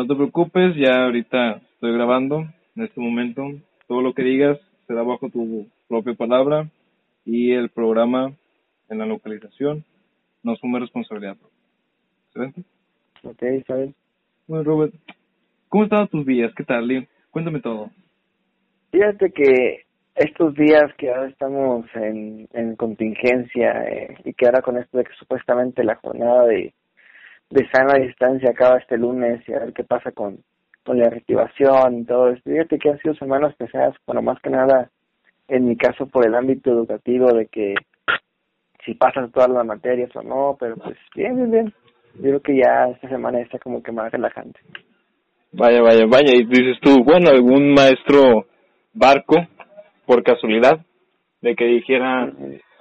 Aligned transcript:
No 0.00 0.06
te 0.06 0.14
preocupes, 0.14 0.74
ya 0.76 1.04
ahorita 1.04 1.60
estoy 1.74 1.92
grabando 1.92 2.46
en 2.74 2.84
este 2.84 2.98
momento. 2.98 3.46
Todo 3.86 4.00
lo 4.00 4.14
que 4.14 4.22
digas 4.22 4.58
será 4.86 5.02
bajo 5.02 5.28
tu 5.28 5.66
propia 5.88 6.14
palabra 6.14 6.70
y 7.26 7.52
el 7.52 7.68
programa 7.68 8.32
en 8.88 8.96
la 8.96 9.04
localización 9.04 9.84
no 10.42 10.52
asume 10.52 10.80
responsabilidad. 10.80 11.36
¿Excelente? 12.28 12.62
Ok, 13.24 13.42
¿sabes? 13.66 13.94
Bueno, 14.46 14.64
Robert, 14.64 14.94
¿cómo 15.68 15.84
estaban 15.84 16.08
tus 16.08 16.24
días? 16.24 16.50
¿Qué 16.56 16.64
tal, 16.64 16.88
Leo? 16.88 17.04
Cuéntame 17.30 17.60
todo. 17.60 17.90
Fíjate 18.92 19.30
que 19.32 19.82
estos 20.14 20.54
días 20.54 20.94
que 20.96 21.10
ahora 21.10 21.28
estamos 21.28 21.84
en, 21.94 22.48
en 22.54 22.74
contingencia 22.76 23.84
eh, 23.86 24.16
y 24.24 24.32
que 24.32 24.46
ahora 24.46 24.62
con 24.62 24.78
esto 24.78 24.96
de 24.96 25.04
que 25.04 25.12
supuestamente 25.18 25.84
la 25.84 25.96
jornada 25.96 26.46
de, 26.46 26.72
de 27.50 27.68
sana 27.70 27.98
distancia 27.98 28.50
acaba 28.50 28.78
este 28.78 28.96
lunes 28.96 29.46
y 29.48 29.52
a 29.52 29.58
ver 29.58 29.72
qué 29.72 29.84
pasa 29.84 30.12
con, 30.12 30.38
con 30.84 30.98
la 30.98 31.10
reactivación 31.10 31.98
y 31.98 32.04
todo 32.04 32.30
esto. 32.30 32.50
Fíjate 32.50 32.78
que 32.78 32.90
han 32.90 32.98
sido 32.98 33.14
semanas 33.14 33.54
pesadas, 33.56 33.94
bueno, 34.06 34.22
más 34.22 34.40
que 34.40 34.50
nada 34.50 34.90
en 35.48 35.66
mi 35.66 35.76
caso 35.76 36.06
por 36.06 36.26
el 36.26 36.34
ámbito 36.34 36.70
educativo 36.70 37.32
de 37.32 37.46
que 37.46 37.74
si 38.84 38.94
pasas 38.94 39.30
todas 39.32 39.50
las 39.50 39.66
materias 39.66 40.10
o 40.14 40.22
no, 40.22 40.56
pero 40.58 40.76
pues 40.76 40.96
bien, 41.14 41.36
bien, 41.36 41.50
bien. 41.50 41.74
Yo 42.14 42.22
creo 42.22 42.40
que 42.40 42.56
ya 42.56 42.88
esta 42.88 43.08
semana 43.08 43.40
está 43.40 43.58
como 43.58 43.82
que 43.82 43.92
más 43.92 44.10
relajante. 44.10 44.60
Vaya, 45.52 45.82
vaya, 45.82 46.06
vaya. 46.06 46.32
Y 46.34 46.44
dices 46.44 46.78
tú, 46.80 47.02
bueno, 47.04 47.30
algún 47.30 47.72
maestro 47.74 48.46
barco, 48.92 49.36
por 50.06 50.22
casualidad, 50.22 50.80
de 51.40 51.54
que 51.54 51.64
dijera, 51.64 52.32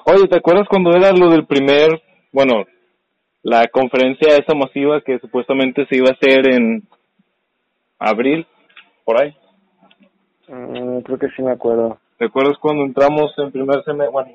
oye, 0.06 0.28
¿te 0.28 0.38
acuerdas 0.38 0.68
cuando 0.70 0.92
era 0.92 1.12
lo 1.12 1.30
del 1.30 1.46
primer, 1.46 2.02
bueno, 2.32 2.66
la 3.44 3.68
conferencia 3.68 4.36
esa 4.38 4.54
masiva 4.54 5.02
que 5.02 5.20
supuestamente 5.20 5.86
se 5.88 5.98
iba 5.98 6.10
a 6.10 6.14
hacer 6.14 6.50
en 6.50 6.84
abril, 7.98 8.46
por 9.06 9.22
ahí? 9.22 9.36
Mm, 10.48 11.00
creo 11.00 11.18
que 11.20 11.30
sí 11.36 11.42
me 11.42 11.52
acuerdo. 11.52 12.00
¿Te 12.18 12.26
acuerdas 12.26 12.58
cuando 12.58 12.84
entramos 12.84 13.32
en 13.38 13.52
primer 13.52 13.84
semestre, 13.84 14.12
bueno, 14.12 14.32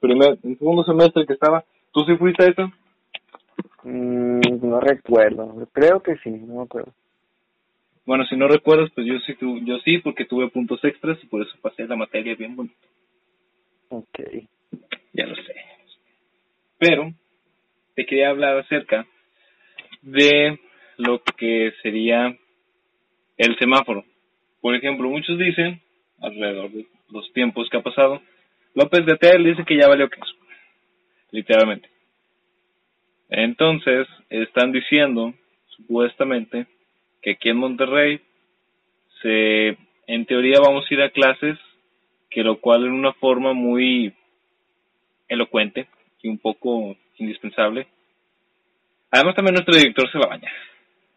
primer, 0.00 0.38
en 0.42 0.58
segundo 0.58 0.82
semestre 0.84 1.26
que 1.26 1.34
estaba? 1.34 1.64
¿Tú 1.92 2.00
sí 2.04 2.16
fuiste 2.16 2.44
a 2.44 2.48
eso? 2.48 2.72
Mm, 3.84 4.40
no 4.68 4.80
recuerdo, 4.80 5.68
creo 5.72 6.00
que 6.02 6.16
sí, 6.18 6.30
no 6.30 6.56
me 6.56 6.62
acuerdo. 6.62 6.92
Bueno, 8.04 8.24
si 8.26 8.36
no 8.36 8.48
recuerdas, 8.48 8.90
pues 8.94 9.06
yo 9.06 9.14
sí, 9.20 9.34
tu- 9.36 9.60
yo 9.64 9.78
sí, 9.84 9.98
porque 9.98 10.24
tuve 10.24 10.48
puntos 10.50 10.82
extras 10.84 11.18
y 11.22 11.26
por 11.26 11.42
eso 11.42 11.52
pasé 11.60 11.86
la 11.86 11.94
materia 11.94 12.34
bien 12.34 12.56
bonito. 12.56 12.74
Ok. 13.90 14.18
Ya 15.12 15.26
lo 15.26 15.36
sé. 15.36 15.54
Pero 16.78 17.12
te 17.94 18.06
quería 18.06 18.30
hablar 18.30 18.58
acerca 18.58 19.06
de 20.02 20.58
lo 20.96 21.22
que 21.36 21.72
sería 21.82 22.36
el 23.36 23.58
semáforo. 23.58 24.04
Por 24.60 24.74
ejemplo, 24.74 25.08
muchos 25.08 25.38
dicen, 25.38 25.80
alrededor 26.20 26.70
de 26.70 26.86
los 27.10 27.32
tiempos 27.32 27.68
que 27.68 27.78
ha 27.78 27.82
pasado, 27.82 28.22
López 28.74 29.04
de 29.04 29.16
Tel 29.16 29.44
dice 29.44 29.64
que 29.64 29.76
ya 29.76 29.88
valió 29.88 30.08
queso. 30.08 30.34
Literalmente. 31.30 31.88
Entonces, 33.28 34.06
están 34.28 34.72
diciendo, 34.72 35.34
supuestamente, 35.68 36.66
que 37.22 37.32
aquí 37.32 37.48
en 37.48 37.56
Monterrey 37.56 38.20
se, 39.22 39.76
en 40.06 40.26
teoría 40.26 40.58
vamos 40.60 40.84
a 40.88 40.94
ir 40.94 41.02
a 41.02 41.10
clases, 41.10 41.58
que 42.30 42.42
lo 42.42 42.60
cual 42.60 42.84
en 42.84 42.92
una 42.92 43.12
forma 43.14 43.52
muy 43.52 44.12
elocuente 45.28 45.86
y 46.22 46.28
un 46.28 46.38
poco 46.38 46.96
indispensable. 47.18 47.86
Además 49.10 49.34
también 49.34 49.54
nuestro 49.54 49.74
director 49.74 50.10
se 50.10 50.18
la 50.18 50.26
baña. 50.28 50.50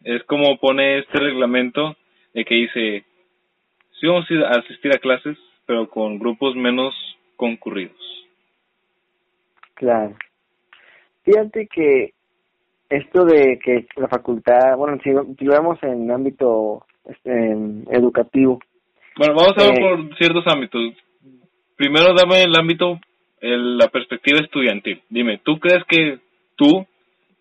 Es 0.04 0.22
como 0.24 0.58
pone 0.58 0.98
este 0.98 1.18
reglamento 1.18 1.96
de 2.34 2.44
que 2.44 2.54
dice, 2.54 3.04
sí 3.98 4.06
vamos 4.06 4.30
a 4.30 4.34
ir 4.34 4.44
a 4.44 4.50
asistir 4.50 4.92
a 4.94 4.98
clases, 4.98 5.38
pero 5.66 5.88
con 5.88 6.18
grupos 6.18 6.54
menos 6.54 6.94
concurridos. 7.36 7.96
Claro. 9.74 10.14
Fíjate 11.24 11.66
que 11.66 12.12
esto 12.88 13.24
de 13.24 13.58
que 13.58 13.86
la 13.96 14.08
facultad, 14.08 14.76
bueno, 14.76 14.98
si, 15.02 15.10
si 15.38 15.44
lo 15.44 15.52
vemos 15.52 15.82
en 15.82 16.10
ámbito 16.10 16.84
este, 17.04 17.50
educativo, 17.90 18.60
Bueno, 19.18 19.34
vamos 19.34 19.54
a 19.56 19.62
ver 19.70 19.78
Eh. 19.78 19.80
por 19.80 20.16
ciertos 20.18 20.46
ámbitos. 20.46 20.94
Primero 21.76 22.14
dame 22.14 22.42
el 22.42 22.54
ámbito, 22.54 23.00
el- 23.52 23.78
la 23.78 23.88
perspectiva 23.88 24.40
estudiantil. 24.40 25.02
Dime, 25.08 25.38
¿tú 25.44 25.58
crees 25.58 25.84
que 25.84 26.18
tú, 26.56 26.86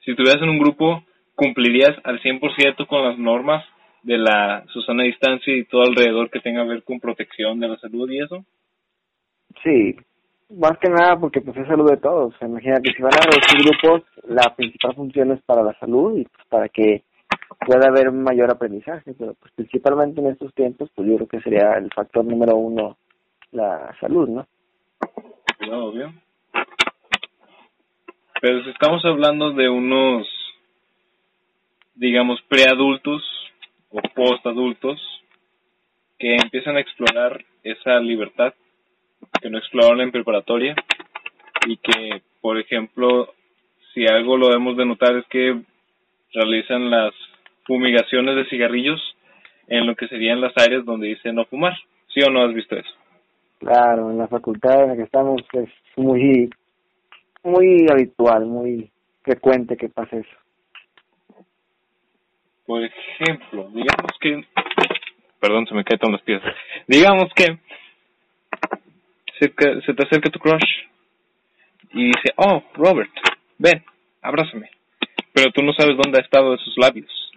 si 0.04 0.12
estuvieras 0.12 0.42
en 0.42 0.50
un 0.50 0.60
grupo, 0.60 1.04
cumplirías 1.36 1.94
al 2.04 2.20
100% 2.22 2.88
con 2.88 3.04
las 3.04 3.18
normas 3.18 3.66
de 4.04 4.18
la 4.18 4.64
Susana 4.72 5.04
Distancia 5.04 5.56
y 5.56 5.66
todo 5.66 5.82
alrededor 5.82 6.30
que 6.30 6.40
tenga 6.40 6.64
que 6.64 6.70
ver 6.70 6.84
con 6.84 7.00
protección 7.00 7.60
de 7.60 7.68
la 7.70 7.78
salud 7.78 8.10
y 8.12 8.20
eso? 8.20 8.46
sí, 9.64 9.96
más 10.50 10.78
que 10.80 10.90
nada 10.90 11.18
porque 11.20 11.42
pues 11.42 11.58
es 11.58 11.68
salud 11.68 11.90
de 11.90 11.98
todos. 11.98 12.36
Imagínate, 12.42 12.94
si 12.94 13.02
van 13.02 13.14
a 13.14 13.26
reducir 13.26 13.64
grupos, 13.66 14.04
la 14.28 14.56
principal 14.56 14.94
función 14.96 15.32
es 15.32 15.42
para 15.42 15.64
la 15.64 15.74
salud 15.80 16.18
y 16.20 16.24
pues 16.26 16.48
para 16.50 16.70
que 16.70 17.04
pueda 17.66 17.88
haber 17.88 18.10
un 18.10 18.22
mayor 18.22 18.52
aprendizaje, 18.52 19.14
pero 19.18 19.34
pues 19.34 19.52
principalmente 19.56 20.22
en 20.22 20.28
estos 20.28 20.54
tiempos, 20.54 20.90
pues 20.94 21.08
yo 21.08 21.16
creo 21.16 21.28
que 21.28 21.42
sería 21.42 21.74
el 21.78 21.90
factor 21.94 22.24
número 22.24 22.56
uno 22.58 22.98
la 23.52 23.96
salud, 24.00 24.30
¿no? 24.30 24.48
Obvio. 25.60 26.14
Pero 28.42 28.64
si 28.64 28.70
estamos 28.70 29.04
hablando 29.06 29.52
de 29.52 29.70
unos, 29.70 30.28
digamos, 31.96 32.42
preadultos 32.44 33.24
o 33.90 34.02
postadultos 34.14 35.00
que 36.20 36.36
empiezan 36.36 36.78
a 36.78 36.82
explorar 36.82 37.44
esa 37.64 38.00
libertad 38.00 38.54
que 39.42 39.50
no 39.50 39.58
exploraron 39.58 40.02
en 40.02 40.12
preparatoria 40.12 40.76
y 41.66 41.78
que, 41.78 42.22
por 42.42 42.60
ejemplo, 42.60 43.34
si 43.94 44.06
algo 44.06 44.38
lo 44.38 44.48
debemos 44.48 44.78
de 44.78 44.86
notar 44.86 45.16
es 45.16 45.26
que 45.28 45.62
realizan 46.34 46.90
las 46.90 47.14
fumigaciones 47.64 48.36
de 48.36 48.46
cigarrillos 48.50 49.02
en 49.68 49.88
lo 49.88 49.96
que 49.96 50.08
serían 50.08 50.42
las 50.42 50.54
áreas 50.58 50.86
donde 50.86 51.08
dice 51.08 51.34
no 51.34 51.46
fumar. 51.46 51.74
¿Sí 52.14 52.22
o 52.22 52.30
no 52.30 52.44
has 52.44 52.54
visto 52.54 52.76
eso? 52.76 53.05
Claro, 53.66 54.12
en 54.12 54.20
la 54.20 54.28
facultad 54.28 54.84
en 54.84 54.90
la 54.90 54.96
que 54.96 55.02
estamos 55.02 55.42
es 55.54 55.70
muy, 55.98 56.52
muy 57.42 57.88
habitual, 57.90 58.46
muy 58.46 58.92
frecuente 59.24 59.76
que 59.76 59.90
pase 59.90 60.20
eso. 60.20 61.44
Por 62.68 62.84
ejemplo, 62.84 63.68
digamos 63.74 64.12
que... 64.22 64.46
Perdón, 65.40 65.66
se 65.66 65.74
me 65.74 65.84
caen 65.84 66.00
todas 66.00 66.14
las 66.14 66.22
piezas. 66.22 66.54
Digamos 66.88 67.34
que 67.36 67.58
se, 69.40 69.48
se 69.48 69.94
te 69.96 70.08
acerca 70.08 70.30
tu 70.30 70.38
crush 70.38 70.86
y 71.92 72.06
dice, 72.06 72.34
oh, 72.36 72.62
Robert, 72.76 73.12
ven, 73.58 73.84
abrázame. 74.22 74.70
Pero 75.34 75.52
tú 75.52 75.64
no 75.64 75.74
sabes 75.74 75.98
dónde 75.98 76.20
ha 76.20 76.24
estado 76.24 76.54
esos 76.54 76.78
labios, 76.78 77.32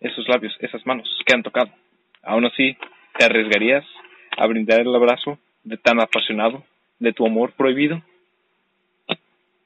esos 0.00 0.26
labios, 0.26 0.52
esas 0.58 0.84
manos 0.84 1.08
que 1.24 1.32
han 1.32 1.44
tocado. 1.44 1.70
Aún 2.24 2.44
así, 2.44 2.76
¿te 3.16 3.24
arriesgarías 3.24 3.84
a 4.36 4.46
brindar 4.48 4.80
el 4.80 4.92
abrazo 4.92 5.38
de 5.64 5.76
tan 5.76 6.00
apasionado 6.00 6.62
de 6.98 7.12
tu 7.12 7.26
amor 7.26 7.52
prohibido? 7.52 8.00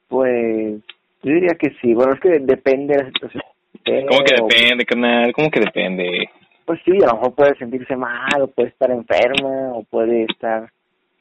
Pues 0.07 0.81
yo 1.23 1.31
diría 1.33 1.55
que 1.59 1.71
sí, 1.81 1.93
bueno, 1.93 2.13
es 2.13 2.19
que 2.19 2.39
depende 2.39 2.95
de 2.95 3.03
la 3.03 3.07
situación. 3.07 3.43
¿Cómo 3.85 4.23
que 4.23 4.35
depende, 4.35 4.85
carnal? 4.85 5.33
¿Cómo 5.33 5.51
que 5.51 5.59
depende? 5.59 6.29
Pues 6.65 6.79
sí, 6.83 6.91
a 7.03 7.07
lo 7.07 7.13
mejor 7.13 7.35
puede 7.35 7.55
sentirse 7.55 7.95
mal, 7.95 8.41
o 8.41 8.47
puede 8.47 8.69
estar 8.69 8.89
enferma, 8.91 9.73
o 9.73 9.83
puede 9.83 10.23
estar... 10.23 10.71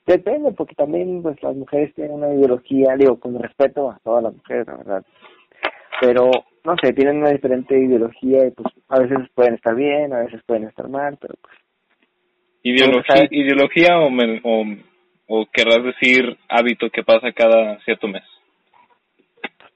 Depende, 0.06 0.52
porque 0.52 0.74
también 0.74 1.22
pues 1.22 1.42
las 1.42 1.56
mujeres 1.56 1.94
tienen 1.94 2.14
una 2.14 2.32
ideología, 2.32 2.94
digo, 2.96 3.18
con 3.18 3.40
respeto 3.40 3.90
a 3.90 3.98
todas 4.04 4.22
las 4.22 4.34
mujeres, 4.34 4.66
la 4.66 4.76
verdad. 4.76 5.04
Pero, 6.00 6.30
no 6.64 6.74
sé, 6.82 6.92
tienen 6.92 7.18
una 7.18 7.30
diferente 7.30 7.78
ideología 7.78 8.46
y 8.46 8.50
pues 8.50 8.68
a 8.88 9.00
veces 9.00 9.18
pueden 9.34 9.54
estar 9.54 9.74
bien, 9.74 10.12
a 10.12 10.20
veces 10.20 10.42
pueden 10.46 10.64
estar 10.64 10.88
mal, 10.88 11.16
pero 11.20 11.34
pues 11.40 11.54
¿Ideología, 12.66 13.28
ideología 13.30 13.98
o, 14.00 14.10
men- 14.10 14.40
o, 14.42 14.64
o 15.28 15.46
querrás 15.52 15.84
decir 15.84 16.36
hábito 16.48 16.88
que 16.90 17.04
pasa 17.04 17.30
cada 17.32 17.78
cierto 17.80 18.08
mes? 18.08 18.24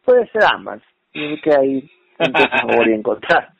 puede 0.04 0.26
ser 0.28 0.42
ambas. 0.50 0.80
Yo 1.12 1.20
creo 1.22 1.40
que 1.42 1.54
hay 1.54 1.90
a 2.18 2.60
favor 2.62 2.88
y 2.88 2.94
en 2.94 3.02
contra. 3.02 3.54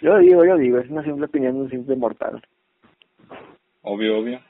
Yo 0.00 0.16
digo, 0.18 0.42
yo 0.44 0.56
digo, 0.56 0.78
es 0.78 0.88
una 0.88 1.04
simple 1.04 1.26
opinión 1.26 1.54
de 1.54 1.60
un 1.60 1.70
simple 1.70 1.96
mortal. 1.96 2.42
Obvio, 3.82 4.18
obvio. 4.18 4.40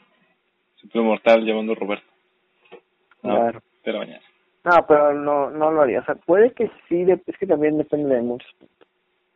Simple 0.81 1.03
mortal 1.03 1.45
llamando 1.45 1.75
Roberto. 1.75 2.07
No, 3.25 3.35
Claro. 3.37 3.61
Pero 3.83 3.99
mañana. 3.99 4.23
No, 4.65 4.87
pero 4.87 5.13
no, 5.15 5.51
no 5.51 5.73
lo 5.73 5.83
haría. 5.83 5.99
O 6.01 6.05
sea, 6.05 6.15
puede 6.15 6.53
que 6.53 6.71
sí, 6.89 7.03
de- 7.05 7.21
es 7.27 7.37
que 7.37 7.47
también 7.47 7.77
depende 7.77 8.15
de 8.15 8.23
muchos. 8.23 8.49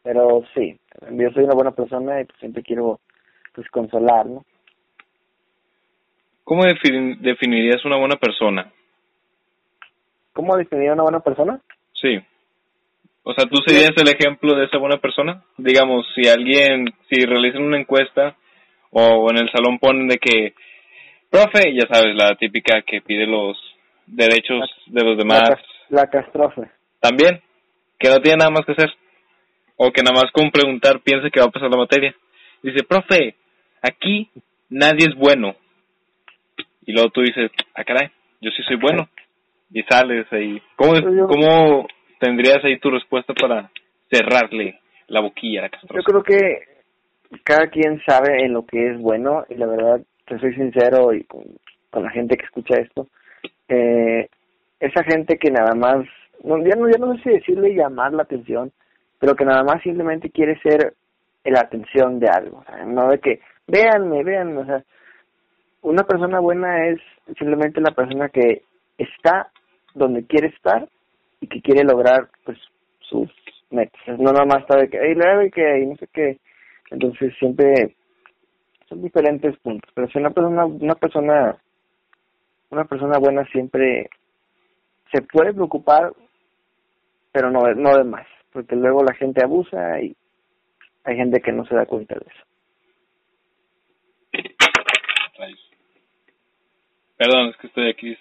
Pero 0.04 0.44
sí, 0.54 0.78
yo 1.10 1.30
soy 1.32 1.42
una 1.42 1.54
buena 1.54 1.72
persona 1.72 2.20
y 2.20 2.24
pues 2.24 2.38
siempre 2.38 2.62
quiero 2.62 3.00
pues 3.52 3.68
consolar, 3.70 4.26
¿no? 4.26 4.44
¿Cómo 6.46 6.62
defin- 6.62 7.18
definirías 7.18 7.84
una 7.84 7.96
buena 7.96 8.14
persona? 8.14 8.70
¿Cómo 10.32 10.56
definir 10.56 10.90
a 10.90 10.92
una 10.92 11.02
buena 11.02 11.18
persona? 11.18 11.60
Sí. 11.92 12.20
O 13.24 13.34
sea, 13.34 13.46
¿tú 13.46 13.56
serías 13.66 13.90
el 13.96 14.06
ejemplo 14.08 14.54
de 14.54 14.66
esa 14.66 14.78
buena 14.78 14.98
persona? 14.98 15.42
Digamos, 15.56 16.06
si 16.14 16.28
alguien, 16.28 16.84
si 17.10 17.26
realizan 17.26 17.64
una 17.64 17.80
encuesta 17.80 18.36
o 18.90 19.28
en 19.32 19.38
el 19.38 19.50
salón 19.50 19.80
ponen 19.80 20.06
de 20.06 20.18
que, 20.18 20.54
profe, 21.28 21.74
ya 21.74 21.88
sabes, 21.92 22.14
la 22.14 22.36
típica 22.36 22.80
que 22.82 23.00
pide 23.00 23.26
los 23.26 23.58
derechos 24.06 24.70
de 24.86 25.02
los 25.02 25.18
demás. 25.18 25.50
La, 25.88 26.06
castrofe. 26.06 26.70
También, 27.00 27.42
que 27.98 28.08
no 28.08 28.20
tiene 28.20 28.36
nada 28.38 28.52
más 28.52 28.64
que 28.64 28.72
hacer. 28.72 28.90
O 29.76 29.90
que 29.90 30.04
nada 30.04 30.22
más 30.22 30.30
con 30.30 30.52
preguntar 30.52 31.00
piense 31.00 31.28
que 31.32 31.40
va 31.40 31.46
a 31.46 31.50
pasar 31.50 31.70
la 31.70 31.76
materia. 31.76 32.14
Dice, 32.62 32.84
profe, 32.84 33.34
aquí 33.82 34.30
nadie 34.70 35.08
es 35.08 35.16
bueno. 35.16 35.56
Y 36.86 36.92
luego 36.92 37.10
tú 37.10 37.20
dices, 37.20 37.50
ah, 37.74 37.84
caray, 37.84 38.10
yo 38.40 38.50
sí 38.50 38.62
soy 38.62 38.76
bueno. 38.76 39.08
Y 39.72 39.82
sales 39.82 40.26
ahí. 40.32 40.62
¿Cómo, 40.76 40.94
cómo 41.26 41.86
tendrías 42.20 42.64
ahí 42.64 42.78
tu 42.78 42.90
respuesta 42.90 43.34
para 43.34 43.70
cerrarle 44.10 44.78
la 45.08 45.20
boquilla 45.20 45.60
a 45.60 45.62
la 45.64 45.70
Yo 45.94 46.02
creo 46.02 46.22
que 46.22 46.76
cada 47.44 47.68
quien 47.68 48.00
sabe 48.06 48.44
en 48.44 48.52
lo 48.52 48.64
que 48.64 48.90
es 48.90 48.98
bueno 48.98 49.44
y 49.48 49.54
la 49.54 49.66
verdad, 49.66 50.00
te 50.26 50.38
soy 50.38 50.54
sincero 50.54 51.12
y 51.12 51.24
con, 51.24 51.44
la 51.92 52.10
gente 52.10 52.36
que 52.36 52.44
escucha 52.44 52.76
esto, 52.76 53.08
eh, 53.68 54.28
esa 54.78 55.02
gente 55.04 55.38
que 55.38 55.50
nada 55.50 55.74
más, 55.74 56.06
no, 56.44 56.58
ya, 56.58 56.76
no, 56.76 56.90
ya 56.90 56.98
no 56.98 57.16
sé 57.16 57.22
si 57.22 57.30
decirle 57.30 57.74
llamar 57.74 58.12
la 58.12 58.24
atención, 58.24 58.70
pero 59.18 59.34
que 59.34 59.46
nada 59.46 59.62
más 59.62 59.82
simplemente 59.82 60.30
quiere 60.30 60.60
ser 60.60 60.92
la 61.42 61.60
atención 61.60 62.20
de 62.20 62.28
algo, 62.28 62.62
no 62.86 63.08
de 63.08 63.18
que 63.18 63.40
véanme, 63.66 64.22
véanme, 64.24 64.60
o 64.60 64.66
sea, 64.66 64.84
una 65.86 66.02
persona 66.02 66.40
buena 66.40 66.88
es 66.88 66.98
simplemente 67.38 67.80
la 67.80 67.92
persona 67.92 68.28
que 68.28 68.62
está 68.98 69.52
donde 69.94 70.26
quiere 70.26 70.48
estar 70.48 70.88
y 71.40 71.46
que 71.46 71.62
quiere 71.62 71.84
lograr 71.84 72.28
pues 72.44 72.58
sus 73.08 73.30
metas. 73.70 74.00
No 74.18 74.32
nada 74.32 74.46
más 74.46 74.62
está 74.62 74.78
de 74.78 74.88
que, 74.88 74.98
hey, 75.00 75.14
le 75.14 75.50
que, 75.52 75.86
no 75.86 75.96
sé 75.96 76.08
qué. 76.12 76.38
Entonces 76.90 77.32
siempre 77.38 77.94
son 78.88 79.00
diferentes 79.00 79.56
puntos. 79.58 79.88
Pero 79.94 80.08
si 80.08 80.18
una 80.18 80.30
persona, 80.30 80.66
una 80.66 80.94
persona, 80.96 81.56
una 82.70 82.84
persona 82.84 83.18
buena 83.20 83.44
siempre 83.52 84.10
se 85.12 85.22
puede 85.22 85.54
preocupar, 85.54 86.12
pero 87.30 87.48
no, 87.52 87.60
no 87.74 87.96
de 87.96 88.04
más, 88.04 88.26
porque 88.52 88.74
luego 88.74 89.04
la 89.04 89.14
gente 89.14 89.44
abusa 89.44 90.00
y 90.00 90.16
hay 91.04 91.16
gente 91.16 91.40
que 91.40 91.52
no 91.52 91.64
se 91.64 91.76
da 91.76 91.86
cuenta 91.86 92.16
de 92.16 92.26
eso. 92.26 92.45
Perdón, 97.16 97.48
es 97.48 97.56
que 97.56 97.66
estoy 97.68 97.88
aquí, 97.88 98.16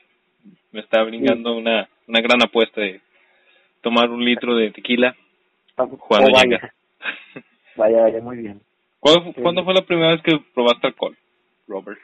me 0.72 0.80
está 0.82 1.04
brincando 1.04 1.56
una, 1.56 1.90
una 2.08 2.22
gran 2.22 2.42
apuesta 2.44 2.82
de 2.82 3.02
tomar 3.82 4.10
un 4.10 4.24
litro 4.24 4.56
de 4.56 4.72
tequila 4.72 5.16
ah, 5.78 5.86
cuando 6.08 6.30
oh, 6.30 6.34
vaya. 6.34 6.74
vaya, 7.76 8.02
vaya, 8.02 8.22
muy 8.22 8.38
bien. 8.38 8.62
¿Cuándo, 9.00 9.64
fue 9.64 9.74
la 9.74 9.86
primera 9.86 10.12
vez 10.14 10.22
que 10.24 10.40
probaste 10.56 10.88
alcohol, 10.88 11.16
Robert? 11.68 12.00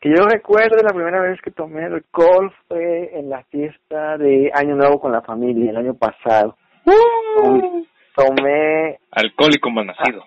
Que 0.00 0.08
yo 0.08 0.24
recuerdo 0.24 0.82
la 0.82 0.92
primera 0.92 1.20
vez 1.20 1.40
que 1.40 1.52
tomé 1.52 1.84
alcohol 1.84 2.52
fue 2.66 3.16
en 3.16 3.30
la 3.30 3.44
fiesta 3.44 4.18
de 4.18 4.50
Año 4.54 4.74
Nuevo 4.74 4.98
con 4.98 5.12
la 5.12 5.20
familia, 5.22 5.70
el 5.70 5.76
año 5.76 5.94
pasado. 5.94 6.56
¡Uh! 6.86 7.84
Tomé... 8.16 8.98
Alcohólico 9.12 9.70
mal 9.70 9.86
nacido. 9.86 10.24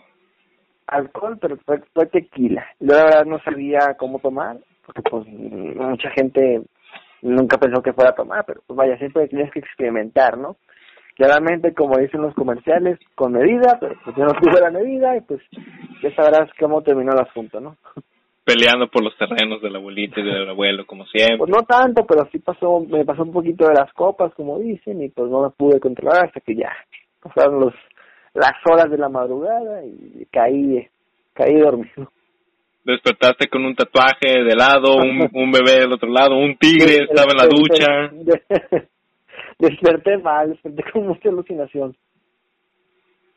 alcohol, 0.87 1.37
pero 1.41 1.57
fue, 1.65 1.81
fue, 1.93 2.05
tequila. 2.05 2.65
Yo 2.79 2.95
la 2.95 3.03
verdad 3.03 3.25
no 3.25 3.39
sabía 3.39 3.95
cómo 3.97 4.19
tomar, 4.19 4.57
porque 4.85 5.01
pues 5.01 5.27
mucha 5.27 6.09
gente 6.11 6.61
nunca 7.21 7.57
pensó 7.57 7.81
que 7.81 7.93
fuera 7.93 8.11
a 8.11 8.15
tomar, 8.15 8.43
pero 8.45 8.61
pues 8.67 8.77
vaya, 8.77 8.97
siempre 8.97 9.27
tienes 9.27 9.51
que 9.51 9.59
experimentar, 9.59 10.37
¿no? 10.37 10.57
Claramente, 11.15 11.73
como 11.73 11.97
dicen 11.97 12.21
los 12.21 12.33
comerciales, 12.33 12.99
con 13.15 13.33
medida, 13.33 13.77
pero 13.79 13.95
pues 14.03 14.15
yo 14.15 14.25
no 14.25 14.33
tuve 14.33 14.59
la 14.59 14.71
medida 14.71 15.15
y 15.15 15.21
pues 15.21 15.41
ya 16.01 16.13
sabrás 16.15 16.49
cómo 16.59 16.81
terminó 16.81 17.13
el 17.13 17.19
asunto, 17.19 17.59
¿no? 17.59 17.77
Peleando 18.43 18.87
por 18.89 19.03
los 19.03 19.15
terrenos 19.17 19.61
del 19.61 19.75
abuelito 19.75 20.19
y 20.19 20.23
del 20.23 20.49
abuelo, 20.49 20.85
como 20.85 21.05
siempre. 21.05 21.37
Pues 21.37 21.51
no 21.51 21.63
tanto, 21.63 22.05
pero 22.05 22.27
sí 22.31 22.39
pasó, 22.39 22.81
me 22.81 23.05
pasó 23.05 23.23
un 23.23 23.31
poquito 23.31 23.67
de 23.67 23.75
las 23.75 23.93
copas, 23.93 24.33
como 24.35 24.59
dicen, 24.59 25.01
y 25.01 25.09
pues 25.09 25.29
no 25.29 25.43
me 25.43 25.49
pude 25.51 25.79
controlar 25.79 26.25
hasta 26.25 26.41
que 26.41 26.55
ya 26.55 26.71
pasaron 27.21 27.59
los 27.59 27.73
las 28.33 28.53
horas 28.65 28.89
de 28.89 28.97
la 28.97 29.09
madrugada 29.09 29.85
y 29.85 30.25
caí, 30.31 30.87
caí 31.33 31.55
dormido 31.59 32.11
despertaste 32.83 33.47
con 33.47 33.65
un 33.65 33.75
tatuaje 33.75 34.43
de 34.43 34.55
lado, 34.55 34.95
un, 34.95 35.29
un 35.33 35.51
bebé 35.51 35.81
del 35.81 35.93
otro 35.93 36.09
lado, 36.09 36.37
un 36.37 36.55
tigre 36.57 37.03
estaba 37.03 37.31
en 37.31 37.37
la 37.37 37.47
ducha. 37.47 38.11
Desperté 39.59 40.17
mal, 40.17 40.49
desperté 40.49 40.83
con 40.91 41.07
mucha 41.07 41.29
alucinación. 41.29 41.95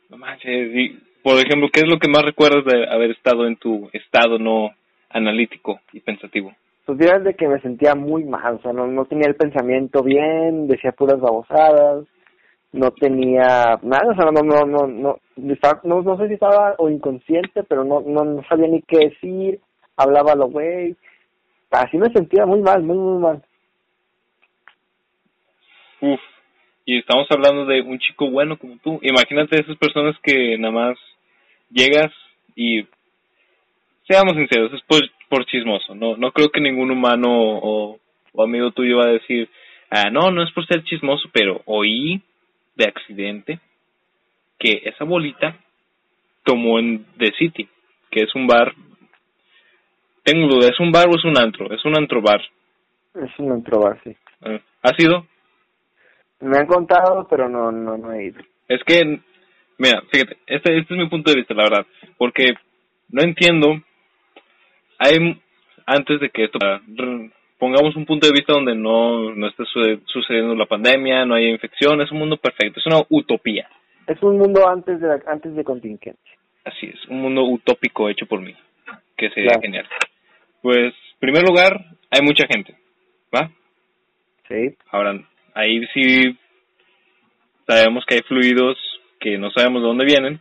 No 0.09 0.17
manches, 0.17 0.75
y, 0.75 0.99
por 1.23 1.39
ejemplo, 1.39 1.69
¿qué 1.73 1.81
es 1.81 1.89
lo 1.89 1.99
que 1.99 2.09
más 2.09 2.25
recuerdas 2.25 2.65
de 2.65 2.89
haber 2.89 3.11
estado 3.11 3.47
en 3.47 3.57
tu 3.57 3.89
estado 3.93 4.39
no 4.39 4.71
analítico 5.11 5.81
y 5.93 6.01
pensativo? 6.01 6.53
Pues 6.85 6.99
días 6.99 7.23
de 7.25 7.35
que 7.35 7.49
me 7.49 7.61
sentía 7.61 7.95
muy 7.95 8.25
mal, 8.25 8.55
o 8.55 8.63
sea, 8.63 8.73
no, 8.73 8.87
no 8.87 9.05
tenía 9.07 9.29
el 9.29 9.35
pensamiento 9.35 10.03
bien, 10.03 10.69
decía 10.69 10.93
puras 10.93 11.21
babosadas, 11.21 12.07
no 12.77 12.91
tenía 12.91 13.79
nada, 13.83 14.11
o 14.11 14.15
sea, 14.15 14.31
no, 14.31 14.43
no, 14.43 14.67
no, 14.67 14.87
no, 14.87 15.19
no, 15.37 16.03
no 16.03 16.17
sé 16.19 16.29
si 16.29 16.35
estaba 16.35 16.75
o 16.79 16.89
inconsciente, 16.91 17.63
pero 17.65 17.85
no, 17.85 18.01
no, 18.03 18.25
no 18.25 18.43
sabía 18.49 18.69
ni 18.69 18.83
qué 18.83 19.09
decir, 19.09 19.61
hablaba 19.97 20.35
lo 20.35 20.49
güey, 20.49 20.95
así 21.71 21.97
me 21.97 22.13
sentía 22.13 22.45
muy 22.47 22.61
mal, 22.61 22.83
muy, 22.83 22.97
muy 22.97 23.21
mal. 23.21 23.43
Uf, 26.03 26.21
y 26.85 26.99
estamos 26.99 27.27
hablando 27.31 27.65
de 27.65 27.81
un 27.81 27.99
chico 27.99 28.31
bueno 28.31 28.59
como 28.59 28.77
tú, 28.79 29.01
imagínate 29.03 29.59
esas 29.59 29.77
personas 29.77 30.15
que 30.23 30.59
nada 30.59 30.73
más 30.73 30.99
llegas 31.71 32.13
y, 32.55 32.87
seamos 34.07 34.35
sinceros, 34.35 34.73
es 34.75 34.83
por, 34.83 35.01
por 35.31 35.47
chismoso, 35.47 35.95
no, 35.95 36.17
no 36.17 36.31
creo 36.33 36.51
que 36.51 36.61
ningún 36.61 36.91
humano 36.91 37.29
o, 37.31 37.99
o 38.33 38.43
amigo 38.43 38.71
tuyo 38.73 38.99
va 38.99 39.07
a 39.07 39.13
decir, 39.13 39.49
ah, 39.91 40.11
no, 40.11 40.31
no 40.31 40.43
es 40.43 40.53
por 40.53 40.67
ser 40.67 40.85
chismoso, 40.85 41.31
pero 41.33 41.63
oí 41.65 42.23
de 42.77 42.85
accidente 42.85 43.61
que 44.59 44.83
esa 44.85 45.05
bolita 45.05 45.57
tomó 46.45 46.79
en 46.79 47.05
The 47.19 47.33
City, 47.39 47.69
que 48.11 48.23
es 48.23 48.35
un 48.35 48.47
bar. 48.47 48.73
Tengo 50.23 50.49
duda, 50.49 50.69
¿es 50.69 50.81
un 50.81 50.93
bar 50.93 51.07
o 51.09 51.17
es 51.17 51.25
un 51.25 51.39
antro? 51.39 51.73
Es 51.73 51.85
un 51.85 51.97
antro 51.97 52.23
bar. 52.23 52.41
Es 53.15 53.39
un 53.39 53.53
antro 53.53 53.81
bar, 53.81 54.01
sí. 54.05 54.17
Ah, 54.43 54.61
¿Ha 54.83 54.95
sido? 54.97 55.27
Me 56.41 56.59
han 56.59 56.67
contado, 56.67 57.27
pero 57.29 57.49
no, 57.49 57.73
no, 57.73 57.97
no 57.97 58.13
he 58.13 58.27
ido. 58.27 58.41
Es 58.69 58.83
que, 58.85 59.21
mira, 59.79 60.03
fíjate, 60.11 60.37
este, 60.47 60.79
este 60.79 60.95
es 60.95 61.01
mi 61.01 61.09
punto 61.09 61.31
de 61.31 61.39
vista, 61.39 61.55
la 61.55 61.65
verdad, 61.65 61.87
porque 62.19 62.55
no 63.11 63.23
entiendo, 63.23 63.81
hay, 64.99 65.41
antes 65.87 66.21
de 66.21 66.31
que 66.31 66.45
esto 66.45 66.59
pongamos 67.59 67.97
un 67.97 68.05
punto 68.07 68.27
de 68.27 68.33
vista 68.33 68.53
donde 68.53 68.75
no, 68.75 69.35
no 69.35 69.49
esté 69.49 69.65
sucediendo 70.07 70.55
la 70.55 70.67
pandemia, 70.67 71.25
no 71.25 71.35
haya 71.35 71.49
infección, 71.49 72.01
es 72.01 72.11
un 72.11 72.19
mundo 72.19 72.37
perfecto, 72.37 72.81
es 72.81 72.87
una 72.87 73.03
utopía. 73.09 73.69
Es 74.07 74.23
un 74.23 74.39
mundo 74.39 74.69
antes 74.69 75.01
de, 75.01 75.21
antes 75.27 75.55
de 75.55 75.65
contingencia. 75.65 76.37
Así 76.65 76.87
es, 76.87 77.07
un 77.09 77.21
mundo 77.21 77.45
utópico 77.45 78.09
hecho 78.09 78.27
por 78.27 78.41
mí, 78.41 78.55
que 79.17 79.31
sería 79.31 79.59
genial. 79.61 79.87
Pues, 80.63 80.95
en 81.13 81.21
primer 81.21 81.43
lugar, 81.43 81.85
hay 82.11 82.23
mucha 82.23 82.47
gente, 82.47 82.77
¿va? 83.35 83.51
Sí. 84.49 84.77
Ahora, 84.91 85.21
ahí 85.55 85.87
sí 85.95 86.37
sabemos 87.67 88.05
que 88.07 88.17
hay 88.17 88.23
fluidos 88.23 88.77
que 89.19 89.39
no 89.39 89.51
sabemos 89.51 89.83
de 89.83 89.89
dónde 89.89 90.05
vienen 90.05 90.41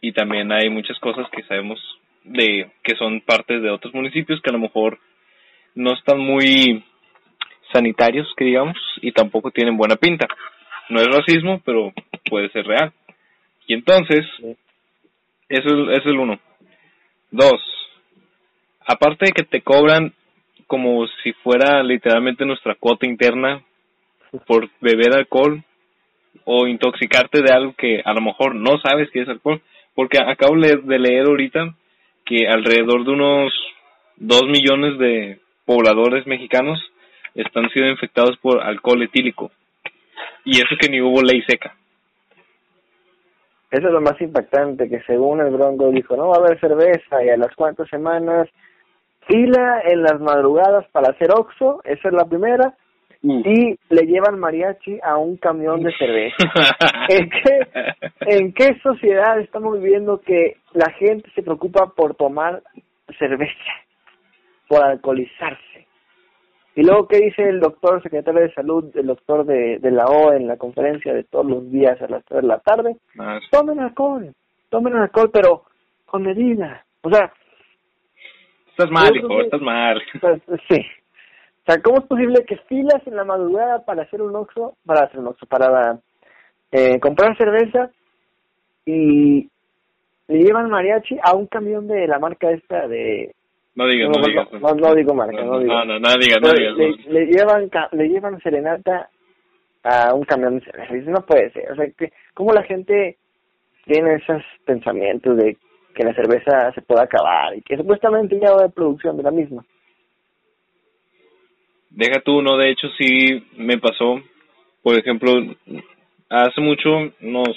y 0.00 0.12
también 0.12 0.50
hay 0.50 0.68
muchas 0.68 0.98
cosas 0.98 1.28
que 1.30 1.42
sabemos 1.44 1.78
de 2.24 2.70
que 2.82 2.96
son 2.96 3.20
partes 3.20 3.62
de 3.62 3.70
otros 3.70 3.94
municipios 3.94 4.40
que 4.42 4.50
a 4.50 4.52
lo 4.52 4.58
mejor 4.58 4.98
no 5.76 5.92
están 5.92 6.18
muy 6.18 6.82
sanitarios, 7.72 8.26
que 8.36 8.46
digamos, 8.46 8.76
y 9.02 9.12
tampoco 9.12 9.52
tienen 9.52 9.76
buena 9.76 9.96
pinta. 9.96 10.26
No 10.88 11.00
es 11.00 11.06
racismo, 11.06 11.60
pero 11.64 11.92
puede 12.28 12.48
ser 12.50 12.66
real. 12.66 12.92
Y 13.66 13.74
entonces, 13.74 14.24
eso, 15.48 15.90
es 15.90 16.06
el 16.06 16.18
uno. 16.18 16.40
Dos, 17.30 17.60
aparte 18.86 19.26
de 19.26 19.32
que 19.32 19.42
te 19.44 19.60
cobran 19.60 20.12
como 20.66 21.06
si 21.22 21.32
fuera 21.32 21.82
literalmente 21.82 22.46
nuestra 22.46 22.74
cuota 22.74 23.06
interna 23.06 23.62
por 24.46 24.68
beber 24.80 25.14
alcohol 25.14 25.62
o 26.44 26.66
intoxicarte 26.66 27.42
de 27.42 27.52
algo 27.52 27.74
que 27.74 28.00
a 28.04 28.12
lo 28.12 28.20
mejor 28.20 28.54
no 28.54 28.78
sabes 28.80 29.10
que 29.10 29.22
es 29.22 29.28
alcohol, 29.28 29.60
porque 29.94 30.18
acabo 30.18 30.56
de 30.56 30.98
leer 30.98 31.26
ahorita 31.26 31.74
que 32.24 32.48
alrededor 32.48 33.04
de 33.04 33.10
unos 33.12 33.52
dos 34.16 34.44
millones 34.44 34.98
de 34.98 35.40
pobladores 35.66 36.26
mexicanos 36.26 36.80
están 37.34 37.68
siendo 37.70 37.90
infectados 37.90 38.38
por 38.38 38.62
alcohol 38.62 39.02
etílico. 39.02 39.50
Y 40.44 40.58
eso 40.58 40.76
que 40.80 40.88
ni 40.88 41.00
hubo 41.02 41.22
ley 41.22 41.42
seca. 41.42 41.74
Eso 43.70 43.88
es 43.88 43.92
lo 43.92 44.00
más 44.00 44.18
impactante, 44.20 44.88
que 44.88 45.02
según 45.02 45.40
el 45.40 45.50
Bronco 45.50 45.90
dijo, 45.90 46.16
no 46.16 46.28
va 46.28 46.36
a 46.36 46.38
haber 46.38 46.60
cerveza 46.60 47.22
y 47.24 47.28
a 47.28 47.36
las 47.36 47.54
cuantas 47.54 47.88
semanas, 47.88 48.48
fila 49.26 49.82
en 49.84 50.02
las 50.02 50.20
madrugadas 50.20 50.86
para 50.92 51.10
hacer 51.10 51.30
oxo, 51.32 51.82
esa 51.84 52.08
es 52.08 52.14
la 52.14 52.24
primera, 52.24 52.74
y 53.22 53.76
le 53.88 54.06
llevan 54.06 54.38
mariachi 54.38 55.00
a 55.02 55.16
un 55.16 55.36
camión 55.36 55.82
de 55.82 55.92
cerveza. 55.98 56.36
¿En 57.08 57.28
qué, 57.28 57.98
¿En 58.20 58.52
qué 58.52 58.78
sociedad 58.82 59.40
estamos 59.40 59.80
viviendo 59.80 60.20
que 60.20 60.58
la 60.72 60.90
gente 60.92 61.28
se 61.34 61.42
preocupa 61.42 61.92
por 61.94 62.14
tomar 62.14 62.62
cerveza, 63.18 63.52
por 64.68 64.82
alcoholizarse? 64.82 65.86
Y 66.74 66.82
luego, 66.82 67.08
¿qué 67.08 67.18
dice 67.18 67.42
el 67.42 67.58
doctor, 67.58 68.02
secretario 68.02 68.42
de 68.42 68.52
salud, 68.52 68.94
el 68.94 69.06
doctor 69.06 69.46
de, 69.46 69.78
de 69.78 69.90
la 69.90 70.04
O 70.04 70.32
en 70.32 70.46
la 70.46 70.58
conferencia 70.58 71.14
de 71.14 71.24
todos 71.24 71.46
los 71.46 71.70
días 71.70 72.00
a 72.02 72.06
las 72.06 72.22
3 72.26 72.42
de 72.42 72.48
la 72.48 72.58
tarde? 72.58 72.96
Tomen 73.50 73.80
alcohol, 73.80 74.34
tomen 74.68 74.94
alcohol, 74.94 75.30
pero 75.32 75.64
con 76.04 76.22
medida. 76.22 76.84
O 77.00 77.10
sea... 77.10 77.32
Estás 78.68 78.90
mal, 78.90 79.16
hijo, 79.16 79.40
estás 79.40 79.62
mal. 79.62 80.02
Pues, 80.20 80.42
sí. 80.68 80.84
O 81.66 81.72
sea, 81.72 81.80
¿cómo 81.82 81.98
es 81.98 82.04
posible 82.04 82.44
que 82.44 82.58
filas 82.68 83.04
en 83.06 83.16
la 83.16 83.24
madrugada 83.24 83.82
para 83.84 84.02
hacer 84.02 84.20
un 84.20 84.36
oxo, 84.36 84.76
para 84.84 85.06
hacer 85.06 85.18
un 85.18 85.28
oxo, 85.28 85.46
para 85.46 85.98
eh, 86.70 87.00
comprar 87.00 87.36
cerveza 87.38 87.90
y 88.84 89.48
le 90.28 90.38
llevan 90.38 90.70
mariachi 90.70 91.16
a 91.22 91.34
un 91.34 91.46
camión 91.46 91.88
de 91.88 92.06
la 92.06 92.18
marca 92.18 92.50
esta 92.50 92.86
de 92.86 93.34
no 93.76 93.86
digas, 93.86 94.08
no, 94.08 94.26
digas. 94.26 94.52
No, 94.52 94.74
no, 94.74 94.94
digo 94.94 95.14
marca, 95.14 95.44
no, 95.44 95.58
digo. 95.58 95.72
No, 95.72 95.84
no, 95.84 95.98
no 96.00 96.08
digas, 96.18 96.40
no 96.40 96.50
digas. 96.50 96.76
Le, 97.08 97.26
llevan, 97.26 97.70
le 97.92 98.08
llevan 98.08 98.40
serenata 98.40 99.10
a 99.84 100.14
un 100.14 100.24
camión 100.24 100.58
de 100.58 100.64
cerveza. 100.64 101.10
no 101.10 101.26
puede 101.26 101.50
ser. 101.52 101.70
O 101.70 101.76
sea, 101.76 101.86
que, 101.90 102.10
¿cómo 102.32 102.54
la 102.54 102.62
gente 102.62 103.18
tiene 103.84 104.14
esos 104.14 104.42
pensamientos 104.64 105.36
de 105.36 105.58
que 105.94 106.04
la 106.04 106.14
cerveza 106.14 106.72
se 106.72 106.80
pueda 106.80 107.02
acabar 107.02 107.54
y 107.54 107.60
que 107.60 107.76
supuestamente 107.76 108.40
ya 108.40 108.52
va 108.52 108.62
de 108.62 108.70
producción 108.70 109.18
de 109.18 109.22
la 109.22 109.30
misma? 109.30 109.62
Deja 111.90 112.20
tú, 112.20 112.40
no, 112.40 112.56
de 112.56 112.70
hecho 112.70 112.88
sí 112.98 113.46
me 113.58 113.76
pasó, 113.76 114.22
por 114.82 114.98
ejemplo, 114.98 115.32
hace 116.30 116.60
mucho, 116.62 116.88
unos, 117.20 117.56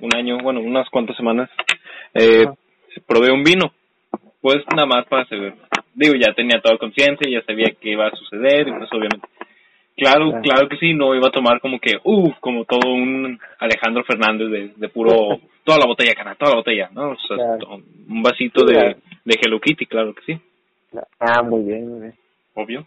un 0.00 0.16
año, 0.16 0.38
bueno, 0.42 0.60
unas 0.60 0.88
cuantas 0.88 1.16
semanas, 1.16 1.50
eh, 2.14 2.46
probé 3.06 3.30
un 3.30 3.44
vino 3.44 3.72
pues 4.42 4.58
nada 4.74 4.86
más 4.86 5.06
para 5.06 5.26
saber. 5.26 5.54
Digo, 5.94 6.14
ya 6.14 6.34
tenía 6.34 6.60
todo 6.60 6.76
consciente, 6.78 7.30
ya 7.30 7.42
sabía 7.42 7.72
que 7.80 7.90
iba 7.90 8.08
a 8.08 8.16
suceder, 8.16 8.68
y 8.68 8.72
pues 8.72 8.92
obviamente. 8.92 9.28
Claro, 9.96 10.40
claro 10.42 10.68
que 10.68 10.78
sí, 10.78 10.94
no 10.94 11.14
iba 11.14 11.28
a 11.28 11.32
tomar 11.32 11.60
como 11.60 11.78
que, 11.78 11.98
uff, 12.02 12.34
como 12.40 12.64
todo 12.64 12.92
un 12.92 13.38
Alejandro 13.58 14.02
Fernández 14.04 14.50
de, 14.50 14.72
de 14.74 14.88
puro, 14.88 15.38
toda 15.64 15.78
la 15.78 15.86
botella, 15.86 16.14
cara, 16.14 16.34
toda 16.34 16.52
la 16.52 16.56
botella, 16.56 16.90
¿no? 16.92 17.10
O 17.10 17.16
sea, 17.16 17.36
un 18.08 18.22
vasito 18.22 18.64
de, 18.64 18.96
de 19.24 19.38
Hello 19.40 19.60
Kitty, 19.60 19.86
claro 19.86 20.14
que 20.14 20.22
sí. 20.24 20.40
Ah, 21.20 21.42
muy 21.42 21.62
bien, 21.62 21.88
muy 21.88 22.00
bien. 22.00 22.14
Obvio. 22.54 22.86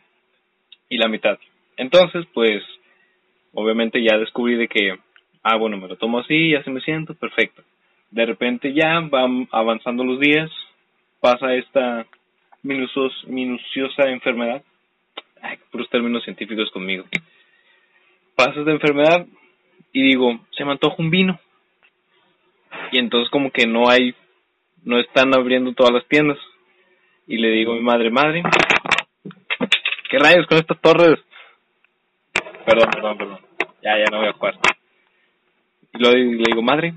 Y 0.90 0.98
la 0.98 1.08
mitad. 1.08 1.38
Entonces, 1.78 2.26
pues, 2.34 2.62
obviamente 3.54 4.04
ya 4.04 4.18
descubrí 4.18 4.56
de 4.56 4.68
que, 4.68 4.98
ah, 5.44 5.58
bueno, 5.58 5.78
me 5.78 5.88
lo 5.88 5.96
tomo 5.98 6.20
así, 6.20 6.52
ya 6.52 6.64
se 6.64 6.72
me 6.72 6.82
siento, 6.82 7.14
perfecto. 7.14 7.64
De 8.12 8.26
repente 8.26 8.74
ya 8.74 9.00
van 9.00 9.48
avanzando 9.52 10.04
los 10.04 10.20
días, 10.20 10.50
pasa 11.26 11.56
esta 11.56 12.06
minuciosa 12.62 14.04
enfermedad. 14.10 14.62
Ay, 15.42 15.58
puros 15.72 15.90
términos 15.90 16.24
científicos 16.24 16.70
conmigo. 16.70 17.04
Pasa 18.36 18.60
esta 18.60 18.70
enfermedad 18.70 19.26
y 19.92 20.04
digo, 20.04 20.40
se 20.56 20.64
me 20.64 20.74
antoja 20.74 20.98
un 21.00 21.10
vino. 21.10 21.40
Y 22.92 23.00
entonces 23.00 23.32
como 23.32 23.50
que 23.50 23.66
no 23.66 23.90
hay, 23.90 24.14
no 24.84 25.00
están 25.00 25.34
abriendo 25.34 25.74
todas 25.74 25.94
las 25.94 26.08
tiendas. 26.08 26.38
Y 27.26 27.38
le 27.38 27.50
digo 27.50 27.72
a 27.72 27.76
mi 27.78 27.82
madre, 27.82 28.12
madre, 28.12 28.44
¿qué 30.12 30.20
rayos 30.20 30.46
con 30.46 30.60
estas 30.60 30.80
torres? 30.80 31.18
Perdón, 32.68 32.90
perdón, 32.92 33.18
perdón. 33.18 33.40
Ya, 33.82 33.98
ya 33.98 34.06
no 34.12 34.20
voy 34.20 34.28
a 34.28 34.34
jugar. 34.34 34.60
Y 35.92 36.04
le 36.04 36.44
digo, 36.46 36.62
madre, 36.62 36.94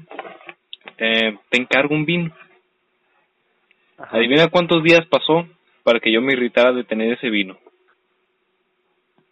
eh, 0.98 1.34
te 1.48 1.58
encargo 1.58 1.94
un 1.94 2.04
vino. 2.04 2.30
Adivina 3.98 4.48
cuántos 4.48 4.82
días 4.84 5.04
pasó 5.06 5.44
para 5.82 5.98
que 5.98 6.12
yo 6.12 6.22
me 6.22 6.32
irritara 6.32 6.72
de 6.72 6.84
tener 6.84 7.12
ese 7.12 7.30
vino. 7.30 7.58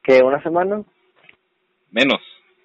¿Qué, 0.03 0.23
una 0.23 0.43
semana? 0.43 0.83
Menos, 1.93 2.21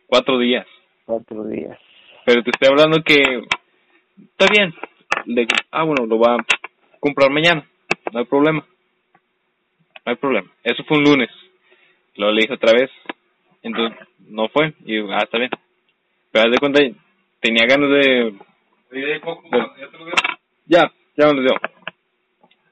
cuatro 0.08 0.40
días. 0.40 0.66
Cuatro 1.06 1.44
días. 1.46 1.78
Pero 2.26 2.44
te 2.44 2.50
estoy 2.50 2.70
hablando 2.70 3.04
que 3.04 3.22
está 4.18 4.48
bien. 4.52 4.74
De, 5.26 5.48
ah, 5.72 5.84
bueno, 5.84 6.08
lo 6.08 6.20
va 6.20 6.36
a 6.36 6.46
comprar 7.00 7.30
mañana. 7.30 7.68
No 8.12 8.20
hay 8.20 8.26
problema. 8.26 8.66
No 10.04 10.12
hay 10.12 10.16
problema. 10.16 10.52
Eso 10.64 10.84
fue 10.88 10.98
un 10.98 11.04
lunes. 11.04 11.30
Lo 12.16 12.32
le 12.32 12.42
dije 12.42 12.54
otra 12.54 12.74
vez. 12.74 12.90
Entonces, 13.62 13.98
no 14.28 14.50
fue. 14.50 14.74
Y 14.86 14.98
ah, 14.98 15.20
está 15.24 15.38
bien. 15.38 15.52
Pero 16.32 16.46
haz 16.46 16.52
de 16.52 16.58
cuenta, 16.58 16.80
tenía 17.42 17.68
ganas 17.68 17.90
de... 17.90 18.34
Ya, 20.66 20.92
ya 21.16 21.28
me 21.28 21.34
lo 21.34 21.42
dio 21.42 21.52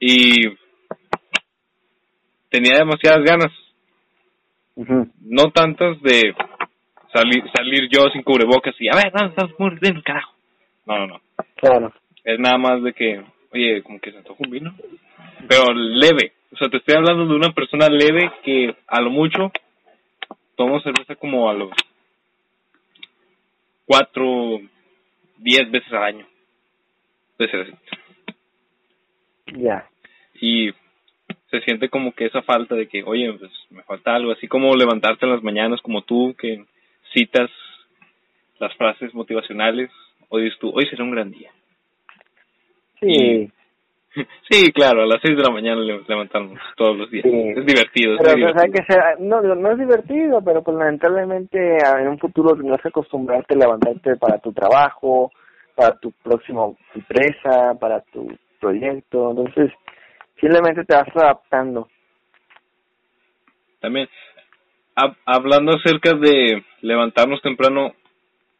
y 0.00 0.48
tenía 2.48 2.78
demasiadas 2.78 3.22
ganas. 3.22 3.52
No 5.20 5.50
tantas 5.50 6.00
de 6.00 6.34
salir 7.12 7.44
salir 7.54 7.88
yo 7.90 8.08
sin 8.10 8.22
cubrebocas 8.22 8.74
y, 8.80 8.88
a 8.88 8.96
ver, 8.96 9.12
no, 9.14 9.28
estás 9.28 9.50
muy 9.58 9.76
bien, 9.80 10.00
carajo. 10.00 10.32
No, 10.86 10.98
no, 10.98 11.06
no. 11.06 11.20
Claro. 11.56 11.92
Es 12.24 12.38
nada 12.38 12.56
más 12.56 12.82
de 12.82 12.92
que, 12.94 13.22
oye, 13.52 13.82
como 13.82 14.00
que 14.00 14.10
se 14.10 14.18
antoja 14.18 14.42
un 14.42 14.50
vino. 14.50 14.74
Pero 15.48 15.74
leve. 15.74 16.32
O 16.52 16.56
sea, 16.56 16.68
te 16.68 16.78
estoy 16.78 16.96
hablando 16.96 17.26
de 17.26 17.34
una 17.34 17.52
persona 17.52 17.88
leve 17.88 18.32
que 18.42 18.74
a 18.86 19.00
lo 19.00 19.10
mucho 19.10 19.52
toma 20.56 20.82
cerveza 20.82 21.14
como 21.16 21.48
a 21.48 21.54
los 21.54 21.70
cuatro, 23.86 24.60
diez 25.36 25.70
veces 25.70 25.92
al 25.92 26.04
año. 26.04 26.26
De 27.38 27.50
cerveza. 27.50 27.78
Ya. 29.56 29.86
Y 30.40 30.70
se 31.50 31.60
siente 31.60 31.88
como 31.88 32.12
que 32.12 32.26
esa 32.26 32.42
falta 32.42 32.74
de 32.74 32.88
que, 32.88 33.02
oye, 33.02 33.32
pues 33.32 33.50
me 33.70 33.82
falta 33.82 34.14
algo, 34.14 34.32
así 34.32 34.48
como 34.48 34.74
levantarte 34.74 35.26
en 35.26 35.32
las 35.32 35.42
mañanas 35.42 35.80
como 35.82 36.02
tú, 36.02 36.34
que 36.38 36.64
citas 37.12 37.50
las 38.58 38.74
frases 38.76 39.14
motivacionales, 39.14 39.90
hoy 40.28 40.44
dices 40.44 40.58
tú, 40.58 40.70
hoy 40.74 40.86
será 40.86 41.04
un 41.04 41.10
gran 41.10 41.30
día. 41.30 41.50
Sí. 43.00 43.50
sí, 44.50 44.72
claro, 44.72 45.02
a 45.02 45.06
las 45.06 45.20
seis 45.22 45.36
de 45.36 45.42
la 45.42 45.52
mañana 45.52 45.80
levantamos 45.80 46.58
todos 46.76 46.96
los 46.96 47.10
días. 47.10 47.24
Es 47.24 47.66
divertido. 47.66 48.16
Pero 48.22 48.38
pues, 48.38 48.62
Hay 48.62 48.70
que 48.70 48.84
ser, 48.84 49.20
no, 49.20 49.40
no 49.40 49.72
es 49.72 49.78
divertido, 49.78 50.42
pero 50.44 50.62
pues 50.62 50.76
lamentablemente 50.76 51.58
en 51.98 52.08
un 52.08 52.18
futuro 52.18 52.56
tendrás 52.56 52.82
que 52.82 52.88
acostumbrarte 52.88 53.54
a 53.54 53.58
levantarte 53.58 54.16
para 54.16 54.38
tu 54.38 54.52
trabajo, 54.52 55.32
para 55.74 55.96
tu 55.98 56.12
próxima 56.22 56.66
empresa, 56.94 57.74
para 57.80 58.00
tu 58.02 58.28
proyecto, 58.60 59.30
entonces 59.30 59.72
simplemente 60.40 60.84
te 60.84 60.94
vas 60.94 61.08
adaptando. 61.14 61.88
También, 63.80 64.08
hablando 65.24 65.72
acerca 65.76 66.14
de 66.14 66.62
levantarnos 66.82 67.40
temprano, 67.42 67.94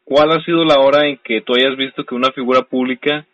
¿cuál 0.03 0.31
ha 0.31 0.43
sido 0.43 0.65
la 0.65 0.79
hora 0.79 1.07
en 1.07 1.17
que 1.17 1.41
tú 1.41 1.53
hayas 1.53 1.77
visto 1.77 2.05
que 2.05 2.15
una 2.15 2.31
figura 2.31 2.61
pública 2.63 3.25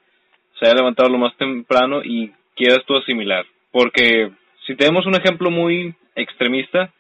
se 0.60 0.66
haya 0.66 0.76
levantado 0.76 1.10
lo 1.10 1.18
más 1.18 1.36
temprano 1.38 2.04
y 2.04 2.34
quieras 2.56 2.84
tú 2.86 2.98
asimilar? 2.98 3.46
Porque 3.72 4.32
si 4.66 4.76
tenemos 4.76 5.06
un 5.06 5.16
ejemplo 5.16 5.50
muy 5.50 5.96
extremista, 6.16 6.92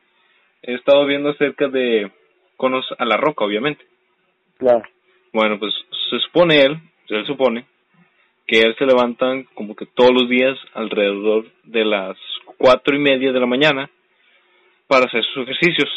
he 0.62 0.74
estado 0.75 1.05
viendo 1.05 1.29
acerca 1.29 1.67
de 1.67 2.12
Conos 2.55 2.86
a 2.97 3.05
la 3.05 3.17
Roca, 3.17 3.45
obviamente. 3.45 3.86
Claro. 4.57 4.83
Bueno, 5.33 5.59
pues 5.59 5.74
se 6.09 6.19
supone 6.19 6.62
él, 6.62 6.79
él 7.09 7.25
supone, 7.25 7.65
que 8.48 8.62
él 8.62 8.75
se 8.80 8.86
levantan 8.86 9.44
como 9.54 9.75
que 9.75 9.86
todos 9.86 10.12
los 10.13 10.30
días 10.30 10.58
alrededor 10.74 11.46
de 11.66 11.84
las 11.84 12.18
cuatro 12.58 12.96
y 12.96 13.00
media 13.00 13.34
de 13.34 13.39
la 13.39 13.46
mañana 13.46 13.89
para 14.88 15.06
hacer 15.06 15.24
sus 15.25 15.44
ejercicios. 15.44 15.89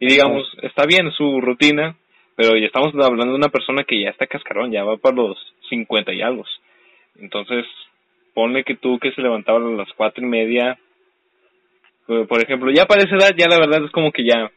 Y 0.00 0.06
digamos, 0.08 0.50
está 0.62 0.86
bien 0.86 1.12
su 1.12 1.40
rutina, 1.40 1.96
pero 2.34 2.56
ya 2.56 2.66
estamos 2.66 2.92
hablando 2.94 3.32
de 3.32 3.38
una 3.38 3.50
persona 3.50 3.84
que 3.84 4.02
ya 4.02 4.10
está 4.10 4.26
cascarón, 4.26 4.72
ya 4.72 4.82
va 4.82 4.96
para 4.96 5.14
los 5.14 5.38
cincuenta 5.68 6.12
y 6.12 6.22
algo. 6.22 6.44
Entonces, 7.18 7.66
ponle 8.34 8.64
que 8.64 8.74
tú 8.74 8.98
que 8.98 9.12
se 9.12 9.22
levantaba 9.22 9.58
a 9.58 9.70
las 9.70 9.92
cuatro 9.92 10.24
y 10.24 10.26
media, 10.26 10.76
por 12.06 12.42
ejemplo, 12.42 12.72
ya 12.72 12.86
para 12.86 13.02
esa 13.02 13.14
edad, 13.14 13.34
ya 13.36 13.46
la 13.46 13.58
verdad 13.58 13.84
es 13.84 13.92
como 13.92 14.10
que 14.10 14.24
ya, 14.24 14.50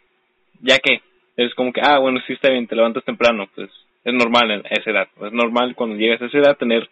ya 0.61 0.79
que, 0.79 1.01
es 1.37 1.53
como 1.53 1.71
que, 1.71 1.81
ah, 1.83 1.99
bueno, 1.99 2.19
sí 2.25 2.33
está 2.33 2.49
bien, 2.49 2.65
te 2.65 2.75
levantas 2.75 3.03
temprano, 3.03 3.47
pues 3.53 3.69
es 4.03 4.13
normal 4.13 4.51
en 4.51 4.63
esa 4.69 4.91
edad. 4.91 5.07
Es 5.21 5.33
normal 5.33 5.75
cuando 5.75 5.95
llegas 5.95 6.21
a 6.21 6.25
esa 6.25 6.37
edad 6.37 6.57
tener 6.57 6.89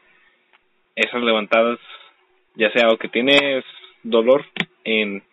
esas 0.96 1.22
levantadas, 1.22 1.80
ya 2.56 2.72
sea 2.72 2.90
o 2.90 2.98
que 2.98 3.10
tienes 3.10 3.64
dolor 4.04 4.46
en 4.84 5.24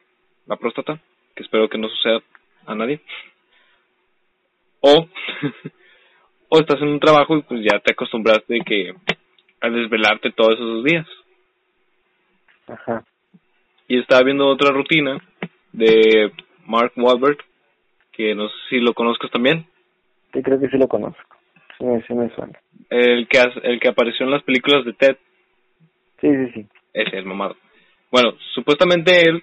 la 0.46 0.56
próstata, 0.56 1.00
que 1.34 1.42
espero 1.42 1.68
que 1.68 1.78
no 1.78 1.88
suceda 1.88 2.20
a 2.66 2.74
nadie, 2.74 3.00
o, 4.80 5.08
o 6.48 6.58
estás 6.58 6.80
en 6.80 6.88
un 6.88 7.00
trabajo 7.00 7.36
y 7.36 7.42
pues 7.42 7.60
ya 7.62 7.78
te 7.80 7.92
acostumbraste 7.92 8.60
que 8.60 8.94
a 9.60 9.70
desvelarte 9.70 10.32
todos 10.32 10.54
esos 10.54 10.84
días. 10.84 11.06
Ajá. 12.66 13.04
Y 13.88 13.98
estaba 13.98 14.22
viendo 14.22 14.46
otra 14.46 14.72
rutina 14.72 15.18
de 15.72 16.32
Mark 16.66 16.92
Wahlberg, 16.96 17.38
que 18.12 18.34
no 18.34 18.48
sé 18.48 18.54
si 18.68 18.80
lo 18.80 18.92
conozcas 18.94 19.30
también. 19.30 19.66
Sí, 20.32 20.42
creo 20.42 20.60
que 20.60 20.68
sí 20.68 20.76
lo 20.76 20.86
conozco. 20.86 21.37
Sí, 21.78 21.86
sí 22.06 22.14
me 22.14 22.28
suena. 22.34 22.58
El 22.90 23.28
que, 23.28 23.38
el 23.62 23.80
que 23.80 23.88
apareció 23.88 24.26
en 24.26 24.32
las 24.32 24.42
películas 24.42 24.84
de 24.84 24.92
Ted. 24.94 25.16
Sí, 26.20 26.28
sí, 26.28 26.50
sí. 26.54 26.66
Ese, 26.92 27.18
el 27.18 27.26
mamado. 27.26 27.56
Bueno, 28.10 28.34
supuestamente 28.54 29.22
él 29.22 29.42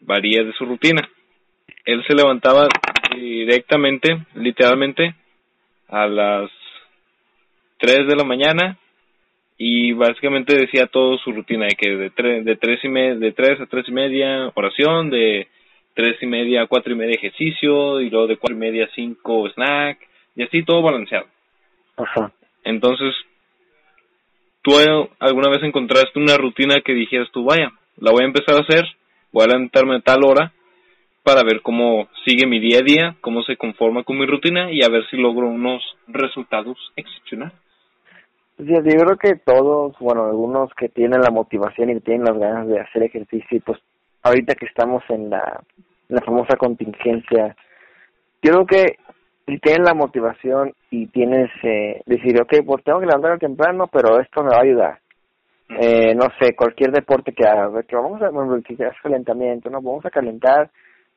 varía 0.00 0.42
de 0.44 0.52
su 0.52 0.64
rutina. 0.64 1.08
Él 1.84 2.02
se 2.06 2.14
levantaba 2.14 2.68
directamente, 3.14 4.26
literalmente, 4.34 5.14
a 5.88 6.06
las 6.06 6.50
3 7.78 8.06
de 8.08 8.16
la 8.16 8.24
mañana 8.24 8.78
y 9.58 9.92
básicamente 9.92 10.54
decía 10.54 10.86
todo 10.86 11.16
su 11.18 11.32
rutina 11.32 11.66
de 11.66 11.76
que 11.76 11.96
de 11.96 12.10
tres 12.10 12.44
de 12.44 12.56
tres 12.56 12.84
y 12.84 12.88
media, 12.88 13.14
de 13.14 13.32
tres 13.32 13.60
a 13.60 13.66
tres 13.66 13.88
y 13.88 13.92
media 13.92 14.52
oración 14.54 15.08
de 15.08 15.48
tres 15.94 16.16
y 16.20 16.26
media 16.26 16.62
a 16.62 16.66
cuatro 16.66 16.92
y 16.92 16.96
media 16.96 17.14
ejercicio 17.16 18.00
y 18.00 18.10
luego 18.10 18.26
de 18.26 18.36
cuatro 18.36 18.54
y 18.54 18.58
media 18.58 18.84
a 18.84 18.94
cinco 18.94 19.48
snack 19.48 19.98
y 20.36 20.44
así 20.44 20.64
todo 20.64 20.82
balanceado 20.82 21.26
Ajá. 21.96 22.32
entonces 22.64 23.14
tú 24.62 24.72
alguna 25.18 25.48
vez 25.48 25.62
encontraste 25.62 26.18
una 26.18 26.36
rutina 26.36 26.80
que 26.84 26.92
dijeras 26.92 27.28
tú 27.32 27.44
vaya 27.44 27.72
la 27.96 28.12
voy 28.12 28.22
a 28.22 28.26
empezar 28.26 28.56
a 28.56 28.60
hacer 28.60 28.84
voy 29.32 29.44
a 29.44 29.48
levantarme 29.48 29.96
a 29.96 30.00
tal 30.00 30.24
hora 30.24 30.52
para 31.22 31.42
ver 31.42 31.60
cómo 31.62 32.08
sigue 32.24 32.46
mi 32.46 32.60
día 32.60 32.78
a 32.78 32.82
día 32.82 33.16
cómo 33.20 33.42
se 33.42 33.56
conforma 33.56 34.04
con 34.04 34.18
mi 34.18 34.26
rutina 34.26 34.70
y 34.70 34.82
a 34.82 34.88
ver 34.88 35.04
si 35.10 35.16
logro 35.16 35.48
unos 35.48 35.82
resultados 36.06 36.78
excepcionales 36.94 37.54
pues 38.56 38.68
yo 38.68 38.80
creo 38.82 39.18
que 39.18 39.36
todos, 39.36 39.94
bueno, 40.00 40.24
algunos 40.24 40.72
que 40.74 40.88
tienen 40.88 41.20
la 41.20 41.30
motivación 41.30 41.90
y 41.90 42.00
tienen 42.00 42.24
las 42.24 42.38
ganas 42.38 42.66
de 42.66 42.80
hacer 42.80 43.02
ejercicio, 43.02 43.60
pues 43.64 43.78
ahorita 44.22 44.54
que 44.54 44.64
estamos 44.64 45.02
en 45.10 45.28
la, 45.28 45.62
la 46.08 46.22
famosa 46.22 46.56
contingencia, 46.56 47.54
yo 48.42 48.52
creo 48.52 48.66
que 48.66 48.98
si 49.46 49.58
tienes 49.58 49.86
la 49.86 49.94
motivación 49.94 50.72
y 50.90 51.06
tienes, 51.06 51.50
eh, 51.62 52.02
decir, 52.04 52.40
ok, 52.40 52.52
pues 52.66 52.82
tengo 52.84 52.98
que 52.98 53.06
levantarme 53.06 53.38
temprano, 53.38 53.86
pero 53.86 54.20
esto 54.20 54.42
me 54.42 54.50
va 54.50 54.58
a 54.58 54.62
ayudar. 54.62 54.98
Eh, 55.68 56.14
no 56.14 56.26
sé, 56.40 56.54
cualquier 56.54 56.90
deporte 56.90 57.32
que 57.32 57.46
haga, 57.46 57.82
que 57.82 57.96
vamos 57.96 58.20
a, 58.22 58.30
bueno, 58.30 58.60
que 58.62 58.76
calentamiento, 59.02 59.70
¿no? 59.70 59.80
Vamos 59.80 60.04
a 60.04 60.10
calentar, 60.10 60.70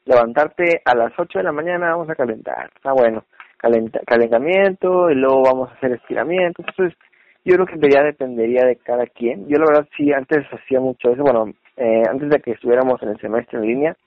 levantarte 0.06 0.82
a 0.86 0.96
las 0.96 1.12
8 1.18 1.40
de 1.40 1.44
la 1.44 1.52
mañana, 1.52 1.92
vamos 1.92 2.10
a 2.10 2.16
calentar, 2.16 2.70
está 2.76 2.94
bueno, 2.94 3.26
calenta, 3.58 4.00
calentamiento 4.06 5.10
y 5.12 5.16
luego 5.16 5.44
vamos 5.44 5.70
a 5.70 5.74
hacer 5.74 5.92
estiramiento, 5.94 6.64
entonces 6.64 6.98
yo 7.46 7.56
creo 7.56 7.66
que 7.68 7.90
ya 7.90 8.04
dependería 8.04 8.66
de 8.66 8.76
cada 8.78 9.06
quien. 9.06 9.48
Yo 9.48 9.58
la 9.58 9.66
verdad 9.68 9.88
sí, 9.96 10.12
antes 10.12 10.46
hacía 10.52 10.80
mucho 10.80 11.12
eso, 11.12 11.24
bueno, 11.24 11.52
eh, 11.78 12.04
antes 12.10 12.30
de 12.30 12.40
que 12.40 12.52
estuviéramos 12.52 13.02
en 13.04 13.10
el 13.10 13.20
semestre 13.20 13.60
en 13.60 13.66
línea, 13.66 13.98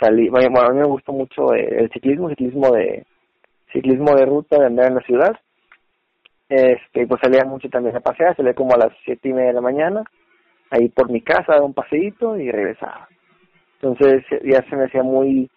salí, 0.00 0.28
bueno, 0.28 0.60
a 0.60 0.70
mí 0.70 0.78
me 0.78 0.86
gustó 0.86 1.12
mucho 1.12 1.54
eh, 1.54 1.68
el 1.78 1.90
ciclismo, 1.90 2.28
ciclismo 2.28 2.70
de 2.72 3.04
ciclismo 3.72 4.14
de 4.14 4.26
ruta, 4.26 4.58
de 4.58 4.66
andar 4.66 4.86
en 4.88 4.94
la 4.96 5.02
ciudad. 5.02 5.36
Este, 6.48 7.06
pues 7.06 7.20
salía 7.20 7.44
mucho 7.44 7.68
también 7.68 7.96
a 7.96 8.00
pasear, 8.00 8.36
salía 8.36 8.54
como 8.54 8.74
a 8.74 8.78
las 8.78 8.92
siete 9.04 9.28
y 9.28 9.32
media 9.32 9.48
de 9.48 9.54
la 9.54 9.60
mañana, 9.60 10.04
ahí 10.70 10.88
por 10.88 11.10
mi 11.10 11.20
casa, 11.20 11.62
un 11.62 11.74
paseíto 11.74 12.36
y 12.36 12.50
regresaba. 12.50 13.08
Entonces 13.80 14.24
ya 14.44 14.62
se 14.68 14.76
me 14.76 14.84
hacía 14.84 15.02
muy 15.02 15.50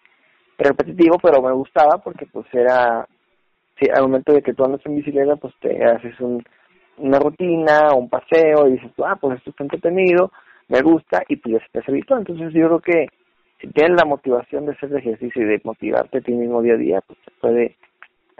repetitivo, 0.58 1.18
pero 1.22 1.40
me 1.42 1.52
gustaba 1.52 1.98
porque 2.02 2.26
pues 2.26 2.46
era, 2.52 3.06
sí, 3.78 3.88
al 3.94 4.02
momento 4.02 4.32
de 4.32 4.42
que 4.42 4.52
tú 4.52 4.64
andas 4.64 4.84
en 4.84 4.96
bicicleta, 4.96 5.36
pues 5.36 5.54
te 5.60 5.84
haces 5.84 6.18
un 6.20 6.42
una 7.00 7.18
rutina, 7.18 7.94
un 7.94 8.08
paseo, 8.08 8.68
y 8.68 8.72
dices, 8.72 8.92
ah, 9.04 9.16
pues 9.20 9.38
esto 9.38 9.50
está 9.50 9.64
entretenido, 9.64 10.30
me 10.68 10.80
gusta, 10.82 11.22
y 11.28 11.36
pues 11.36 11.54
ya 11.54 11.60
se 11.60 11.72
te 11.72 11.78
hace 11.80 11.92
Entonces 11.92 12.52
yo 12.52 12.66
creo 12.66 12.80
que 12.80 13.06
si 13.60 13.68
tienes 13.68 13.98
la 13.98 14.06
motivación 14.06 14.66
de 14.66 14.72
hacer 14.72 14.94
ejercicio 14.94 15.42
y 15.42 15.46
de 15.46 15.60
motivarte 15.64 16.18
a 16.18 16.20
ti 16.20 16.32
mismo 16.32 16.62
día 16.62 16.74
a 16.74 16.78
día, 16.78 17.00
pues 17.06 17.18
se 17.24 17.30
puede... 17.40 17.76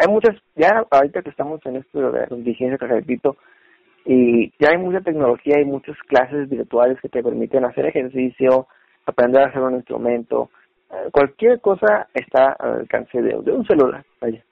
Hay 0.00 0.08
muchas, 0.08 0.34
ya 0.56 0.82
ahorita 0.90 1.20
que 1.20 1.28
estamos 1.28 1.60
en 1.66 1.76
esto 1.76 2.10
de 2.10 2.26
contingencia, 2.26 2.78
que 2.78 2.86
repito, 2.86 3.36
y 4.06 4.50
ya 4.58 4.70
hay 4.70 4.78
mucha 4.78 5.02
tecnología, 5.02 5.56
hay 5.58 5.66
muchas 5.66 5.96
clases 6.08 6.48
virtuales 6.48 6.98
que 7.02 7.10
te 7.10 7.22
permiten 7.22 7.66
hacer 7.66 7.84
ejercicio, 7.84 8.66
aprender 9.04 9.42
a 9.42 9.48
hacer 9.48 9.60
un 9.60 9.74
instrumento, 9.74 10.48
eh, 10.90 11.10
cualquier 11.12 11.60
cosa 11.60 12.08
está 12.14 12.56
al 12.58 12.80
alcance 12.80 13.20
de, 13.20 13.42
de 13.42 13.52
un 13.52 13.66
celular, 13.66 14.02
vaya. 14.22 14.42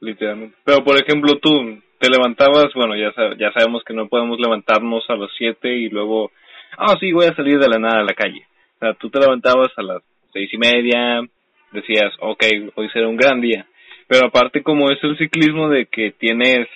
Literalmente. 0.00 0.56
Pero 0.64 0.82
por 0.82 1.00
ejemplo 1.00 1.38
tú, 1.40 1.78
te 2.00 2.10
levantabas, 2.10 2.74
bueno, 2.74 2.96
ya, 2.96 3.12
ya 3.38 3.52
sabemos 3.52 3.84
que 3.84 3.94
no 3.94 4.08
podemos 4.08 4.40
levantarnos 4.40 5.08
a 5.08 5.14
las 5.14 5.30
7 5.38 5.72
y 5.72 5.88
luego, 5.88 6.32
ah, 6.76 6.96
sí, 6.98 7.12
voy 7.12 7.26
a 7.26 7.36
salir 7.36 7.60
de 7.60 7.68
la 7.68 7.78
nada 7.78 8.00
a 8.00 8.04
la 8.04 8.14
calle. 8.14 8.44
O 8.74 8.78
sea, 8.80 8.94
tú 8.94 9.08
te 9.08 9.20
levantabas 9.20 9.70
a 9.76 9.82
las 9.82 10.02
seis 10.32 10.52
y 10.52 10.58
media, 10.58 11.20
decías, 11.70 12.12
ok, 12.18 12.42
hoy 12.74 12.88
será 12.88 13.06
un 13.06 13.16
gran 13.16 13.40
día. 13.40 13.66
Pero 14.12 14.26
aparte 14.26 14.62
como 14.62 14.90
es 14.90 15.02
el 15.04 15.16
ciclismo 15.16 15.70
de 15.70 15.86
que 15.86 16.10
tienes, 16.10 16.68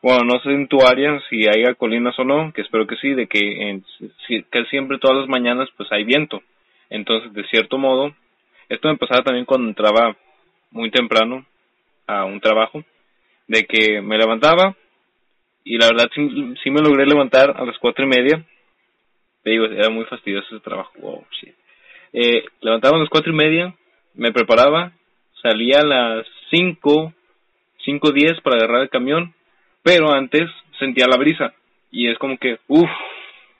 bueno, 0.00 0.24
no 0.24 0.40
sé 0.40 0.52
en 0.52 0.68
tu 0.68 0.80
área 0.80 1.20
si 1.28 1.46
hay 1.46 1.62
colinas 1.74 2.18
o 2.18 2.24
no, 2.24 2.50
que 2.50 2.62
espero 2.62 2.86
que 2.86 2.96
sí, 2.96 3.12
de 3.12 3.26
que, 3.26 3.68
en, 3.68 3.84
que 4.26 4.64
siempre 4.70 4.96
todas 4.98 5.18
las 5.18 5.28
mañanas 5.28 5.68
pues 5.76 5.92
hay 5.92 6.04
viento. 6.04 6.42
Entonces, 6.88 7.30
de 7.34 7.46
cierto 7.48 7.76
modo, 7.76 8.14
esto 8.70 8.88
me 8.88 8.96
pasaba 8.96 9.22
también 9.22 9.44
cuando 9.44 9.68
entraba 9.68 10.16
muy 10.70 10.90
temprano 10.90 11.44
a 12.06 12.24
un 12.24 12.40
trabajo 12.40 12.82
de 13.48 13.66
que 13.66 14.00
me 14.00 14.16
levantaba 14.16 14.74
y 15.64 15.76
la 15.76 15.88
verdad 15.88 16.08
sí, 16.14 16.70
me 16.70 16.80
logré 16.80 17.04
levantar 17.04 17.54
a 17.54 17.66
las 17.66 17.76
cuatro 17.80 18.06
y 18.06 18.08
media. 18.08 18.46
Te 19.42 19.50
digo, 19.50 19.66
era 19.66 19.90
muy 19.90 20.06
fastidioso 20.06 20.46
ese 20.56 20.64
trabajo. 20.64 20.92
Oh, 21.02 21.22
eh, 22.14 22.46
levantaba 22.62 22.96
a 22.96 23.00
las 23.00 23.10
cuatro 23.10 23.30
y 23.30 23.36
media, 23.36 23.74
me 24.14 24.32
preparaba, 24.32 24.92
salía 25.42 25.80
a 25.80 25.86
las 25.86 26.26
cinco, 26.50 27.12
cinco 27.84 28.12
diez 28.12 28.40
para 28.42 28.56
agarrar 28.56 28.82
el 28.82 28.90
camión, 28.90 29.34
pero 29.82 30.12
antes 30.12 30.48
sentía 30.78 31.06
la 31.06 31.16
brisa 31.16 31.52
y 31.90 32.08
es 32.08 32.18
como 32.18 32.38
que, 32.38 32.58
uff, 32.68 32.88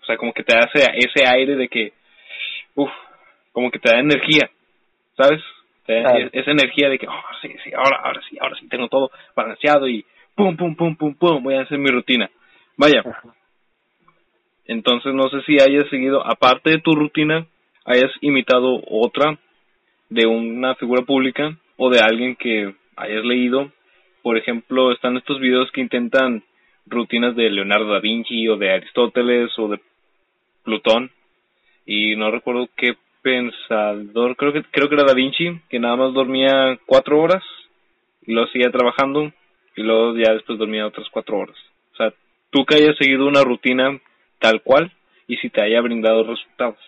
o 0.03 0.05
sea, 0.07 0.17
como 0.17 0.33
que 0.33 0.45
te 0.45 0.57
hace 0.57 0.85
ese 0.95 1.27
aire 1.27 1.57
de 1.57 1.69
que, 1.69 1.93
uff, 2.75 2.91
como 3.53 3.71
que 3.71 3.79
te 3.79 3.93
da 3.93 4.01
energía, 4.01 4.51
¿sabes? 5.17 5.43
esa 5.85 6.51
energía 6.53 6.89
de 6.89 6.99
que, 6.99 7.09
oh, 7.09 7.25
sí, 7.43 7.55
sí, 7.65 7.73
ahora, 7.77 8.01
ahora 8.05 8.21
sí, 8.31 8.39
ahora 8.41 8.57
sí 8.59 8.69
tengo 8.69 8.89
todo 8.89 9.11
balanceado 9.35 9.89
y 9.89 10.05
pum, 10.35 10.57
pum, 10.57 10.77
pum, 10.77 10.97
pum, 10.97 11.15
pum, 11.15 11.43
voy 11.43 11.55
a 11.55 11.63
hacer 11.63 11.77
mi 11.79 11.91
rutina. 11.91 12.31
Vaya. 12.77 13.03
Entonces 14.67 15.13
no 15.13 15.29
sé 15.29 15.43
si 15.43 15.61
hayas 15.61 15.89
seguido, 15.91 16.25
aparte 16.25 16.71
de 16.71 16.79
tu 16.79 16.95
rutina, 16.95 17.47
hayas 17.85 18.11
imitado 18.21 18.81
otra 18.89 19.39
de 20.09 20.27
una 20.27 20.77
figura 20.77 21.03
pública 21.03 21.57
o 21.85 21.91
de 21.91 21.99
alguien 21.99 22.37
que 22.37 22.77
hayas 22.95 23.25
leído. 23.25 23.73
Por 24.23 24.37
ejemplo, 24.37 24.93
están 24.93 25.17
estos 25.17 25.41
videos 25.41 25.69
que 25.73 25.81
intentan 25.81 26.45
rutinas 26.87 27.35
de 27.35 27.51
Leonardo 27.51 27.93
da 27.93 27.99
Vinci 27.99 28.47
o 28.47 28.57
de 28.57 28.71
Aristóteles 28.71 29.51
o 29.59 29.67
de 29.67 29.81
Plutón 30.63 31.11
y 31.85 32.15
no 32.15 32.31
recuerdo 32.31 32.69
qué 32.77 32.95
pensador, 33.21 34.37
creo 34.37 34.53
que 34.53 34.63
creo 34.71 34.89
que 34.89 34.95
era 34.95 35.05
Da 35.05 35.15
Vinci, 35.15 35.61
que 35.69 35.81
nada 35.81 35.97
más 35.97 36.15
dormía 36.15 36.79
cuatro 36.87 37.21
horas 37.21 37.43
y 38.25 38.33
luego 38.33 38.49
seguía 38.53 38.71
trabajando 38.71 39.33
y 39.75 39.83
luego 39.83 40.17
ya 40.17 40.35
después 40.35 40.61
dormía 40.61 40.87
otras 40.87 41.09
cuatro 41.11 41.39
horas. 41.39 41.57
O 41.95 41.97
sea, 41.97 42.13
tú 42.51 42.65
que 42.65 42.77
hayas 42.77 42.97
seguido 42.97 43.27
una 43.27 43.43
rutina 43.43 43.99
tal 44.39 44.63
cual 44.63 44.93
y 45.27 45.37
si 45.39 45.51
te 45.51 45.63
haya 45.63 45.81
brindado 45.81 46.23
resultados. 46.23 46.79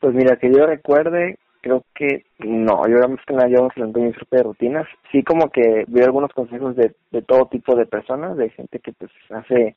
Pues 0.00 0.14
mira, 0.14 0.36
que 0.36 0.52
yo 0.52 0.66
recuerde, 0.66 1.38
creo 1.60 1.84
que 1.94 2.24
no, 2.38 2.86
yo 2.88 2.96
era 2.96 3.08
más 3.08 3.24
que 3.26 3.34
nada 3.34 3.48
yo 3.48 3.68
en 3.76 3.92
mi 3.92 4.12
propia 4.12 4.38
de 4.38 4.42
rutinas. 4.42 4.88
Sí 5.12 5.22
como 5.22 5.50
que 5.50 5.84
veo 5.88 6.04
algunos 6.04 6.32
consejos 6.32 6.76
de, 6.76 6.94
de 7.10 7.22
todo 7.22 7.46
tipo 7.46 7.74
de 7.76 7.86
personas, 7.86 8.36
de 8.36 8.50
gente 8.50 8.78
que 8.78 8.92
pues 8.92 9.10
hace 9.30 9.76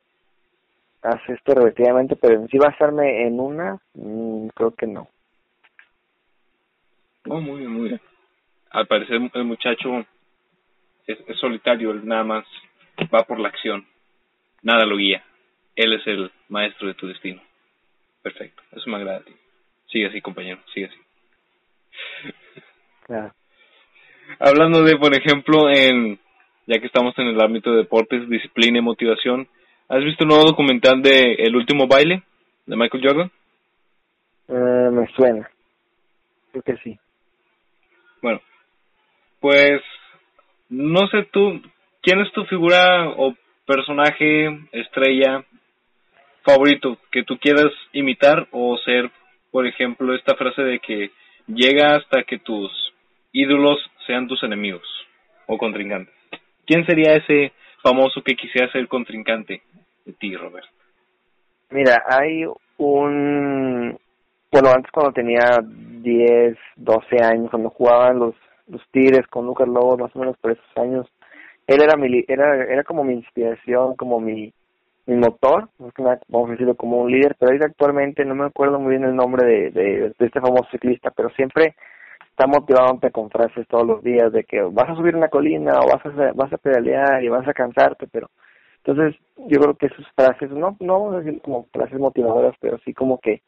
hace 1.02 1.34
esto 1.34 1.54
repetidamente, 1.54 2.16
pero 2.16 2.48
sí 2.48 2.58
basarme 2.58 3.26
en 3.26 3.40
una, 3.40 3.80
mm, 3.96 4.48
creo 4.50 4.72
que 4.76 4.88
no. 4.88 5.08
Oh, 7.28 7.40
muy 7.40 7.60
bien, 7.60 7.72
muy 7.72 7.90
bien. 7.90 8.02
Al 8.72 8.88
parecer 8.88 9.20
el 9.34 9.44
muchacho 9.44 10.06
es, 11.08 11.18
solitario, 11.40 11.92
él 11.92 12.08
nada 12.08 12.24
más 12.24 12.46
va 13.14 13.24
por 13.24 13.40
la 13.40 13.50
acción, 13.50 13.86
nada 14.62 14.86
lo 14.86 14.98
guía. 14.98 15.24
Él 15.76 15.94
es 15.94 16.06
el 16.08 16.32
maestro 16.50 16.88
de 16.88 16.94
tu 16.94 17.08
destino. 17.08 17.42
Perfecto, 18.22 18.62
eso 18.72 18.90
me 18.90 18.98
agrada 18.98 19.20
a 19.20 19.24
ti. 19.24 19.34
Sigue 19.88 20.08
así, 20.08 20.22
compañero, 20.22 20.60
sigue 20.74 20.88
así. 20.88 20.98
Hablando 24.40 24.84
de, 24.84 24.98
por 24.98 25.14
ejemplo, 25.16 25.70
en 25.70 26.20
ya 26.68 26.80
que 26.80 26.88
estamos 26.88 27.18
en 27.18 27.28
el 27.28 27.42
ámbito 27.42 27.72
de 27.72 27.80
deportes, 27.80 28.30
disciplina 28.30 28.78
y 28.78 28.82
motivación, 28.82 29.48
¿has 29.90 30.04
visto 30.04 30.24
el 30.24 30.30
nuevo 30.30 30.46
documental 30.46 31.02
de 31.02 31.34
El 31.34 31.56
último 31.56 31.88
baile 31.88 32.24
de 32.66 32.76
Michael 32.76 33.04
Jordan? 33.06 33.32
Eh, 34.48 34.90
me 34.92 35.08
suena. 35.14 35.50
Creo 36.52 36.64
que 36.64 36.78
sí. 36.78 36.98
Bueno, 38.22 38.40
pues 39.40 39.82
no 40.70 41.08
sé 41.08 41.24
tú, 41.32 41.62
¿quién 42.02 42.22
es 42.22 42.32
tu 42.32 42.46
figura 42.46 43.10
o 43.10 43.36
personaje, 43.66 44.60
estrella 44.72 45.44
favorito 46.44 46.98
que 47.12 47.24
tú 47.24 47.38
quieras 47.38 47.72
imitar 47.94 48.48
o 48.52 48.78
ser, 48.78 49.12
por 49.52 49.68
ejemplo, 49.68 50.16
esta 50.16 50.36
frase 50.36 50.62
de 50.62 50.80
que 50.80 51.12
llega 51.48 51.96
hasta 51.96 52.24
que 52.24 52.40
tus 52.40 52.72
ídolos 53.32 53.80
sean 54.06 54.28
tus 54.28 54.44
enemigos 54.44 54.84
o 55.48 55.58
contrincantes. 55.58 56.14
¿Quién 56.66 56.86
sería 56.86 57.16
ese 57.16 57.54
famoso 57.84 58.22
que 58.24 58.36
quisiera 58.36 58.72
ser 58.72 58.88
contrincante 58.88 59.62
de 60.06 60.14
ti, 60.14 60.36
Robert? 60.36 60.68
Mira, 61.70 62.04
hay 62.08 62.44
un... 62.78 63.98
Bueno, 64.52 64.70
antes 64.70 64.92
cuando 64.92 65.14
tenía 65.14 65.60
10, 65.64 66.58
12 66.76 67.24
años, 67.24 67.50
cuando 67.50 67.70
jugaban 67.70 68.20
los, 68.20 68.36
los 68.68 68.82
Tigres 68.92 69.26
con 69.28 69.46
Lucas 69.46 69.68
Lobo, 69.68 69.98
más 69.98 70.16
o 70.16 70.20
menos 70.20 70.36
por 70.38 70.52
esos 70.52 70.78
años, 70.78 71.08
él 71.68 71.82
era 71.82 71.96
mi, 71.96 72.26
era, 72.28 72.66
era 72.66 72.84
como 72.84 73.04
mi 73.04 73.14
inspiración, 73.14 73.96
como 73.96 74.20
mi, 74.20 74.54
mi 75.06 75.16
motor, 75.16 75.70
vamos 76.28 76.50
a 76.50 76.52
decirlo 76.52 76.76
como 76.76 76.98
un 76.98 77.12
líder, 77.12 77.36
pero 77.40 77.50
ahorita 77.50 77.66
actualmente 77.68 78.24
no 78.24 78.36
me 78.36 78.46
acuerdo 78.46 78.80
muy 78.80 78.92
bien 78.92 79.04
el 79.04 79.16
nombre 79.16 79.46
de, 79.46 79.72
de, 79.72 80.14
de 80.18 80.26
este 80.26 80.40
famoso 80.40 80.68
ciclista, 80.72 81.12
pero 81.12 81.30
siempre 81.32 81.76
está 82.30 82.48
motivándote 82.48 83.12
con 83.12 83.30
frases 83.30 83.68
todos 83.68 83.86
los 83.86 84.04
días 84.04 84.32
de 84.32 84.44
que 84.44 84.62
vas 84.62 84.90
a 84.90 84.96
subir 84.96 85.16
una 85.16 85.28
colina 85.28 85.80
o 85.80 85.88
vas 85.88 86.06
a 86.06 86.32
vas 86.34 86.54
a 86.54 86.58
pedalear 86.58 87.24
y 87.24 87.30
vas 87.30 87.48
a 87.48 87.54
cansarte, 87.54 88.08
pero 88.12 88.30
entonces 88.84 89.20
yo 89.38 89.60
creo 89.60 89.76
que 89.76 89.90
sus 89.90 90.08
frases, 90.16 90.50
no, 90.52 90.76
no 90.80 90.94
vamos 91.00 91.16
a 91.16 91.20
decir 91.20 91.42
como 91.42 91.68
frases 91.72 92.00
motivadoras, 92.00 92.56
pero 92.60 92.78
sí 92.80 92.94
como 92.94 93.20
que 93.20 93.42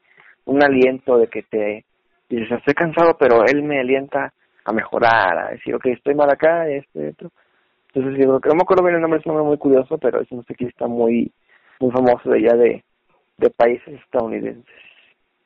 un 0.45 0.61
aliento 0.61 1.17
de 1.17 1.27
que 1.27 1.43
te 1.43 1.85
dices, 2.29 2.51
estoy 2.51 2.73
cansado, 2.73 3.15
pero 3.19 3.43
él 3.45 3.63
me 3.63 3.79
alienta 3.79 4.33
a 4.65 4.73
mejorar, 4.73 5.37
a 5.37 5.49
decir, 5.51 5.75
ok, 5.75 5.87
estoy 5.87 6.15
mal 6.15 6.29
acá, 6.29 6.67
este, 6.69 7.09
otro. 7.09 7.31
Entonces 7.93 8.19
yo 8.19 8.25
creo 8.25 8.41
que 8.41 8.49
no 8.49 8.55
me 8.55 8.61
acuerdo 8.63 8.83
bien 8.83 8.95
el 8.95 9.01
nombre, 9.01 9.19
es 9.19 9.25
un 9.25 9.33
nombre 9.33 9.49
muy 9.49 9.57
curioso, 9.57 9.97
pero 9.97 10.19
es 10.21 10.31
un 10.31 10.43
ciclista 10.45 10.87
muy 10.87 11.31
muy 11.79 11.91
famoso 11.91 12.29
de 12.29 12.37
allá 12.37 12.55
de, 12.55 12.83
de 13.37 13.49
países 13.49 13.99
estadounidenses. 14.01 14.73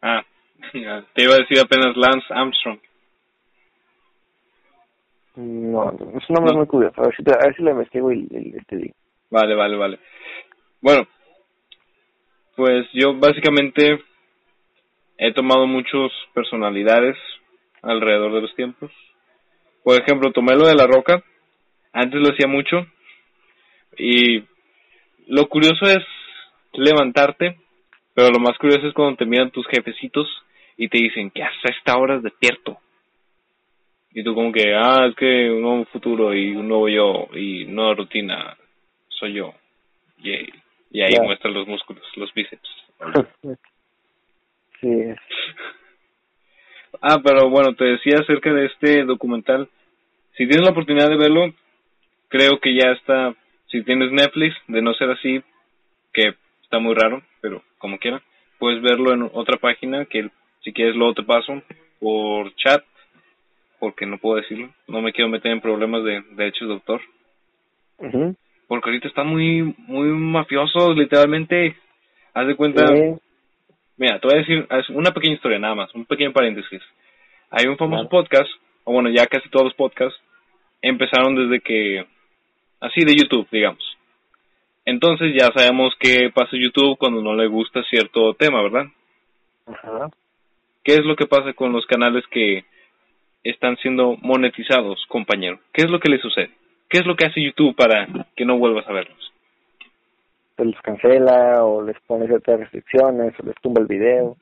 Ah, 0.01 0.23
te 0.71 1.23
iba 1.23 1.33
a 1.33 1.39
decir 1.39 1.59
apenas 1.59 1.95
Lance 1.95 2.25
Armstrong. 2.29 2.79
No, 5.35 5.91
es 5.91 6.29
un 6.29 6.33
nombre 6.33 6.53
muy 6.55 6.65
curioso. 6.65 6.99
A 6.99 7.05
ver 7.05 7.15
si, 7.15 7.23
te, 7.23 7.31
a 7.31 7.45
ver 7.45 7.55
si 7.55 7.61
lo 7.61 7.71
investigo 7.71 8.11
y, 8.11 8.27
te 8.67 8.75
digo. 8.75 8.95
Vale, 9.29 9.55
vale, 9.55 9.77
vale. 9.77 9.99
Bueno, 10.81 11.07
pues 12.55 12.87
yo 12.93 13.13
básicamente 13.19 13.99
he 15.17 15.33
tomado 15.33 15.67
muchas 15.67 16.11
personalidades 16.33 17.17
alrededor 17.83 18.33
de 18.33 18.41
los 18.41 18.55
tiempos. 18.55 18.91
Por 19.83 20.01
ejemplo, 20.01 20.31
tomé 20.31 20.55
lo 20.55 20.65
de 20.65 20.75
la 20.75 20.87
roca. 20.87 21.23
Antes 21.93 22.21
lo 22.21 22.29
hacía 22.29 22.47
mucho. 22.47 22.85
Y 23.97 24.43
lo 25.27 25.47
curioso 25.47 25.85
es 25.85 26.03
levantarte, 26.73 27.57
pero 28.13 28.29
lo 28.29 28.39
más 28.39 28.57
curioso 28.57 28.87
es 28.87 28.93
cuando 28.93 29.17
te 29.17 29.25
miran 29.25 29.51
tus 29.51 29.67
jefecitos 29.67 30.27
y 30.77 30.87
te 30.89 30.99
dicen 30.99 31.31
que 31.31 31.43
hasta 31.43 31.69
esta 31.69 31.97
hora 31.97 32.15
es 32.15 32.23
despierto. 32.23 32.77
Y 34.13 34.23
tú 34.23 34.33
como 34.33 34.51
que, 34.51 34.73
ah, 34.75 35.07
es 35.09 35.15
que 35.15 35.49
un 35.51 35.61
nuevo 35.61 35.85
futuro 35.85 36.33
y 36.33 36.55
un 36.55 36.67
nuevo 36.67 36.89
yo 36.89 37.27
y 37.35 37.65
nueva 37.65 37.95
rutina, 37.95 38.57
soy 39.09 39.33
yo. 39.33 39.53
Y, 40.23 40.49
y 40.91 41.01
ahí 41.01 41.13
muestran 41.21 41.53
los 41.53 41.67
músculos, 41.67 42.03
los 42.15 42.33
bíceps. 42.33 42.69
sí. 44.81 45.13
Ah, 47.01 47.19
pero 47.23 47.49
bueno, 47.49 47.75
te 47.75 47.85
decía 47.85 48.19
acerca 48.19 48.53
de 48.53 48.65
este 48.65 49.03
documental. 49.03 49.69
Si 50.35 50.47
tienes 50.47 50.65
la 50.65 50.71
oportunidad 50.71 51.09
de 51.09 51.17
verlo, 51.17 51.53
creo 52.29 52.59
que 52.59 52.75
ya 52.75 52.91
está, 52.91 53.35
si 53.67 53.83
tienes 53.83 54.11
Netflix, 54.11 54.55
de 54.67 54.81
no 54.81 54.93
ser 54.93 55.11
así, 55.11 55.41
que 56.13 56.35
está 56.63 56.79
muy 56.79 56.95
raro, 56.95 57.21
pero 57.41 57.63
como 57.77 57.97
quiera, 57.99 58.21
puedes 58.59 58.81
verlo 58.81 59.13
en 59.13 59.29
otra 59.33 59.57
página 59.57 60.05
que 60.05 60.29
si 60.63 60.73
quieres 60.73 60.95
luego 60.95 61.13
te 61.13 61.23
paso 61.23 61.61
por 61.99 62.53
chat 62.55 62.83
porque 63.79 64.05
no 64.05 64.17
puedo 64.17 64.37
decirlo, 64.37 64.73
no 64.87 65.01
me 65.01 65.13
quiero 65.13 65.29
meter 65.29 65.51
en 65.51 65.61
problemas 65.61 66.03
de 66.03 66.23
derechos 66.31 66.67
de 66.67 66.73
autor. 66.73 67.01
Porque 68.67 68.89
ahorita 68.89 69.07
está 69.07 69.23
muy 69.23 69.75
muy 69.87 70.07
mafioso, 70.09 70.93
literalmente. 70.93 71.75
Haz 72.33 72.47
de 72.47 72.55
cuenta. 72.55 72.91
Mira, 73.97 74.19
te 74.19 74.27
voy 74.27 74.35
a 74.35 74.39
decir 74.39 74.67
una 74.89 75.11
pequeña 75.11 75.35
historia 75.35 75.59
nada 75.59 75.75
más, 75.75 75.93
un 75.95 76.05
pequeño 76.05 76.33
paréntesis. 76.33 76.81
Hay 77.49 77.65
un 77.67 77.77
famoso 77.77 78.09
podcast, 78.09 78.49
o 78.83 78.93
bueno, 78.93 79.09
ya 79.09 79.25
casi 79.25 79.47
todos 79.49 79.65
los 79.65 79.73
podcasts 79.75 80.19
empezaron 80.81 81.35
desde 81.35 81.61
que 81.61 82.05
así 82.79 83.05
de 83.05 83.15
YouTube, 83.15 83.47
digamos. 83.51 83.97
Entonces 84.85 85.33
ya 85.37 85.51
sabemos 85.53 85.93
qué 85.99 86.31
pasa 86.33 86.51
YouTube 86.53 86.97
cuando 86.97 87.21
no 87.21 87.35
le 87.35 87.47
gusta 87.47 87.83
cierto 87.83 88.33
tema, 88.33 88.61
¿verdad? 88.63 88.85
Ajá. 89.65 90.09
¿Qué 90.83 90.93
es 90.93 91.05
lo 91.05 91.15
que 91.15 91.25
pasa 91.25 91.53
con 91.53 91.73
los 91.73 91.85
canales 91.85 92.23
que 92.31 92.63
están 93.49 93.77
siendo 93.77 94.17
monetizados, 94.21 95.05
compañero. 95.07 95.59
¿Qué 95.73 95.83
es 95.83 95.89
lo 95.89 95.99
que 95.99 96.09
le 96.09 96.19
sucede? 96.19 96.51
¿Qué 96.89 96.99
es 96.99 97.05
lo 97.05 97.15
que 97.15 97.25
hace 97.25 97.41
YouTube 97.41 97.75
para 97.75 98.07
que 98.35 98.45
no 98.45 98.57
vuelvas 98.57 98.87
a 98.87 98.93
verlos? 98.93 99.33
Se 100.55 100.65
los 100.65 100.79
cancela 100.81 101.63
o 101.63 101.83
les 101.83 101.99
pone 102.01 102.27
ciertas 102.27 102.59
restricciones 102.59 103.33
o 103.39 103.45
les 103.45 103.55
tumba 103.61 103.81
el 103.81 103.87
video. 103.87 104.35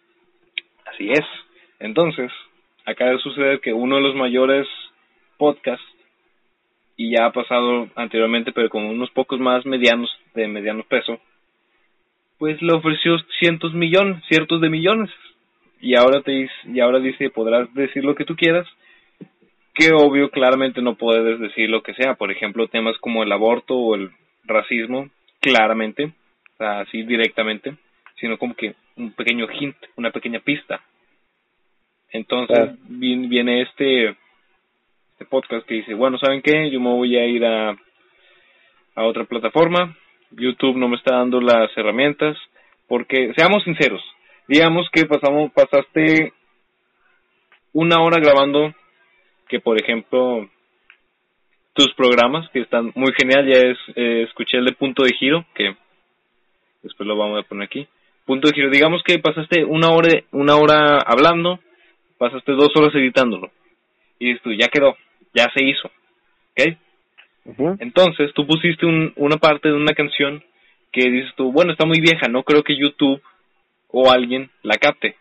Así 0.86 1.12
es. 1.12 1.26
Entonces, 1.80 2.32
acaba 2.86 3.12
de 3.12 3.20
suceder 3.20 3.60
que 3.60 3.74
uno 3.74 3.98
de 3.98 4.02
los 4.02 4.16
mayores 4.16 4.68
podcasts, 5.38 5.86
y 6.98 7.12
ya 7.12 7.26
ha 7.26 7.32
pasado 7.32 7.90
anteriormente, 7.96 8.52
pero 8.52 8.70
con 8.70 8.86
unos 8.86 9.10
pocos 9.12 9.40
más 9.40 9.66
medianos, 9.66 10.10
de 10.34 10.48
mediano 10.48 10.84
peso, 10.84 11.20
pues 12.38 12.62
le 12.62 12.74
ofreció 12.74 13.18
cientos 13.40 13.74
millones, 13.74 14.24
ciertos 14.28 14.62
de 14.62 14.70
millones. 14.70 15.10
Y 15.82 15.96
ahora 15.96 16.22
te 16.22 16.32
dice, 16.32 16.54
y 16.66 16.80
ahora 16.80 17.00
dice, 17.00 17.30
podrás 17.30 17.74
decir 17.74 18.04
lo 18.04 18.16
que 18.16 18.26
tú 18.26 18.36
quieras, 18.36 18.68
que 19.74 19.92
obvio 19.94 20.30
claramente 20.30 20.82
no 20.82 20.96
puedes 20.96 21.40
decir 21.40 21.70
lo 21.70 21.84
que 21.84 21.94
sea, 21.94 22.16
por 22.16 22.32
ejemplo, 22.32 22.68
temas 22.68 22.98
como 23.00 23.24
el 23.24 23.32
aborto 23.32 23.76
o 23.76 23.96
el 23.96 24.10
racismo, 24.46 25.10
claramente, 25.42 26.06
o 26.06 26.58
sea, 26.58 26.80
así 26.80 27.04
directamente, 27.04 27.76
sino 28.20 28.38
como 28.38 28.56
que 28.56 28.76
un 28.96 29.12
pequeño 29.12 29.48
hint, 29.52 29.76
una 29.98 30.12
pequeña 30.12 30.40
pista. 30.40 30.82
Entonces 32.10 32.76
viene, 32.88 33.62
este, 33.62 34.16
este 35.16 35.24
podcast 35.24 35.66
que 35.66 35.76
dice, 35.76 35.94
bueno, 35.94 36.18
¿saben 36.18 36.42
qué? 36.42 36.70
Yo 36.70 36.82
me 36.82 36.90
voy 36.90 37.16
a 37.16 37.26
ir 37.26 37.46
a, 37.46 37.70
a 38.96 39.04
otra 39.06 39.24
plataforma, 39.24 39.96
YouTube 40.32 40.76
no 40.76 40.90
me 40.90 40.98
está 40.98 41.16
dando 41.16 41.40
las 41.40 41.70
herramientas, 41.78 42.38
porque 42.90 43.32
seamos 43.38 43.64
sinceros, 43.64 44.04
digamos 44.50 44.90
que 44.92 45.06
pasamos, 45.06 45.54
pasaste 45.54 46.34
una 47.72 48.02
hora 48.02 48.20
grabando 48.20 48.74
que 49.48 49.62
por 49.62 49.82
ejemplo 49.82 50.50
tus 51.74 51.94
programas 51.94 52.50
que 52.52 52.60
están 52.60 52.92
muy 52.96 53.14
genial 53.18 53.48
ya 53.48 53.60
es 53.60 53.78
eh, 53.96 54.24
escuché 54.24 54.58
el 54.58 54.66
de 54.66 54.74
punto 54.74 55.04
de 55.04 55.14
giro 55.14 55.46
que 55.54 55.76
después 56.84 57.08
lo 57.08 57.18
vamos 57.18 57.40
a 57.40 57.48
poner 57.48 57.66
aquí. 57.66 57.88
Punto 58.26 58.48
de 58.48 58.54
giro 58.54 58.70
digamos 58.70 59.04
que 59.04 59.20
pasaste 59.20 59.64
una 59.66 59.90
hora 59.92 60.10
una 60.32 60.56
hora 60.56 61.00
hablando 61.00 61.60
pasaste 62.18 62.54
dos 62.54 62.70
horas 62.76 62.96
editándolo 62.96 63.52
y 64.20 64.28
dices 64.28 64.42
tú 64.44 64.54
ya 64.54 64.68
quedó 64.68 64.96
ya 65.34 65.50
se 65.54 65.64
hizo 65.64 65.88
¿ok? 66.52 66.78
entonces 67.80 68.34
tú 68.34 68.48
pusiste 68.48 68.86
un, 68.86 69.14
una 69.16 69.38
parte 69.38 69.70
de 69.70 69.76
una 69.76 69.94
canción 69.94 70.44
que 70.92 71.10
dices 71.10 71.34
tú 71.36 71.52
bueno 71.52 71.72
está 71.72 71.86
muy 71.86 72.00
vieja 72.00 72.28
no 72.28 72.44
creo 72.44 72.64
que 72.64 72.78
YouTube 72.78 73.22
o 73.90 74.12
alguien 74.12 74.50
la 74.64 74.78
capte 74.78 75.16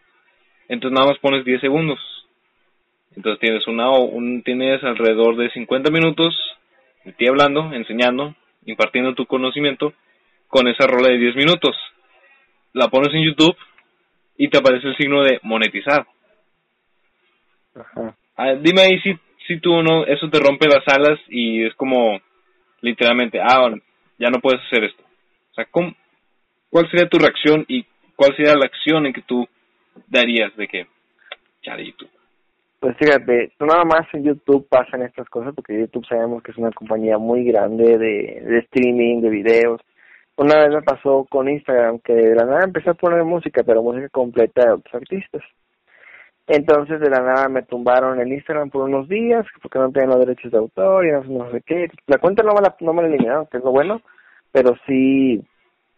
entonces 0.68 0.94
nada 0.94 1.11
más 1.11 1.18
pones 1.18 1.44
10 1.44 1.61
segundos 1.61 1.98
entonces 3.16 3.40
tienes 3.40 3.66
una 3.68 3.90
un, 3.90 4.42
tienes 4.42 4.83
alrededor 4.83 5.37
de 5.37 5.50
50 5.50 5.90
minutos 5.90 6.35
de 7.04 7.12
ti 7.12 7.28
hablando, 7.28 7.72
enseñando, 7.72 8.35
impartiendo 8.64 9.14
tu 9.14 9.26
conocimiento 9.26 9.92
con 10.48 10.68
esa 10.68 10.87
rola 10.87 11.11
de 11.11 11.18
10 11.18 11.37
minutos. 11.37 11.76
La 12.72 12.88
pones 12.88 13.14
en 13.14 13.24
YouTube 13.24 13.57
y 14.37 14.48
te 14.48 14.59
aparece 14.59 14.88
el 14.88 14.96
signo 14.96 15.22
de 15.22 15.38
monetizar. 15.42 16.07
Ajá. 17.74 18.16
Ah, 18.37 18.55
dime 18.55 18.83
ahí 18.83 18.99
si, 19.01 19.14
si 19.47 19.61
tú 19.61 19.83
no, 19.83 20.05
eso 20.07 20.29
te 20.29 20.40
rompe 20.40 20.66
las 20.66 20.87
alas 20.88 21.18
y 21.29 21.64
es 21.64 21.75
como 21.75 22.20
literalmente, 22.81 23.40
ah, 23.40 23.70
ya 24.18 24.31
no 24.31 24.40
puedes 24.40 24.61
hacer 24.66 24.85
esto. 24.85 25.03
O 25.53 25.55
sea, 25.55 25.66
¿cuál 26.70 26.90
sería 26.90 27.09
tu 27.09 27.18
reacción 27.18 27.64
y 27.68 27.87
cuál 28.16 28.35
sería 28.37 28.55
la 28.55 28.66
acción 28.66 29.07
en 29.07 29.12
que 29.12 29.23
tú 29.23 29.47
darías 30.09 30.55
de 30.57 30.68
que, 30.68 30.87
YouTube? 31.62 32.11
Pues 32.81 32.97
fíjate, 32.99 33.53
no 33.59 33.66
nada 33.66 33.85
más 33.85 34.07
en 34.12 34.25
YouTube 34.25 34.68
pasan 34.68 35.03
estas 35.03 35.29
cosas, 35.31 35.55
porque 35.55 35.79
YouTube 35.79 36.07
sabemos 36.07 36.42
que 36.42 36.51
es 36.51 36.59
una 36.59 36.70
compañía 36.73 37.16
muy 37.16 37.44
grande 37.44 37.97
de, 37.97 38.42
de 38.44 38.59
streaming, 38.59 39.23
de 39.23 39.31
videos. 39.31 39.81
Una 40.37 40.59
vez 40.59 40.70
me 40.70 40.83
pasó 40.83 41.27
con 41.31 41.49
Instagram 41.49 42.01
que 42.01 42.12
de 42.12 42.35
la 42.35 42.44
nada 42.44 42.66
a 42.66 42.94
poner 42.94 43.25
música, 43.25 43.62
pero 43.62 43.83
música 43.83 44.09
completa 44.11 44.66
de 44.66 44.73
otros 44.73 44.94
artistas. 44.94 45.42
Entonces 46.46 47.00
de 47.00 47.09
la 47.09 47.20
nada 47.20 47.48
me 47.48 47.62
tumbaron 47.62 48.20
el 48.20 48.33
Instagram 48.33 48.70
por 48.70 48.83
unos 48.83 49.09
días 49.09 49.46
porque 49.62 49.78
no 49.78 49.90
tenían 49.90 50.11
los 50.11 50.20
derechos 50.20 50.52
de 50.52 50.59
autor 50.59 51.07
y 51.07 51.11
no, 51.11 51.50
sé 51.50 51.62
qué. 51.62 51.90
La 52.07 52.18
cuenta 52.18 52.42
no 52.42 52.52
me 52.52 52.61
la, 52.61 52.76
no 52.80 52.92
me 52.92 53.02
la 53.02 53.09
eliminaron, 53.09 53.46
que 53.46 53.59
es 53.59 53.64
lo 53.64 53.70
bueno, 53.70 54.02
pero 54.52 54.74
sí 54.87 55.42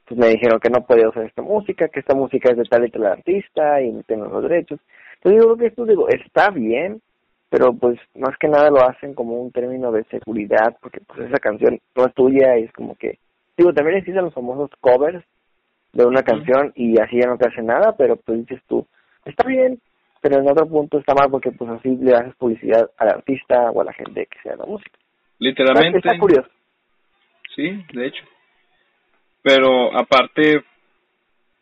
pues 0.07 0.21
me 0.21 0.29
dijeron 0.29 0.61
que 0.61 0.71
no 0.71 0.87
podía 0.87 1.09
usar 1.09 1.25
esta 1.25 1.43
música, 1.43 1.89
que 1.89 1.99
esta 1.99 2.15
música 2.15 2.51
es 2.51 2.57
de 2.57 2.65
tal 2.65 2.87
y 2.87 2.91
tal 2.91 3.07
artista 3.07 3.83
y 3.83 3.91
no 3.91 4.03
tengo 4.05 4.27
los 4.27 4.43
derechos. 4.43 4.79
Entonces 5.17 5.43
yo 5.43 5.47
creo 5.47 5.57
que 5.57 5.67
esto 5.67 5.85
digo, 5.85 6.09
está 6.09 6.51
bien, 6.51 7.03
pero 7.51 7.73
pues 7.73 7.99
más 8.15 8.37
que 8.39 8.47
nada 8.47 8.71
lo 8.71 8.89
hacen 8.89 9.15
como 9.15 9.41
un 9.41 9.51
término 9.51 9.91
de 9.91 10.05
seguridad, 10.05 10.77
porque 10.81 11.01
pues 11.01 11.29
esa 11.29 11.39
canción 11.39 11.81
no 11.97 12.07
es 12.07 12.15
tuya 12.15 12.57
y 12.57 12.65
es 12.65 12.73
como 12.73 12.95
que, 12.95 13.19
digo, 13.57 13.73
también 13.73 13.99
existen 13.99 14.25
los 14.25 14.35
famosos 14.35 14.71
covers 14.81 15.25
de 15.93 16.05
una 16.05 16.23
canción 16.23 16.73
y 16.77 17.01
así 17.01 17.19
ya 17.21 17.29
no 17.29 17.39
te 17.39 17.49
hace 17.49 17.63
nada, 17.63 17.97
pero 17.97 18.17
pues 18.17 18.47
dices 18.47 18.63
tú, 18.69 18.87
está 19.25 19.45
bien, 19.49 19.81
pero 20.29 20.41
en 20.41 20.51
otro 20.51 20.67
punto 20.67 20.99
está 20.99 21.15
mal 21.15 21.31
porque 21.31 21.53
pues 21.53 21.71
así 21.71 21.97
le 22.01 22.13
haces 22.13 22.35
publicidad 22.35 22.91
al 22.99 23.09
artista 23.11 23.71
o 23.71 23.81
a 23.81 23.85
la 23.85 23.93
gente 23.93 24.27
que 24.27 24.41
sea 24.43 24.57
la 24.57 24.67
música. 24.67 24.99
Literalmente. 25.39 25.99
Está 25.99 26.19
curioso. 26.19 26.49
Sí, 27.55 27.85
de 27.93 28.07
hecho. 28.09 28.25
Pero 29.43 29.97
aparte, 29.97 30.65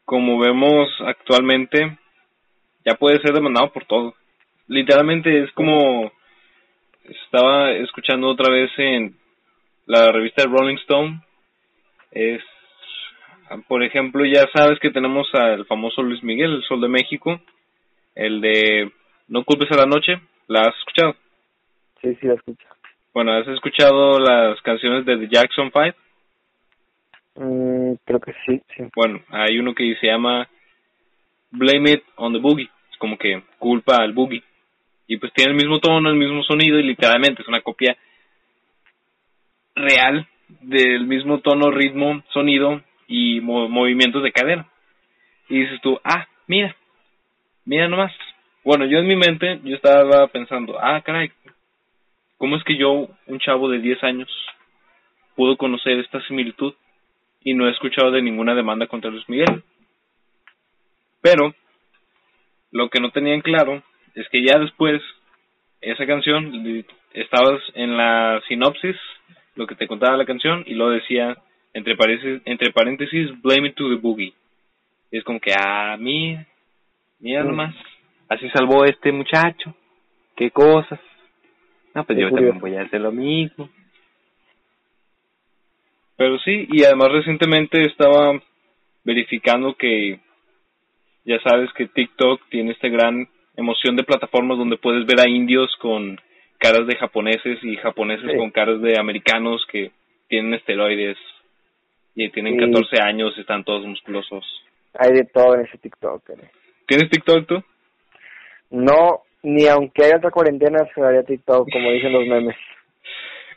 como 0.07 0.38
vemos 0.38 0.88
actualmente, 1.05 1.98
ya 2.87 2.94
puede 2.94 3.20
ser 3.20 3.35
demandado 3.35 3.70
por 3.70 3.85
todo. 3.85 4.14
Literalmente 4.66 5.42
es 5.42 5.53
como 5.53 6.11
estaba 7.05 7.70
escuchando 7.72 8.29
otra 8.29 8.50
vez 8.50 8.70
en 8.79 9.14
la 9.85 10.11
revista 10.11 10.44
Rolling 10.44 10.77
Stone. 10.77 11.20
Es, 12.12 12.40
por 13.68 13.83
ejemplo, 13.83 14.24
ya 14.24 14.46
sabes 14.55 14.79
que 14.79 14.90
tenemos 14.90 15.29
al 15.35 15.66
famoso 15.66 16.03
Luis 16.03 16.22
Miguel, 16.22 16.55
el 16.55 16.62
Sol 16.62 16.81
de 16.81 16.88
México, 16.88 17.42
el 18.14 18.40
de 18.40 18.92
No 19.29 19.44
culpes 19.44 19.70
a 19.72 19.77
la 19.77 19.87
noche. 19.87 20.20
¿La 20.46 20.62
has 20.62 20.77
escuchado? 20.77 21.16
Sí, 22.00 22.14
sí, 22.20 22.27
la 22.27 22.35
escucho. 22.35 22.66
Bueno, 23.12 23.33
¿has 23.33 23.46
escuchado 23.48 24.18
las 24.18 24.61
canciones 24.62 25.07
de 25.07 25.16
The 25.16 25.29
Jackson 25.29 25.70
Five? 25.70 25.94
Mm, 27.37 27.94
creo 28.05 28.20
que 28.20 28.33
sí, 28.44 28.61
sí. 28.77 28.85
Bueno, 28.94 29.20
hay 29.31 29.59
uno 29.59 29.74
que 29.74 29.96
se 30.00 30.07
llama 30.07 30.48
Blame 31.50 31.92
It 31.92 32.05
on 32.16 32.33
the 32.33 32.40
Boogie. 32.40 32.70
Es 32.90 32.98
como 32.98 33.16
que 33.16 33.42
culpa 33.59 33.96
al 33.96 34.12
boogie. 34.12 34.42
Y 35.07 35.16
pues 35.18 35.33
tiene 35.33 35.53
el 35.53 35.57
mismo 35.57 35.79
tono, 35.81 36.09
el 36.09 36.16
mismo 36.16 36.42
sonido 36.42 36.79
y 36.79 36.83
literalmente 36.83 37.42
es 37.42 37.48
una 37.48 37.61
copia 37.61 37.96
real 39.74 40.27
del 40.61 41.07
mismo 41.07 41.40
tono, 41.40 41.70
ritmo, 41.70 42.22
sonido 42.33 42.83
y 43.07 43.40
movimientos 43.40 44.22
de 44.22 44.33
cadera. 44.33 44.66
Y 45.48 45.61
dices 45.61 45.81
tú, 45.83 45.98
ah, 46.05 46.27
mira, 46.46 46.74
mira 47.64 47.88
nomás. 47.88 48.12
Bueno, 48.64 48.87
yo 48.87 48.98
en 48.98 49.07
mi 49.07 49.16
mente, 49.16 49.61
yo 49.62 49.77
estaba 49.77 50.27
pensando, 50.29 50.79
ah, 50.81 51.03
caray, 51.03 51.31
¿cómo 52.38 52.57
es 52.57 52.64
que 52.64 52.77
yo, 52.77 53.09
un 53.27 53.38
chavo 53.38 53.68
de 53.68 53.79
10 53.79 54.03
años, 54.05 54.31
puedo 55.37 55.57
conocer 55.57 55.98
esta 55.98 56.20
similitud 56.27 56.74
y 57.42 57.53
no 57.53 57.68
he 57.68 57.72
escuchado 57.72 58.11
de 58.11 58.22
ninguna 58.22 58.55
demanda 58.55 58.87
contra 58.87 59.11
Luis 59.11 59.29
Miguel? 59.29 59.62
Pero, 61.20 61.55
lo 62.70 62.88
que 62.88 63.00
no 63.00 63.11
tenían 63.11 63.42
claro 63.42 63.83
es 64.14 64.29
que 64.31 64.42
ya 64.42 64.59
después, 64.59 65.03
esa 65.81 66.07
canción, 66.07 66.85
estabas 67.12 67.62
en 67.74 67.96
la 67.96 68.42
sinopsis, 68.48 68.96
lo 69.57 69.66
que 69.66 69.74
te 69.74 69.87
contaba 69.87 70.16
la 70.16 70.24
canción, 70.24 70.64
y 70.66 70.74
lo 70.74 70.88
decía, 70.90 71.37
entre 71.74 71.96
paréntesis, 71.96 72.42
entre 72.46 72.72
paréntesis, 72.72 73.31
blame 73.42 73.68
it 73.68 73.74
to 73.74 73.90
the 73.90 73.96
boogie. 73.96 74.33
Y 75.11 75.18
es 75.18 75.24
como 75.24 75.38
que, 75.38 75.53
ah, 75.53 75.96
mira, 77.24 77.42
nomás, 77.42 77.74
así 78.28 78.48
salvó 78.50 78.84
este 78.84 79.10
muchacho, 79.10 79.74
qué 80.37 80.50
cosas. 80.50 81.00
No, 81.94 82.04
pues 82.04 82.18
yo 82.18 82.30
también 82.30 82.58
voy 82.60 82.76
a 82.76 82.82
hacer 82.82 83.00
lo 83.00 83.12
mismo. 83.12 83.68
Pero 86.16 86.38
sí, 86.40 86.68
y 86.70 86.84
además 86.84 87.08
recientemente 87.12 87.82
estaba 87.82 88.38
verificando 89.04 89.74
que 89.74 90.20
ya 91.24 91.40
sabes 91.40 91.72
que 91.72 91.87
TikTok 91.87 92.42
tiene 92.50 92.72
esta 92.72 92.88
gran 92.88 93.26
emoción 93.56 93.96
de 93.96 94.04
plataformas 94.04 94.58
donde 94.58 94.76
puedes 94.76 95.06
ver 95.06 95.20
a 95.20 95.28
indios 95.28 95.74
con 95.80 96.20
caras 96.58 96.87
de 96.87 96.96
japoneses 96.96 97.58
y 97.62 97.76
japoneses 97.76 98.37
con 98.37 98.50
caras 98.50 98.80
de 98.82 98.98
americanos 98.98 99.64
que 99.70 99.92
tienen 100.28 100.54
esteroides 100.54 101.16
y 102.14 102.28
tienen 102.30 102.58
14 102.58 103.00
años 103.00 103.32
y 103.37 103.40
están 103.40 103.64
todos 103.64 103.87
musculosos. 103.87 104.44
Hay 104.98 105.12
de 105.12 105.24
todo 105.24 105.54
en 105.54 105.62
ese 105.62 105.78
TikTok. 105.78 106.30
¿eh? 106.30 106.50
¿Tienes 106.86 107.10
TikTok 107.10 107.46
tú? 107.46 107.62
No, 108.70 109.22
ni 109.42 109.66
aunque 109.66 110.04
haya 110.04 110.16
otra 110.16 110.30
cuarentena 110.30 110.86
se 110.94 111.02
haría 111.02 111.22
TikTok, 111.22 111.68
como 111.70 111.90
dicen 111.90 112.12
los 112.12 112.26
memes. 112.26 112.56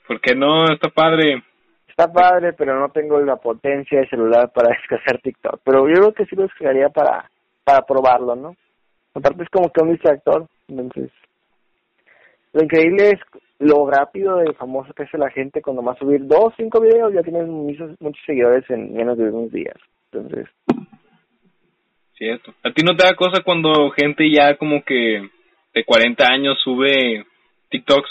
¿Por 0.08 0.22
qué 0.22 0.36
no? 0.36 0.66
Está 0.66 0.90
padre. 0.90 1.44
Está 1.88 2.12
padre, 2.12 2.54
pero 2.54 2.80
no 2.80 2.90
tengo 2.90 3.20
la 3.22 3.38
potencia 3.38 4.00
de 4.00 4.08
celular 4.08 4.52
para 4.54 4.70
descargar 4.90 5.22
TikTok. 5.22 5.60
Pero 5.64 5.88
yo 5.88 5.96
creo 5.96 6.14
que 6.14 6.26
sí 6.26 6.36
lo 6.36 6.44
descargaría 6.44 6.90
para, 6.90 7.30
para 7.64 7.82
probarlo, 7.82 8.36
¿no? 8.36 8.56
Aparte 9.14 9.44
es 9.44 9.50
como 9.50 9.72
que 9.72 9.82
un 9.82 9.92
distractor, 9.92 10.48
entonces... 10.68 11.12
Lo 12.54 12.64
increíble 12.64 13.10
es 13.10 13.20
lo 13.60 13.90
rápido 13.90 14.44
y 14.44 14.54
famoso 14.54 14.94
que 14.94 15.04
hace 15.04 15.18
la 15.18 15.30
gente 15.30 15.62
cuando 15.62 15.82
más 15.82 15.98
subir 15.98 16.26
dos, 16.26 16.54
cinco 16.56 16.80
videos, 16.80 17.14
ya 17.14 17.22
tienes 17.22 17.48
muchos, 17.48 18.00
muchos 18.00 18.24
seguidores 18.26 18.68
en 18.70 18.94
menos 18.94 19.18
de 19.18 19.30
unos 19.30 19.52
días. 19.52 19.78
Entonces... 20.12 20.48
Cierto. 22.18 22.54
¿A 22.64 22.72
ti 22.72 22.84
no 22.84 22.96
te 22.96 23.06
da 23.06 23.16
cosa 23.16 23.44
cuando 23.44 23.92
gente 23.92 24.30
ya 24.32 24.58
como 24.58 24.84
que 24.84 25.30
de 25.74 25.84
40 25.86 26.26
años 26.26 26.60
sube 26.64 27.26
TikToks? 27.70 28.10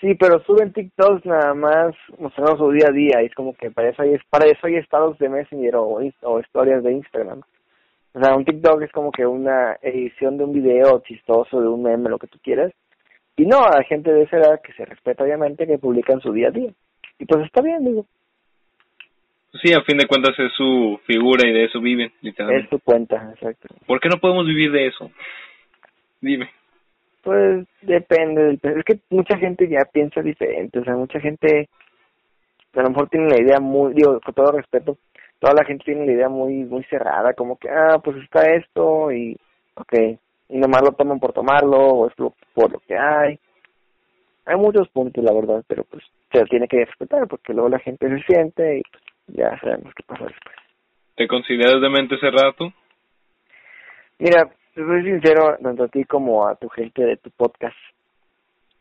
Sí, 0.00 0.16
pero 0.18 0.42
suben 0.42 0.72
TikToks 0.72 1.24
nada 1.24 1.54
más 1.54 1.94
mostrando 2.18 2.56
su 2.56 2.72
día 2.72 2.88
a 2.88 2.92
día 2.92 3.22
y 3.22 3.26
es 3.26 3.34
como 3.34 3.54
que 3.54 3.70
para 3.70 3.90
eso 3.90 4.02
hay, 4.02 4.16
para 4.28 4.46
eso 4.50 4.66
hay 4.66 4.74
estados 4.74 5.16
de 5.18 5.28
Messenger 5.28 5.76
o, 5.76 6.00
o 6.22 6.40
historias 6.40 6.82
de 6.82 6.92
Instagram. 6.92 7.42
O 8.14 8.20
sea, 8.20 8.34
un 8.34 8.44
TikTok 8.44 8.82
es 8.82 8.90
como 8.90 9.12
que 9.12 9.24
una 9.24 9.78
edición 9.80 10.36
de 10.36 10.44
un 10.44 10.52
video 10.52 11.00
chistoso, 11.06 11.60
de 11.60 11.68
un 11.68 11.84
meme, 11.84 12.10
lo 12.10 12.18
que 12.18 12.26
tú 12.26 12.38
quieras. 12.42 12.72
Y 13.36 13.46
no, 13.46 13.58
a 13.58 13.82
gente 13.84 14.12
de 14.12 14.24
esa 14.24 14.38
edad 14.38 14.60
que 14.60 14.72
se 14.72 14.84
respeta 14.84 15.22
obviamente 15.22 15.68
que 15.68 15.78
publican 15.78 16.20
su 16.20 16.32
día 16.32 16.48
a 16.48 16.50
día. 16.50 16.70
Y 17.20 17.24
pues 17.24 17.46
está 17.46 17.62
bien, 17.62 17.84
digo. 17.84 18.06
Sí, 19.60 19.72
a 19.74 19.82
fin 19.82 19.98
de 19.98 20.06
cuentas 20.06 20.38
es 20.38 20.52
su 20.54 20.98
figura 21.06 21.46
y 21.46 21.52
de 21.52 21.64
eso 21.64 21.80
viven, 21.80 22.10
literalmente. 22.22 22.64
Es 22.64 22.70
su 22.70 22.78
cuenta, 22.80 23.32
exacto. 23.34 23.74
¿Por 23.86 24.00
qué 24.00 24.08
no 24.08 24.18
podemos 24.18 24.46
vivir 24.46 24.72
de 24.72 24.86
eso? 24.86 25.10
Dime. 26.20 26.50
Pues 27.22 27.66
depende 27.82 28.42
del... 28.42 28.60
Es 28.78 28.84
que 28.84 28.98
mucha 29.10 29.36
gente 29.36 29.68
ya 29.68 29.84
piensa 29.92 30.22
diferente, 30.22 30.78
o 30.78 30.84
sea, 30.84 30.96
mucha 30.96 31.20
gente 31.20 31.68
a 32.74 32.82
lo 32.82 32.88
mejor 32.88 33.08
tiene 33.10 33.28
la 33.28 33.40
idea 33.40 33.60
muy, 33.60 33.92
digo, 33.92 34.18
con 34.20 34.34
todo 34.34 34.52
respeto, 34.52 34.96
toda 35.38 35.54
la 35.54 35.64
gente 35.64 35.84
tiene 35.84 36.06
la 36.06 36.12
idea 36.12 36.28
muy 36.28 36.64
muy 36.64 36.84
cerrada, 36.84 37.34
como 37.34 37.56
que, 37.58 37.68
ah, 37.68 38.00
pues 38.02 38.16
está 38.18 38.42
esto 38.54 39.12
y, 39.12 39.36
ok, 39.74 40.18
y 40.48 40.58
nomás 40.58 40.82
lo 40.82 40.92
toman 40.92 41.20
por 41.20 41.32
tomarlo 41.32 41.78
o 41.78 42.08
es 42.08 42.14
por 42.54 42.72
lo 42.72 42.78
que 42.80 42.96
hay. 42.96 43.38
Hay 44.44 44.56
muchos 44.56 44.88
puntos, 44.88 45.22
la 45.22 45.32
verdad, 45.32 45.62
pero 45.68 45.84
pues 45.84 46.02
se 46.32 46.44
tiene 46.44 46.66
que 46.66 46.84
respetar 46.84 47.28
porque 47.28 47.52
luego 47.52 47.68
la 47.68 47.78
gente 47.78 48.08
se 48.08 48.22
siente 48.24 48.78
y 48.78 48.82
pues, 48.90 49.02
ya 49.28 49.58
sabemos 49.60 49.92
qué 49.94 50.02
pasa 50.04 50.24
después. 50.24 50.56
¿Te 51.16 51.28
consideras 51.28 51.80
de 51.80 51.88
mente 51.88 52.18
cerrada 52.18 52.52
tú? 52.52 52.72
Mira, 54.18 54.48
soy 54.74 55.02
sincero, 55.04 55.56
tanto 55.62 55.84
a 55.84 55.88
ti 55.88 56.04
como 56.04 56.46
a 56.46 56.54
tu 56.54 56.68
gente 56.68 57.02
de 57.04 57.16
tu 57.16 57.30
podcast. 57.30 57.76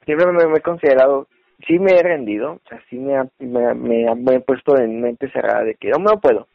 Siempre 0.06 0.28
me, 0.28 0.48
me 0.48 0.58
he 0.58 0.62
considerado 0.62 1.28
sí 1.68 1.80
me 1.80 1.92
he 1.92 2.04
rendido, 2.04 2.54
o 2.54 2.62
sea, 2.68 2.82
sí 2.90 2.98
me, 2.98 3.16
me, 3.40 3.74
me, 3.76 4.36
he 4.36 4.40
puesto 4.40 4.78
en 4.78 5.02
mente 5.02 5.30
cerrada 5.32 5.64
de 5.64 5.76
que 5.76 5.90
no, 5.90 6.00
no 6.00 6.20
puedo 6.20 6.48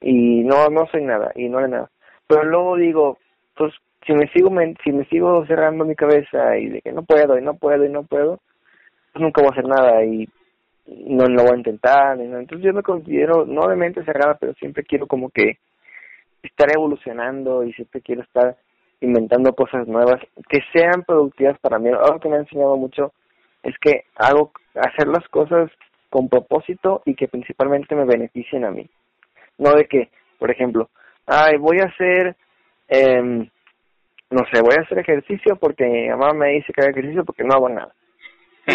y 0.00 0.42
no 0.44 0.68
no 0.68 0.86
soy 0.90 1.04
nada 1.04 1.32
y 1.34 1.48
no 1.48 1.58
haré 1.58 1.68
nada. 1.68 1.90
Pero 2.26 2.44
luego 2.44 2.76
digo, 2.76 3.18
pues 3.56 3.74
si 4.06 4.14
me 4.14 4.28
sigo 4.28 4.50
si 4.82 4.92
me 4.92 5.04
sigo 5.06 5.44
cerrando 5.46 5.84
mi 5.84 5.94
cabeza 5.94 6.56
y 6.56 6.68
de 6.68 6.80
que 6.80 6.92
no 6.92 7.02
puedo 7.02 7.38
y 7.38 7.42
no 7.42 7.54
puedo 7.54 7.84
y 7.84 7.90
no 7.90 8.04
puedo, 8.04 8.40
pues 9.12 9.22
nunca 9.22 9.42
voy 9.42 9.50
a 9.50 9.52
hacer 9.52 9.66
nada 9.66 10.04
y 10.04 10.28
no 10.90 11.26
lo 11.26 11.44
voy 11.44 11.54
a 11.54 11.58
intentar. 11.58 12.20
Entonces 12.20 12.64
yo 12.64 12.72
me 12.72 12.82
considero 12.82 13.46
no 13.46 13.68
de 13.68 13.76
mente 13.76 14.04
cerrada, 14.04 14.36
pero 14.38 14.54
siempre 14.54 14.84
quiero 14.84 15.06
como 15.06 15.30
que 15.30 15.58
estar 16.42 16.68
evolucionando 16.74 17.64
y 17.64 17.72
siempre 17.72 18.00
quiero 18.00 18.22
estar 18.22 18.56
inventando 19.00 19.54
cosas 19.54 19.86
nuevas 19.86 20.20
que 20.48 20.60
sean 20.72 21.04
productivas 21.06 21.58
para 21.60 21.78
mí. 21.78 21.88
Algo 21.88 22.18
que 22.20 22.28
me 22.28 22.36
ha 22.36 22.40
enseñado 22.40 22.76
mucho 22.76 23.12
es 23.62 23.74
que 23.80 24.04
hago 24.16 24.52
hacer 24.74 25.06
las 25.08 25.26
cosas 25.28 25.70
con 26.08 26.28
propósito 26.28 27.02
y 27.04 27.14
que 27.14 27.28
principalmente 27.28 27.94
me 27.94 28.04
beneficien 28.04 28.64
a 28.64 28.70
mí. 28.70 28.88
No 29.58 29.72
de 29.72 29.86
que, 29.86 30.10
por 30.38 30.50
ejemplo, 30.50 30.88
ay, 31.26 31.56
voy 31.58 31.78
a 31.80 31.84
hacer, 31.84 32.36
eh, 32.88 33.22
no 33.22 34.42
sé, 34.52 34.60
voy 34.60 34.74
a 34.76 34.82
hacer 34.82 34.98
ejercicio 34.98 35.56
porque 35.56 35.84
mi 35.84 36.08
mamá 36.08 36.32
me 36.32 36.48
dice 36.54 36.72
que 36.72 36.80
haga 36.80 36.90
ejercicio 36.90 37.24
porque 37.24 37.44
no 37.44 37.54
hago 37.54 37.68
nada. 37.68 37.92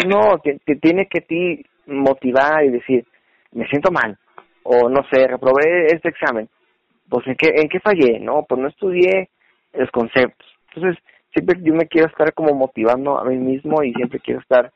No, 0.06 0.38
que, 0.42 0.58
que 0.64 0.76
tiene 0.76 1.06
que 1.06 1.20
ti 1.20 1.64
motivar 1.86 2.64
y 2.64 2.70
decir, 2.70 3.06
me 3.52 3.66
siento 3.68 3.90
mal, 3.90 4.18
o 4.62 4.88
no 4.88 5.02
sé, 5.10 5.26
reprobé 5.26 5.86
este 5.86 6.08
examen. 6.08 6.48
Pues, 7.08 7.26
¿en 7.26 7.36
qué, 7.36 7.52
¿en 7.54 7.68
qué 7.68 7.80
fallé? 7.80 8.18
No, 8.20 8.44
pues 8.48 8.60
no 8.60 8.68
estudié 8.68 9.28
los 9.74 9.90
conceptos. 9.90 10.46
Entonces, 10.74 11.02
siempre 11.32 11.58
yo 11.62 11.74
me 11.74 11.86
quiero 11.86 12.08
estar 12.08 12.32
como 12.34 12.54
motivando 12.54 13.18
a 13.18 13.24
mí 13.24 13.36
mismo 13.36 13.82
y 13.82 13.92
siempre 13.92 14.20
quiero 14.20 14.40
estar 14.40 14.72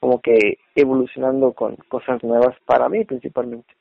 como 0.00 0.20
que 0.20 0.58
evolucionando 0.74 1.52
con 1.52 1.76
cosas 1.88 2.22
nuevas 2.22 2.56
para 2.64 2.88
mí 2.88 3.04
principalmente. 3.04 3.72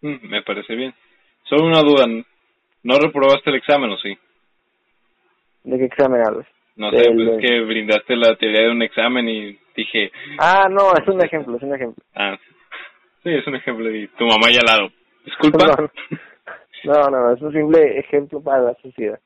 Mm, 0.00 0.28
me 0.28 0.42
parece 0.42 0.74
bien. 0.74 0.94
Solo 1.44 1.66
una 1.66 1.82
duda, 1.82 2.06
¿no 2.82 2.98
reprobaste 2.98 3.50
el 3.50 3.56
examen 3.56 3.90
o 3.90 3.98
sí? 3.98 4.16
¿De 5.64 5.78
qué 5.78 5.84
examen 5.84 6.22
hablas? 6.26 6.46
No 6.76 6.90
sé, 6.90 7.10
pues 7.12 7.28
es 7.28 7.40
que 7.40 7.60
brindaste 7.60 8.16
la 8.16 8.34
teoría 8.36 8.62
de 8.62 8.70
un 8.70 8.82
examen 8.82 9.28
y 9.28 9.58
dije... 9.76 10.10
Ah, 10.38 10.68
no, 10.70 10.92
es 10.94 11.06
un 11.06 11.22
ejemplo, 11.22 11.56
es 11.56 11.62
un 11.62 11.74
ejemplo. 11.74 12.02
Ah, 12.14 12.38
sí, 13.22 13.30
es 13.30 13.46
un 13.46 13.56
ejemplo 13.56 13.94
y 13.94 14.08
tu 14.08 14.24
mamá 14.24 14.50
ya 14.50 14.60
al 14.60 14.78
lado. 14.78 14.92
Disculpa. 15.24 15.90
No, 16.84 16.94
no, 17.10 17.32
es 17.32 17.40
un 17.40 17.52
simple 17.52 17.98
ejemplo 17.98 18.42
para 18.42 18.60
la 18.62 18.74
sociedad. 18.82 19.20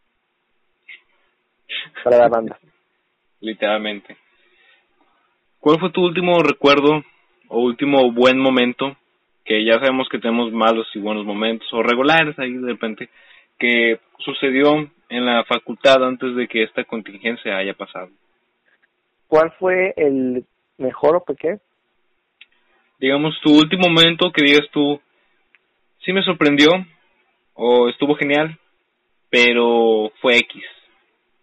Para 2.04 2.18
la 2.18 2.28
banda. 2.28 2.58
Literalmente. 3.40 4.16
¿Cuál 5.58 5.80
fue 5.80 5.90
tu 5.90 6.04
último 6.04 6.38
recuerdo 6.42 7.02
o 7.48 7.60
último 7.60 8.12
buen 8.12 8.38
momento? 8.38 8.96
Que 9.44 9.64
ya 9.64 9.78
sabemos 9.78 10.08
que 10.08 10.18
tenemos 10.18 10.52
malos 10.52 10.86
y 10.94 10.98
buenos 10.98 11.24
momentos, 11.24 11.66
o 11.72 11.82
regulares 11.82 12.38
ahí 12.38 12.52
de 12.52 12.72
repente, 12.72 13.08
que 13.58 14.00
sucedió 14.18 14.90
en 15.08 15.24
la 15.24 15.44
facultad 15.44 16.04
antes 16.04 16.34
de 16.36 16.48
que 16.48 16.62
esta 16.62 16.84
contingencia 16.84 17.56
haya 17.56 17.74
pasado. 17.74 18.08
¿Cuál 19.28 19.52
fue 19.58 19.92
el 19.96 20.44
mejor 20.78 21.16
o 21.16 21.34
qué? 21.34 21.58
Digamos, 22.98 23.38
tu 23.42 23.56
último 23.58 23.88
momento 23.88 24.32
que 24.32 24.44
digas 24.44 24.68
tú, 24.72 25.00
sí 26.04 26.12
me 26.12 26.22
sorprendió, 26.22 26.68
o 27.54 27.88
estuvo 27.88 28.14
genial, 28.14 28.58
pero 29.30 30.12
fue 30.20 30.36
X. 30.36 30.62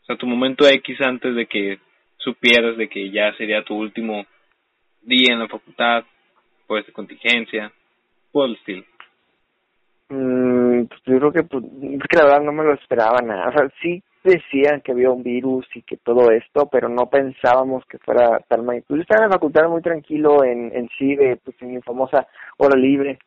O 0.02 0.06
sea, 0.06 0.15
tu 0.15 0.26
momento 0.26 0.67
X 0.67 1.02
antes 1.02 1.36
de 1.36 1.45
que 1.45 1.80
supieras 2.17 2.78
de 2.78 2.88
que 2.88 3.12
ya 3.12 3.34
sería 3.36 3.63
tu 3.63 3.76
último 3.76 4.26
día 5.02 5.34
en 5.34 5.39
la 5.39 5.47
facultad, 5.47 6.06
pues 6.67 6.86
de 6.86 6.93
contingencia, 6.93 7.71
por 8.32 8.49
el 8.49 8.56
estilo. 8.56 8.84
Mm, 10.10 10.62
pues 10.85 11.01
yo 11.05 11.17
creo 11.17 11.31
que, 11.31 11.43
pues, 11.43 11.63
es 11.63 12.03
que 12.09 12.17
la 12.17 12.25
verdad 12.25 12.41
no 12.41 12.51
me 12.51 12.63
lo 12.63 12.73
esperaba 12.73 13.21
nada. 13.21 13.49
O 13.49 13.51
sea, 13.51 13.69
sí 13.81 14.01
decían 14.23 14.81
que 14.81 14.93
había 14.93 15.11
un 15.11 15.23
virus 15.23 15.65
y 15.75 15.81
que 15.81 15.97
todo 15.97 16.31
esto, 16.31 16.69
pero 16.71 16.87
no 16.89 17.07
pensábamos 17.07 17.85
que 17.85 17.97
fuera 17.99 18.39
tal 18.47 18.63
magnitud. 18.63 18.95
Yo 18.95 19.01
estaba 19.01 19.25
en 19.25 19.29
la 19.29 19.35
facultad 19.35 19.69
muy 19.69 19.81
tranquilo 19.81 20.43
en, 20.43 20.71
en 20.73 20.89
CIDE, 20.97 21.39
pues 21.43 21.61
en 21.61 21.73
mi 21.75 21.81
famosa 21.81 22.27
hora 22.57 22.79
libre, 22.79 23.19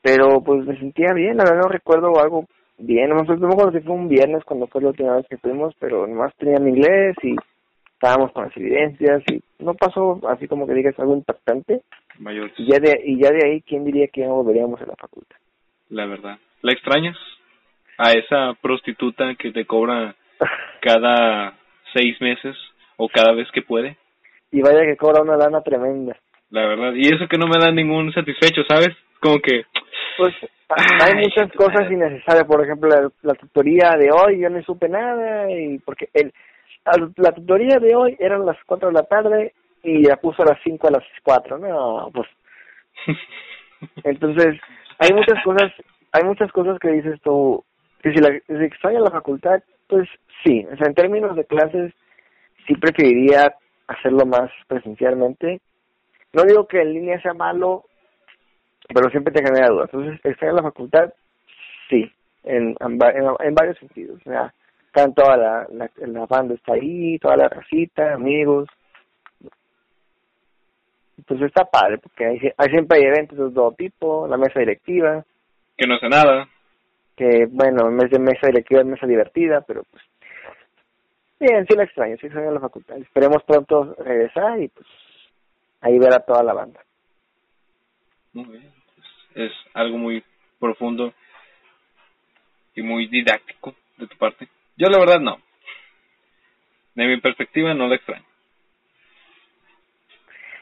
pero 0.00 0.40
pues 0.42 0.64
me 0.64 0.78
sentía 0.78 1.12
bien, 1.12 1.36
la 1.36 1.44
verdad 1.44 1.62
no 1.62 1.68
recuerdo 1.68 2.20
algo 2.20 2.46
bien, 2.78 3.08
no 3.08 3.16
me 3.16 3.22
acuerdo 3.22 3.72
si 3.72 3.80
fue 3.80 3.94
un 3.94 4.08
viernes 4.08 4.44
cuando 4.44 4.66
fue 4.66 4.82
la 4.82 4.88
última 4.88 5.16
vez 5.16 5.26
que 5.28 5.38
fuimos, 5.38 5.74
pero 5.78 6.06
nomás 6.06 6.34
tenía 6.36 6.58
mi 6.60 6.70
inglés 6.70 7.16
y 7.22 7.34
estábamos 7.94 8.32
con 8.32 8.44
las 8.44 8.56
evidencias 8.56 9.22
y 9.28 9.40
no 9.62 9.74
pasó 9.74 10.20
así 10.28 10.48
como 10.48 10.66
que 10.66 10.74
digas 10.74 10.98
algo 10.98 11.14
impactante. 11.14 11.82
Y 12.58 12.66
ya 12.66 12.78
de 12.78 13.00
y 13.04 13.20
ya 13.20 13.30
de 13.30 13.46
ahí 13.46 13.62
quién 13.62 13.84
diría 13.84 14.08
que 14.08 14.24
no 14.24 14.36
volveríamos 14.36 14.80
a 14.82 14.86
la 14.86 14.96
facultad. 14.96 15.36
La 15.88 16.06
verdad. 16.06 16.38
¿La 16.62 16.72
extrañas? 16.72 17.16
A 17.98 18.12
esa 18.12 18.54
prostituta 18.60 19.34
que 19.34 19.52
te 19.52 19.66
cobra 19.66 20.14
cada 20.80 21.54
seis 21.92 22.20
meses 22.20 22.56
o 22.96 23.08
cada 23.08 23.32
vez 23.32 23.48
que 23.52 23.62
puede. 23.62 23.96
Y 24.50 24.62
vaya 24.62 24.82
que 24.82 24.96
cobra 24.96 25.22
una 25.22 25.36
lana 25.36 25.60
tremenda. 25.62 26.16
La 26.50 26.66
verdad. 26.66 26.92
Y 26.94 27.08
eso 27.08 27.28
que 27.28 27.38
no 27.38 27.46
me 27.46 27.58
da 27.58 27.70
ningún 27.70 28.12
satisfecho, 28.12 28.62
¿sabes? 28.68 28.90
Como 29.20 29.40
que... 29.40 29.64
Pues 30.16 30.34
hay 31.00 31.14
muchas 31.14 31.50
cosas 31.52 31.90
innecesarias. 31.90 32.46
Por 32.46 32.62
ejemplo, 32.62 32.88
la, 33.22 33.34
tutoría 33.34 33.90
de 33.98 34.10
hoy 34.10 34.40
yo 34.40 34.48
no 34.48 34.62
supe 34.62 34.88
nada 34.88 35.50
y 35.50 35.78
porque 35.78 36.08
el 36.14 36.32
la 37.16 37.32
tutoría 37.32 37.78
de 37.78 37.94
hoy 37.94 38.16
eran 38.18 38.44
las 38.44 38.56
cuatro 38.66 38.88
de 38.88 38.94
la 38.94 39.04
tarde 39.04 39.54
y 39.84 40.02
la 40.02 40.16
puso 40.16 40.42
a 40.42 40.46
las 40.46 40.58
cinco 40.64 40.88
a 40.88 40.92
las 40.92 41.04
cuatro. 41.22 41.58
No, 41.58 42.10
pues... 42.12 42.28
Entonces, 44.04 44.60
hay 44.98 45.10
muchas 45.12 45.42
cosas, 45.44 45.72
hay 46.12 46.24
muchas 46.24 46.52
cosas 46.52 46.78
que 46.78 46.90
dices 46.90 47.20
tú, 47.22 47.64
que 48.02 48.12
si, 48.12 48.18
la, 48.18 48.28
extraña 48.64 49.00
la 49.00 49.10
facultad, 49.10 49.62
pues 49.88 50.08
sí, 50.44 50.66
o 50.70 50.76
sea, 50.76 50.86
en 50.86 50.94
términos 50.94 51.34
de 51.36 51.44
clases, 51.44 51.92
sí 52.66 52.74
preferiría 52.76 53.54
hacerlo 53.86 54.26
más 54.26 54.50
presencialmente. 54.68 55.60
No 56.32 56.44
digo 56.44 56.66
que 56.66 56.80
en 56.80 56.92
línea 56.92 57.20
sea 57.20 57.34
malo, 57.34 57.84
pero 58.94 59.10
siempre 59.10 59.32
te 59.32 59.44
genera 59.44 59.68
dudas. 59.68 59.90
Entonces, 59.92 60.20
extraña 60.24 60.54
la 60.54 60.62
facultad, 60.62 61.12
sí, 61.88 62.10
en, 62.44 62.76
en, 62.80 62.98
en 63.40 63.54
varios 63.54 63.78
sentidos. 63.78 64.20
O 64.26 64.30
sea, 64.30 64.52
tanto 64.92 65.22
toda 65.22 65.36
la, 65.36 65.66
la, 65.70 66.26
banda 66.26 66.54
está 66.54 66.74
ahí, 66.74 67.18
toda 67.18 67.36
la 67.36 67.48
racita, 67.48 68.14
amigos, 68.14 68.68
pues 71.26 71.40
está 71.42 71.64
padre, 71.64 71.98
porque 71.98 72.26
hay, 72.26 72.38
hay 72.56 72.68
siempre 72.70 72.98
hay 72.98 73.04
eventos 73.04 73.38
de 73.38 73.54
todo 73.54 73.72
tipo, 73.72 74.26
la 74.26 74.36
mesa 74.36 74.60
directiva. 74.60 75.24
Que 75.82 75.88
no 75.88 75.98
sé 75.98 76.08
nada. 76.08 76.48
Que, 77.16 77.46
bueno, 77.50 77.88
en 77.88 77.96
vez 77.96 78.08
de 78.08 78.20
mesa 78.20 78.46
directiva 78.46 78.82
es 78.82 78.86
mesa 78.86 79.04
divertida, 79.04 79.62
pero 79.62 79.82
pues... 79.90 80.00
Bien, 81.40 81.66
sí 81.66 81.74
la 81.74 81.82
extraño, 81.82 82.16
sí 82.18 82.26
extraño 82.26 82.52
la 82.52 82.60
facultad. 82.60 82.98
Esperemos 82.98 83.42
pronto 83.42 83.92
regresar 83.98 84.62
y 84.62 84.68
pues 84.68 84.86
ahí 85.80 85.98
ver 85.98 86.14
a 86.14 86.20
toda 86.20 86.44
la 86.44 86.52
banda. 86.52 86.80
Muy 88.32 88.44
bien. 88.44 88.72
Pues, 88.94 89.50
es 89.50 89.52
algo 89.74 89.98
muy 89.98 90.22
profundo 90.60 91.12
y 92.76 92.82
muy 92.82 93.08
didáctico 93.08 93.74
de 93.98 94.06
tu 94.06 94.16
parte. 94.18 94.46
Yo 94.76 94.86
la 94.86 95.00
verdad 95.00 95.18
no. 95.18 95.38
De 96.94 97.08
mi 97.08 97.20
perspectiva 97.20 97.74
no 97.74 97.88
la 97.88 97.96
extraño. 97.96 98.24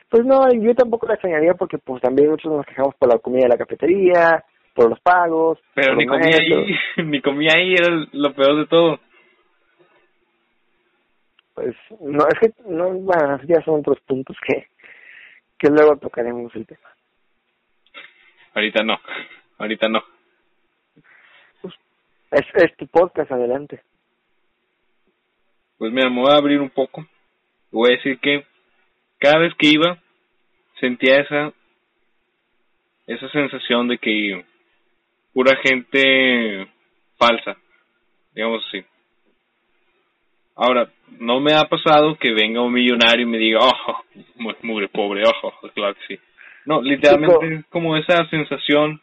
Pues 0.08 0.24
no, 0.24 0.50
yo 0.50 0.74
tampoco 0.74 1.06
la 1.06 1.12
extrañaría 1.12 1.52
porque 1.52 1.76
pues 1.76 2.00
también 2.00 2.30
muchos 2.30 2.50
nos 2.50 2.64
quejamos 2.64 2.94
por 2.94 3.12
la 3.12 3.18
comida 3.18 3.42
de 3.42 3.48
la 3.50 3.58
cafetería, 3.58 4.42
por 4.80 4.88
los 4.88 5.00
pagos. 5.00 5.58
Pero 5.74 5.94
ni 5.94 6.06
comía 6.06 6.38
ahí, 6.38 6.74
ni 7.04 7.20
comía 7.20 7.52
ahí, 7.54 7.74
era 7.74 8.06
lo 8.12 8.32
peor 8.32 8.56
de 8.56 8.66
todo. 8.66 8.98
Pues 11.54 11.76
no, 12.00 12.26
es 12.26 12.38
que 12.40 12.62
no, 12.66 12.88
bueno, 12.88 13.38
ya 13.46 13.62
son 13.62 13.80
otros 13.80 14.00
puntos 14.06 14.34
que, 14.46 14.68
que 15.58 15.68
luego 15.68 15.98
tocaremos 15.98 16.54
el 16.56 16.66
tema. 16.66 16.88
Ahorita 18.54 18.82
no, 18.82 18.98
ahorita 19.58 19.88
no. 19.90 20.02
Pues, 21.60 21.74
es, 22.30 22.46
es 22.54 22.76
tu 22.78 22.86
podcast, 22.86 23.30
adelante. 23.30 23.82
Pues 25.76 25.92
mira, 25.92 26.08
me 26.08 26.22
voy 26.22 26.32
a 26.32 26.38
abrir 26.38 26.58
un 26.58 26.70
poco. 26.70 27.06
Voy 27.70 27.90
a 27.90 27.96
decir 27.96 28.18
que 28.18 28.46
cada 29.18 29.40
vez 29.40 29.52
que 29.58 29.68
iba 29.68 29.98
sentía 30.80 31.20
esa 31.20 31.52
esa 33.06 33.28
sensación 33.30 33.88
de 33.88 33.98
que 33.98 34.44
pura 35.32 35.56
gente 35.56 36.68
falsa, 37.18 37.56
digamos 38.34 38.64
así. 38.68 38.84
Ahora, 40.56 40.90
no 41.18 41.40
me 41.40 41.54
ha 41.54 41.64
pasado 41.64 42.16
que 42.16 42.32
venga 42.32 42.60
un 42.60 42.72
millonario 42.72 43.26
y 43.26 43.30
me 43.30 43.38
diga, 43.38 43.60
oh, 43.62 44.04
mugre 44.62 44.88
pobre, 44.88 45.22
ojo, 45.24 45.52
claro 45.74 45.94
que 45.94 46.16
sí. 46.16 46.22
No, 46.66 46.82
literalmente 46.82 47.54
es 47.54 47.66
como 47.66 47.96
esa 47.96 48.28
sensación, 48.28 49.00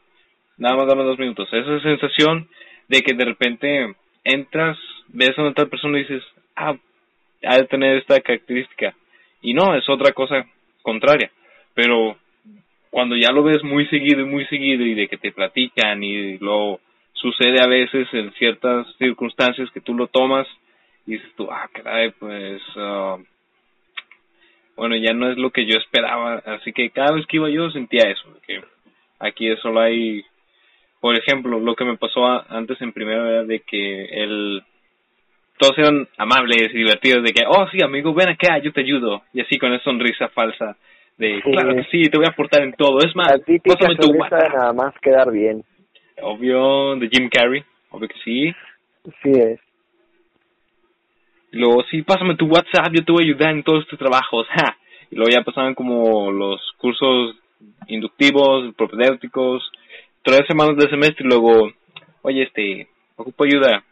nada 0.58 0.76
más 0.78 0.88
dame 0.88 1.04
dos 1.04 1.18
minutos, 1.18 1.48
esa 1.52 1.80
sensación 1.82 2.48
de 2.88 3.02
que 3.02 3.14
de 3.14 3.26
repente 3.26 3.96
entras, 4.24 4.78
ves 5.08 5.38
a 5.38 5.42
una 5.42 5.54
tal 5.54 5.70
persona 5.70 5.98
y 5.98 6.02
dices, 6.02 6.24
ah, 6.56 6.76
ha 7.44 7.58
de 7.58 7.66
tener 7.66 7.98
esta 7.98 8.20
característica 8.22 8.96
y 9.42 9.54
no, 9.54 9.76
es 9.76 9.88
otra 9.90 10.12
cosa 10.12 10.46
contraria. 10.82 11.32
Pero 11.74 12.18
cuando 12.90 13.16
ya 13.16 13.32
lo 13.32 13.44
ves 13.44 13.64
muy 13.64 13.86
seguido 13.88 14.22
y 14.22 14.26
muy 14.26 14.46
seguido 14.46 14.86
y 14.86 14.94
de 14.94 15.08
que 15.08 15.18
te 15.18 15.32
platican 15.32 16.04
y 16.04 16.38
lo 16.38 16.80
sucede 17.14 17.62
a 17.62 17.68
veces 17.68 18.08
en 18.14 18.32
ciertas 18.34 18.88
circunstancias 18.98 19.70
que 19.72 19.82
tú 19.82 19.94
lo 19.94 20.08
tomas 20.08 20.48
y 21.06 21.14
dices 21.14 21.32
tú, 21.36 21.50
ah, 21.52 21.70
caray, 21.72 22.12
pues, 22.12 22.62
uh, 22.76 23.24
bueno, 24.76 24.96
ya 24.96 25.14
no 25.14 25.32
es 25.32 25.38
lo 25.38 25.52
que 25.52 25.66
yo 25.66 25.78
esperaba. 25.78 26.42
Así 26.46 26.74
que 26.74 26.90
cada 26.90 27.14
vez 27.14 27.26
que 27.26 27.38
iba 27.38 27.50
yo 27.50 27.70
sentía 27.72 28.10
eso, 28.10 28.28
que 28.46 28.62
aquí 29.20 29.54
solo 29.58 29.80
hay, 29.82 30.24
por 31.00 31.18
ejemplo, 31.18 31.60
lo 31.60 31.76
que 31.76 31.86
me 31.86 31.98
pasó 31.98 32.26
antes 32.50 32.80
en 32.82 32.94
primera 32.94 33.44
de 33.44 33.62
que 33.62 34.06
el 34.06 34.64
todos 35.58 35.78
eran 35.80 36.08
amables 36.18 36.70
y 36.72 36.78
divertidos 36.78 37.24
de 37.24 37.34
que, 37.34 37.44
oh 37.48 37.68
sí, 37.72 37.82
amigo, 37.84 38.14
ven 38.14 38.30
acá, 38.30 38.60
yo 38.60 38.72
te 38.72 38.82
ayudo. 38.82 39.24
Y 39.34 39.42
así 39.42 39.58
con 39.58 39.74
esa 39.74 39.86
sonrisa 39.86 40.30
falsa 40.30 40.78
de, 41.18 41.42
claro 41.42 41.76
que 41.76 41.84
sí, 41.86 42.10
te 42.10 42.18
voy 42.18 42.28
a 42.28 42.32
aportar 42.32 42.62
en 42.64 42.74
todo. 42.74 43.00
Es 43.00 43.16
más, 43.16 43.34
pásame 43.64 43.96
tu 43.96 44.12
WhatsApp. 44.12 44.54
nada 44.54 44.74
más 44.74 44.94
quedar 45.02 45.32
bien. 45.32 45.64
Obvio, 46.22 46.96
de 46.96 47.10
Jim 47.10 47.30
Carrey, 47.30 47.64
obvio 47.90 48.08
que 48.08 48.20
sí. 48.24 48.54
Sí 49.24 49.32
es. 49.32 49.60
Y 51.52 51.58
luego, 51.58 51.84
sí, 51.90 52.02
pásame 52.02 52.36
tu 52.36 52.46
WhatsApp, 52.46 52.92
yo 52.94 53.04
te 53.04 53.12
voy 53.12 53.24
a 53.24 53.28
ayudar 53.28 53.52
en 53.52 53.64
todos 53.64 53.88
tus 53.88 54.00
trabajos. 54.00 54.48
Ja. 54.56 54.78
Y 55.10 55.16
luego 55.16 55.32
ya 55.32 55.42
pasaban 55.42 55.74
como 55.74 56.32
los 56.32 56.60
cursos 56.78 57.38
inductivos, 57.88 58.76
propedéuticos, 58.76 59.72
tres 60.22 60.42
semanas 60.48 60.76
de 60.76 60.90
semestre 60.90 61.26
y 61.26 61.30
luego, 61.30 61.72
oye, 62.24 62.44
este, 62.44 62.88
ocupo 63.16 63.46
ayuda. 63.46 63.84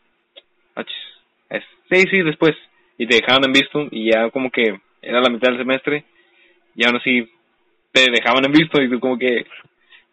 Sí, 1.89 2.01
sí, 2.11 2.21
después. 2.21 2.55
Y 2.97 3.07
te 3.07 3.15
dejaban 3.15 3.45
en 3.45 3.53
visto 3.53 3.87
y 3.91 4.11
ya 4.11 4.29
como 4.31 4.49
que 4.49 4.79
era 5.01 5.21
la 5.21 5.29
mitad 5.29 5.49
del 5.49 5.59
semestre 5.59 6.03
y 6.75 6.85
aún 6.85 6.97
así 6.97 7.29
te 7.91 8.11
dejaban 8.11 8.45
en 8.45 8.51
visto 8.51 8.81
y 8.81 8.89
tú 8.89 8.99
como 8.99 9.17
que, 9.17 9.45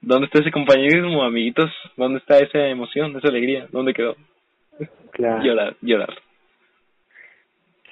¿Dónde 0.03 0.27
está 0.27 0.41
ese 0.41 0.51
compañerismo, 0.51 1.23
amiguitos? 1.23 1.71
¿Dónde 1.97 2.19
está 2.19 2.37
esa 2.39 2.67
emoción, 2.67 3.17
esa 3.17 3.29
alegría? 3.29 3.69
¿Dónde 3.71 3.95
quedó? 3.95 4.17
Claro. 5.13 5.45
llorar, 5.45 5.77
llorar. 5.81 6.13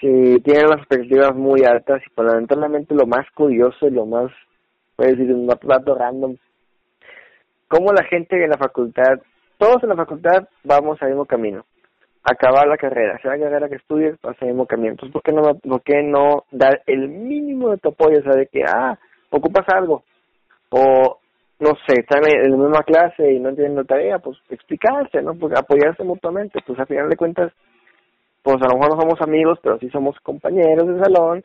Sí, 0.01 0.41
tienen 0.43 0.71
las 0.71 0.79
expectativas 0.79 1.37
muy 1.37 1.61
altas 1.63 2.03
y 2.05 2.11
fundamentalmente 2.11 2.95
lo 2.95 3.07
más 3.07 3.31
curioso 3.33 3.87
y 3.87 3.91
lo 3.93 4.07
más, 4.07 4.33
puedes 4.97 5.19
decir, 5.19 5.33
un 5.33 5.47
dato 5.47 5.95
random. 5.95 6.37
Cómo 7.69 7.93
la 7.93 8.05
gente 8.05 8.43
en 8.43 8.51
la 8.51 8.59
facultad, 8.59 9.21
todos 9.59 9.81
en 9.85 9.91
la 9.91 9.97
facultad 9.97 10.49
vamos 10.65 11.01
al 11.03 11.11
mismo 11.11 11.27
camino. 11.27 11.65
Acabar 12.23 12.67
la 12.69 12.77
carrera, 12.77 13.19
sea 13.23 13.37
la 13.37 13.45
carrera 13.45 13.69
que 13.69 13.77
estudies, 13.77 14.21
vas 14.23 14.37
camino. 14.37 14.91
Entonces, 14.91 15.13
¿por 15.13 15.23
qué 15.23 15.33
no, 15.33 15.55
por 15.55 15.83
qué 15.83 16.03
no 16.03 16.45
dar 16.51 16.83
el 16.87 17.09
mínimo 17.09 17.71
de 17.71 17.79
tu 17.79 17.89
apoyo? 17.89 18.19
O 18.19 18.23
sea, 18.23 18.35
de 18.35 18.47
que, 18.47 18.63
ah, 18.67 18.99
ocupas 19.31 19.67
algo. 19.69 20.03
O 20.71 21.21
no 21.61 21.73
sé, 21.87 22.01
están 22.01 22.23
en 22.27 22.51
la 22.51 22.57
misma 22.57 22.83
clase 22.83 23.33
y 23.33 23.39
no 23.39 23.51
entienden 23.51 23.77
la 23.77 23.85
tarea, 23.85 24.19
pues 24.19 24.39
explicarse, 24.49 25.23
¿no? 25.23 25.35
Pues 25.35 25.55
apoyarse 25.57 26.03
mutuamente, 26.05 26.61
pues 26.67 26.79
al 26.79 26.87
final 26.87 27.09
de 27.09 27.17
cuentas, 27.17 27.53
pues 28.43 28.57
a 28.63 28.67
lo 28.67 28.79
mejor 28.79 28.95
no 28.95 29.01
somos 29.01 29.21
amigos, 29.21 29.59
pero 29.63 29.79
sí 29.79 29.91
somos 29.91 30.19
compañeros 30.21 30.89
de 30.89 31.01
salón, 31.01 31.45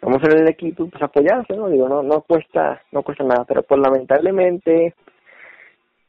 vamos 0.00 0.22
en 0.24 0.40
el 0.40 0.48
equipo, 0.48 0.88
pues 0.88 1.02
apoyarse, 1.02 1.54
¿no? 1.54 1.68
Digo, 1.68 1.88
no, 1.88 2.02
no 2.02 2.22
cuesta, 2.22 2.82
no 2.90 3.02
cuesta 3.02 3.22
nada, 3.22 3.44
pero 3.46 3.62
pues 3.62 3.78
lamentablemente 3.80 4.94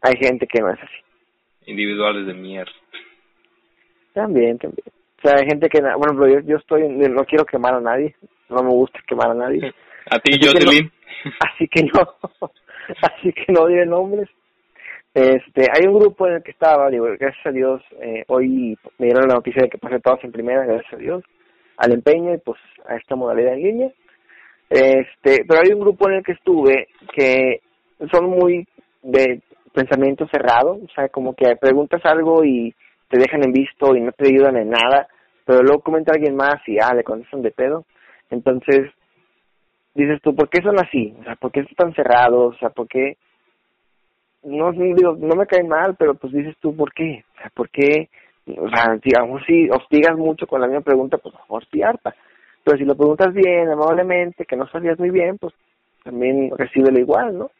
hay 0.02 0.14
gente 0.18 0.48
que 0.48 0.62
no 0.62 0.70
es 0.70 0.80
así. 0.80 1.70
Individuales 1.72 2.26
de 2.26 2.34
mierda. 2.34 2.72
También, 4.14 4.58
también. 4.58 4.86
O 5.24 5.28
sea, 5.28 5.38
hay 5.38 5.46
gente 5.46 5.70
que, 5.70 5.82
bueno, 5.82 6.28
yo, 6.28 6.40
yo 6.42 6.58
estoy, 6.58 6.88
no 6.90 7.24
quiero 7.26 7.46
quemar 7.46 7.76
a 7.76 7.82
nadie, 7.82 8.16
no 8.50 8.64
me 8.64 8.70
gusta 8.70 9.00
quemar 9.08 9.32
a 9.32 9.36
nadie. 9.36 9.74
A 10.10 10.18
ti, 10.18 10.32
Jocelyn. 10.42 10.92
así 11.40 11.68
que 11.68 11.84
no. 11.84 12.50
así 13.02 13.34
que 13.34 13.52
no 13.52 13.68
diré 13.68 13.86
nombres. 13.86 14.30
Este, 15.14 15.68
hay 15.72 15.88
un 15.88 16.00
grupo 16.00 16.28
en 16.28 16.36
el 16.36 16.44
que 16.44 16.52
estaba, 16.52 16.90
digo, 16.90 17.06
gracias 17.20 17.46
a 17.46 17.52
Dios, 17.52 17.82
eh, 18.02 18.24
hoy 18.28 18.78
me 18.98 19.08
dieron 19.08 19.28
la 19.28 19.36
noticia 19.36 19.64
de 19.64 19.70
que 19.70 19.78
pasé 19.78 20.00
todas 20.00 20.24
en 20.24 20.32
primera, 20.32 20.66
gracias 20.66 20.94
a 20.94 20.98
Dios, 20.98 21.24
al 21.78 21.92
empeño 21.92 22.34
y 22.34 22.38
pues 22.38 22.60
a 22.88 22.96
esta 22.96 23.16
modalidad 23.16 23.54
en 23.54 23.64
línea. 23.64 23.92
Este, 24.70 25.44
pero 25.46 25.60
hay 25.62 25.74
un 25.74 25.82
grupo 25.82 26.08
en 26.08 26.16
el 26.16 26.24
que 26.24 26.32
estuve 26.32 26.88
que 27.14 27.60
son 28.10 28.30
muy 28.30 28.66
de 29.04 29.42
pensamiento 29.74 30.28
cerrado, 30.32 30.80
o 30.82 30.88
sea, 30.96 31.10
como 31.10 31.34
que 31.34 31.58
preguntas 31.58 32.02
algo 32.06 32.46
y 32.46 32.74
te 33.12 33.20
dejan 33.20 33.44
en 33.44 33.52
visto 33.52 33.96
y 33.96 34.02
no 34.02 34.12
te 34.14 34.28
ayudan 34.28 34.56
en 34.58 34.70
nada, 34.70 35.08
pero 35.46 35.62
luego 35.62 35.82
comenta 35.82 36.14
alguien 36.14 36.36
más 36.36 36.56
y 36.66 36.78
ah, 36.80 36.94
le 36.96 37.04
contestan 37.04 37.42
de 37.42 37.52
pedo. 37.52 37.86
Entonces, 38.30 38.90
dices 39.94 40.22
tú, 40.22 40.34
¿por 40.34 40.50
qué 40.50 40.62
son 40.62 40.80
así? 40.80 41.14
O 41.20 41.24
sea, 41.24 41.36
¿por 41.36 41.52
qué 41.52 41.60
están 41.60 41.94
cerrados? 41.94 42.56
O 42.56 42.58
sea, 42.58 42.70
¿por 42.70 42.88
qué? 42.88 43.18
No, 44.44 44.72
digo, 44.72 45.16
no 45.20 45.36
me 45.36 45.46
cae 45.46 45.64
mal, 45.64 45.96
pero 46.00 46.16
pues 46.16 46.34
dices 46.34 46.56
tú, 46.60 46.76
¿por 46.76 46.94
qué? 46.94 47.24
O 47.36 47.42
sea, 47.42 47.52
¿por 47.54 47.70
qué? 47.70 48.10
O 48.58 48.70
sea, 48.70 48.98
digamos, 49.04 49.44
si 49.46 49.70
hostigas 49.70 50.18
mucho 50.18 50.48
con 50.48 50.62
la 50.62 50.68
misma 50.68 50.82
pregunta, 50.82 51.18
pues 51.18 51.36
mejor 51.36 51.64
harta. 51.84 52.16
Pero 52.64 52.78
si 52.78 52.86
lo 52.86 52.96
preguntas 52.96 53.34
bien, 53.34 53.70
amablemente, 53.70 54.46
que 54.46 54.56
no 54.56 54.68
sabías 54.68 54.98
muy 54.98 55.10
bien, 55.10 55.38
pues 55.38 55.54
también 56.04 56.52
recíbelo 56.58 56.98
igual, 57.00 57.38
¿no? 57.38 57.52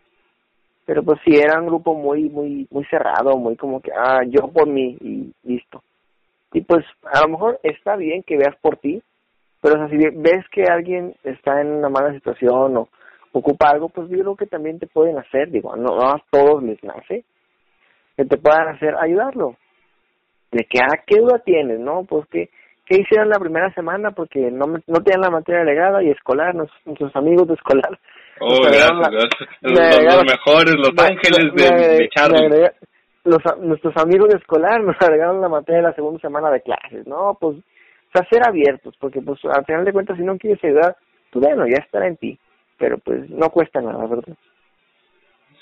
Pero 0.86 1.04
pues 1.04 1.20
si 1.24 1.36
era 1.36 1.60
un 1.60 1.68
grupo 1.68 1.94
muy, 1.94 2.30
muy, 2.30 2.68
muy 2.72 2.86
cerrado, 2.86 3.38
muy 3.38 3.56
como 3.56 3.82
que, 3.82 3.92
ah, 3.92 4.22
yo 4.28 4.48
por 4.52 4.68
mí 4.68 4.98
y 5.00 5.34
listo. 5.44 5.84
Y 6.54 6.62
pues 6.62 6.84
a 7.12 7.22
lo 7.22 7.30
mejor 7.30 7.60
está 7.64 7.96
bien 7.96 8.24
que 8.24 8.38
veas 8.38 8.56
por 8.62 8.78
ti, 8.78 9.02
pero 9.62 9.88
si 9.90 9.98
ves 9.98 10.44
que 10.52 10.64
alguien 10.64 11.16
está 11.24 11.62
en 11.62 11.68
una 11.68 11.90
mala 11.90 12.14
situación 12.14 12.78
o 12.78 12.90
ocupa 13.32 13.70
algo, 13.70 13.90
pues 13.90 14.10
yo 14.10 14.20
creo 14.20 14.36
que 14.36 14.48
también 14.48 14.80
te 14.80 14.88
pueden 14.88 15.18
hacer, 15.18 15.52
digo, 15.52 15.76
no, 15.76 15.96
no 15.96 16.10
a 16.10 16.24
todos 16.30 16.64
les 16.64 16.84
nace, 16.84 17.24
que 18.18 18.26
te 18.26 18.38
puedan 18.38 18.68
hacer 18.70 18.96
ayudarlo. 19.00 19.56
De 20.52 20.66
que, 20.66 20.80
ah, 20.80 21.02
¿qué 21.06 21.20
duda 21.20 21.40
tienes? 21.40 21.80
¿No? 21.80 22.04
Pues 22.04 22.28
que, 22.28 22.50
¿qué 22.92 23.02
hicieron 23.02 23.30
la 23.30 23.40
primera 23.40 23.74
semana? 23.74 24.12
Porque 24.12 24.52
no, 24.52 24.66
no 24.68 25.04
tenían 25.04 25.22
la 25.22 25.30
materia 25.30 25.64
legada 25.64 26.04
y 26.04 26.10
escolar, 26.10 26.54
nuestros, 26.54 27.16
amigos 27.16 27.48
de 27.48 27.54
escolar. 27.54 27.98
Oh, 28.42 28.62
gracias, 28.64 28.92
Los, 29.62 30.26
mejores, 30.26 30.76
los 30.76 30.92
ángeles 30.98 31.54
de, 31.56 32.10
Charlie. 32.10 32.50
los, 33.24 33.40
nuestros 33.60 33.96
amigos 33.98 34.30
de 34.30 34.38
escolar 34.38 34.84
nos 34.84 34.96
agregaron 35.00 35.40
la 35.40 35.48
materia 35.48 35.82
de 35.82 35.88
la 35.88 35.96
segunda 35.96 36.20
semana 36.20 36.50
de 36.50 36.62
clases, 36.62 37.08
¿no? 37.08 37.38
Pues 37.40 37.58
o 37.58 38.18
sea, 38.18 38.28
ser 38.30 38.46
abiertos, 38.46 38.94
porque 39.00 39.22
pues 39.22 39.40
al 39.46 39.64
final 39.66 39.86
de 39.86 39.94
cuentas 39.94 40.18
si 40.18 40.24
no 40.24 40.38
quieres 40.38 40.62
ayudar, 40.62 40.98
pues 41.32 41.46
bueno, 41.46 41.66
ya 41.66 41.82
estará 41.82 42.08
en 42.08 42.18
ti, 42.18 42.38
pero 42.78 42.98
pues 42.98 43.30
no 43.30 43.50
cuesta 43.52 43.80
nada, 43.80 44.06
¿verdad? 44.06 44.36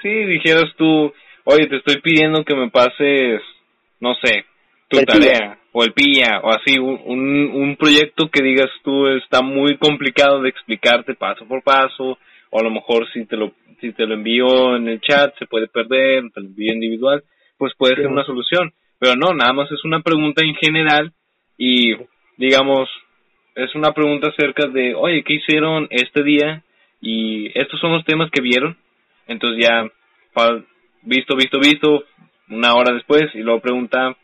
Sí, 0.02 0.10
dijeras 0.10 0.74
tú, 0.76 1.14
oye, 1.44 1.68
te 1.68 1.76
estoy 1.76 2.02
pidiendo 2.02 2.44
que 2.44 2.56
me 2.56 2.72
pases, 2.72 3.42
no 4.00 4.16
sé, 4.16 4.46
tu 4.90 5.04
tarea, 5.06 5.60
o 5.72 5.84
el 5.84 5.94
pilla, 5.94 6.42
o 6.44 6.50
así, 6.50 6.80
un, 6.80 7.52
un 7.54 7.76
proyecto 7.78 8.30
que 8.30 8.44
digas 8.44 8.70
tú 8.84 9.08
está 9.08 9.42
muy 9.42 9.78
complicado 9.78 10.42
de 10.42 10.50
explicarte 10.50 11.14
paso 11.14 11.46
por 11.46 11.64
paso, 11.64 12.18
o 12.50 12.60
a 12.60 12.64
lo 12.64 12.72
mejor 12.72 13.08
si 13.14 13.26
te 13.26 13.38
lo, 13.38 13.54
si 13.80 13.94
te 13.94 14.06
lo 14.06 14.16
envío 14.16 14.76
en 14.76 14.88
el 14.88 15.00
chat 15.02 15.38
se 15.38 15.46
puede 15.46 15.68
perder, 15.68 16.24
te 16.34 16.42
lo 16.42 16.48
envío 16.48 16.74
individual, 16.74 17.24
pues 17.58 17.74
puede 17.78 17.96
ser 17.96 18.08
una 18.08 18.26
solución. 18.26 18.74
Pero 19.00 19.16
no, 19.16 19.34
nada 19.34 19.54
más 19.54 19.72
es 19.72 19.84
una 19.86 20.02
pregunta 20.02 20.44
en 20.44 20.56
general 20.56 21.14
y 21.58 21.96
digamos, 22.38 22.90
es 23.56 23.76
una 23.76 23.94
pregunta 23.94 24.30
acerca 24.30 24.68
de, 24.68 24.96
oye, 24.96 25.24
¿qué 25.24 25.36
hicieron 25.36 25.88
este 25.92 26.24
día? 26.24 26.64
Y 27.02 27.48
estos 27.58 27.80
son 27.80 27.94
los 27.94 28.06
temas 28.06 28.30
que 28.32 28.42
vieron. 28.42 28.78
Entonces 29.28 29.66
ya, 29.66 29.84
visto, 31.04 31.36
visto, 31.36 31.60
visto, 31.60 32.04
una 32.50 32.74
hora 32.74 32.94
después, 32.94 33.24
y 33.36 33.40
luego 33.40 33.60
pregunta, 33.60 34.18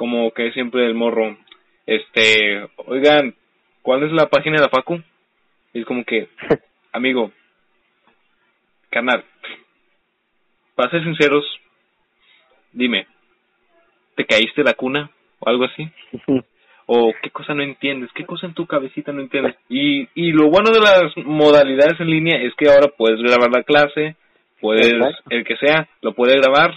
como 0.00 0.30
que 0.30 0.50
siempre 0.52 0.86
el 0.86 0.94
morro, 0.94 1.36
este, 1.84 2.66
oigan, 2.86 3.34
¿cuál 3.82 4.02
es 4.02 4.12
la 4.12 4.30
página 4.30 4.56
de 4.56 4.62
la 4.62 4.70
Facu? 4.70 4.98
Y 5.74 5.80
es 5.80 5.84
como 5.84 6.04
que, 6.04 6.26
amigo, 6.92 7.30
canal, 8.88 9.22
para 10.74 10.90
ser 10.90 11.04
sinceros, 11.04 11.44
dime, 12.72 13.08
¿te 14.16 14.24
caíste 14.24 14.64
la 14.64 14.72
cuna 14.72 15.10
o 15.38 15.50
algo 15.50 15.64
así? 15.64 15.86
o 16.86 17.12
qué 17.22 17.28
cosa 17.28 17.52
no 17.52 17.62
entiendes, 17.62 18.08
qué 18.14 18.24
cosa 18.24 18.46
en 18.46 18.54
tu 18.54 18.66
cabecita 18.66 19.12
no 19.12 19.20
entiendes. 19.20 19.54
Y, 19.68 20.08
y 20.14 20.32
lo 20.32 20.48
bueno 20.48 20.70
de 20.70 20.80
las 20.80 21.14
modalidades 21.26 22.00
en 22.00 22.08
línea 22.08 22.40
es 22.40 22.54
que 22.54 22.70
ahora 22.70 22.90
puedes 22.96 23.20
grabar 23.20 23.50
la 23.50 23.64
clase, 23.64 24.16
puedes, 24.62 24.94
el 25.28 25.44
que 25.44 25.58
sea, 25.58 25.90
lo 26.00 26.14
puede 26.14 26.38
grabar, 26.38 26.72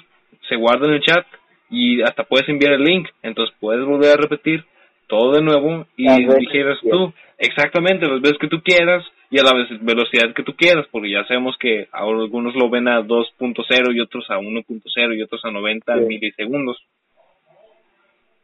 se 0.50 0.58
guarda 0.58 0.88
en 0.88 0.96
el 0.96 1.02
chat 1.02 1.26
y 1.74 2.04
hasta 2.04 2.24
puedes 2.24 2.48
enviar 2.48 2.74
el 2.74 2.84
link, 2.84 3.10
entonces 3.24 3.56
puedes 3.60 3.84
volver 3.84 4.12
a 4.12 4.22
repetir 4.22 4.64
todo 5.08 5.32
de 5.32 5.42
nuevo 5.42 5.88
y 5.98 6.08
dijeras 6.40 6.78
tú 6.82 7.12
exactamente 7.40 8.08
las 8.08 8.22
veces 8.22 8.38
que 8.40 8.48
tú 8.48 8.62
quieras 8.62 9.04
y 9.32 9.40
a 9.40 9.44
la 9.44 9.54
velocidad 9.82 10.36
que 10.36 10.44
tú 10.44 10.56
quieras, 10.56 10.86
porque 10.92 11.10
ya 11.10 11.26
sabemos 11.26 11.58
que 11.60 11.88
algunos 11.92 12.54
lo 12.54 12.70
ven 12.70 12.88
a 12.88 13.02
2.0 13.02 13.96
y 13.96 14.00
otros 14.00 14.30
a 14.30 14.38
1.0 14.38 15.18
y 15.18 15.22
otros 15.24 15.44
a 15.44 15.50
90 15.50 15.96
milisegundos. 15.96 16.78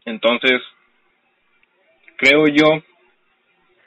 Entonces, 0.05 0.59
creo 2.17 2.45
yo 2.47 2.81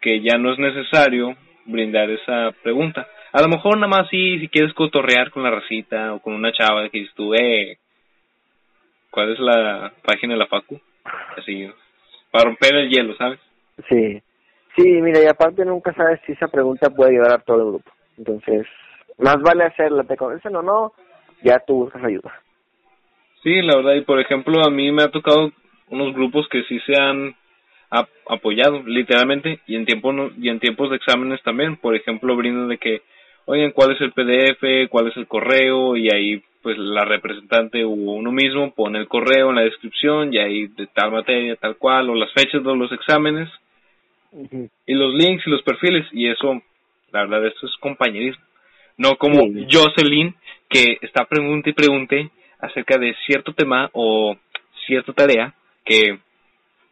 que 0.01 0.21
ya 0.21 0.39
no 0.39 0.53
es 0.53 0.59
necesario 0.61 1.37
brindar 1.65 2.09
esa 2.11 2.53
pregunta. 2.63 3.09
A 3.33 3.43
lo 3.43 3.49
mejor 3.49 3.77
nada 3.77 3.89
más 3.89 4.09
si, 4.09 4.39
si 4.39 4.47
quieres 4.47 4.73
cotorrear 4.75 5.33
con 5.33 5.43
la 5.43 5.51
racita 5.51 6.15
o 6.15 6.21
con 6.21 6.35
una 6.35 6.53
chava 6.53 6.89
que 6.89 7.01
dices 7.01 7.15
tú, 7.17 7.35
eh, 7.35 7.79
¿cuál 9.13 9.33
es 9.33 9.39
la 9.39 9.93
página 10.05 10.33
de 10.35 10.41
la 10.41 10.47
Facu? 10.47 10.81
Así, 11.37 11.71
para 12.33 12.47
romper 12.47 12.75
el 12.75 12.91
hielo, 12.91 13.15
¿sabes? 13.17 13.39
Sí, 13.89 14.21
sí, 14.77 14.83
mira, 15.01 15.23
y 15.23 15.27
aparte 15.27 15.65
nunca 15.65 15.93
sabes 15.95 16.21
si 16.27 16.33
esa 16.33 16.49
pregunta 16.49 16.91
puede 16.91 17.13
ayudar 17.13 17.35
a 17.35 17.43
todo 17.43 17.59
el 17.59 17.69
grupo. 17.69 17.93
Entonces, 18.19 18.67
más 19.19 19.41
vale 19.41 19.65
hacerla, 19.65 20.03
te 20.03 20.17
convencen 20.17 20.57
o 20.57 20.63
no, 20.63 20.93
ya 21.45 21.61
tú 21.61 21.85
buscas 21.85 22.03
ayuda. 22.03 22.33
Sí, 23.43 23.63
la 23.63 23.77
verdad, 23.77 23.95
y 23.95 24.01
por 24.01 24.19
ejemplo, 24.19 24.65
a 24.65 24.71
mí 24.71 24.91
me 24.91 25.05
ha 25.05 25.11
tocado 25.11 25.53
unos 25.91 26.15
grupos 26.15 26.49
que 26.49 26.63
sí 26.65 26.81
se 26.81 27.01
han 27.01 27.37
apoyado 28.27 28.83
literalmente 28.85 29.61
y 29.67 29.77
en 29.77 29.85
tiempo 29.85 30.13
y 30.39 30.49
en 30.49 30.61
tiempos 30.61 30.89
de 30.91 30.97
exámenes 30.97 31.43
también 31.43 31.77
por 31.77 31.95
ejemplo 31.95 32.35
brindan 32.37 32.69
de 32.69 32.79
que 32.79 33.03
oigan 33.47 33.73
cuál 33.73 33.93
es 33.93 34.01
el 34.01 34.13
PDF 34.13 34.91
cuál 34.91 35.09
es 35.09 35.17
el 35.17 35.27
correo 35.27 35.97
y 35.97 36.09
ahí 36.13 36.43
pues 36.63 36.79
la 36.79 37.05
representante 37.05 37.85
o 37.85 37.91
uno 37.91 38.31
mismo 38.31 38.73
pone 38.73 38.99
el 39.01 39.09
correo 39.09 39.51
en 39.51 39.57
la 39.57 39.63
descripción 39.63 40.33
y 40.33 40.39
ahí 40.39 40.69
de 40.69 40.87
tal 40.87 41.11
materia 41.11 41.57
tal 41.57 41.77
cual 41.77 42.09
o 42.09 42.15
las 42.15 42.33
fechas 42.33 42.63
de 42.63 42.77
los 42.77 42.93
exámenes. 42.93 43.49
Y 44.87 44.95
los 44.95 45.13
links 45.15 45.47
y 45.47 45.51
los 45.51 45.63
perfiles 45.63 46.07
y 46.13 46.29
eso 46.29 46.63
la 47.11 47.21
verdad 47.27 47.47
esto 47.47 47.67
es 47.67 47.77
compañerismo. 47.81 48.43
No 48.97 49.17
como 49.17 49.43
Jocelyn 49.71 50.35
que 50.69 50.99
está 51.03 51.25
pregunta 51.27 51.69
y 51.69 51.75
pregunte 51.75 52.31
acerca 52.61 52.97
de 52.97 53.15
cierto 53.27 53.53
tema 53.53 53.91
o 53.93 54.37
cierta 54.87 55.13
tarea 55.13 55.55
que 55.85 56.19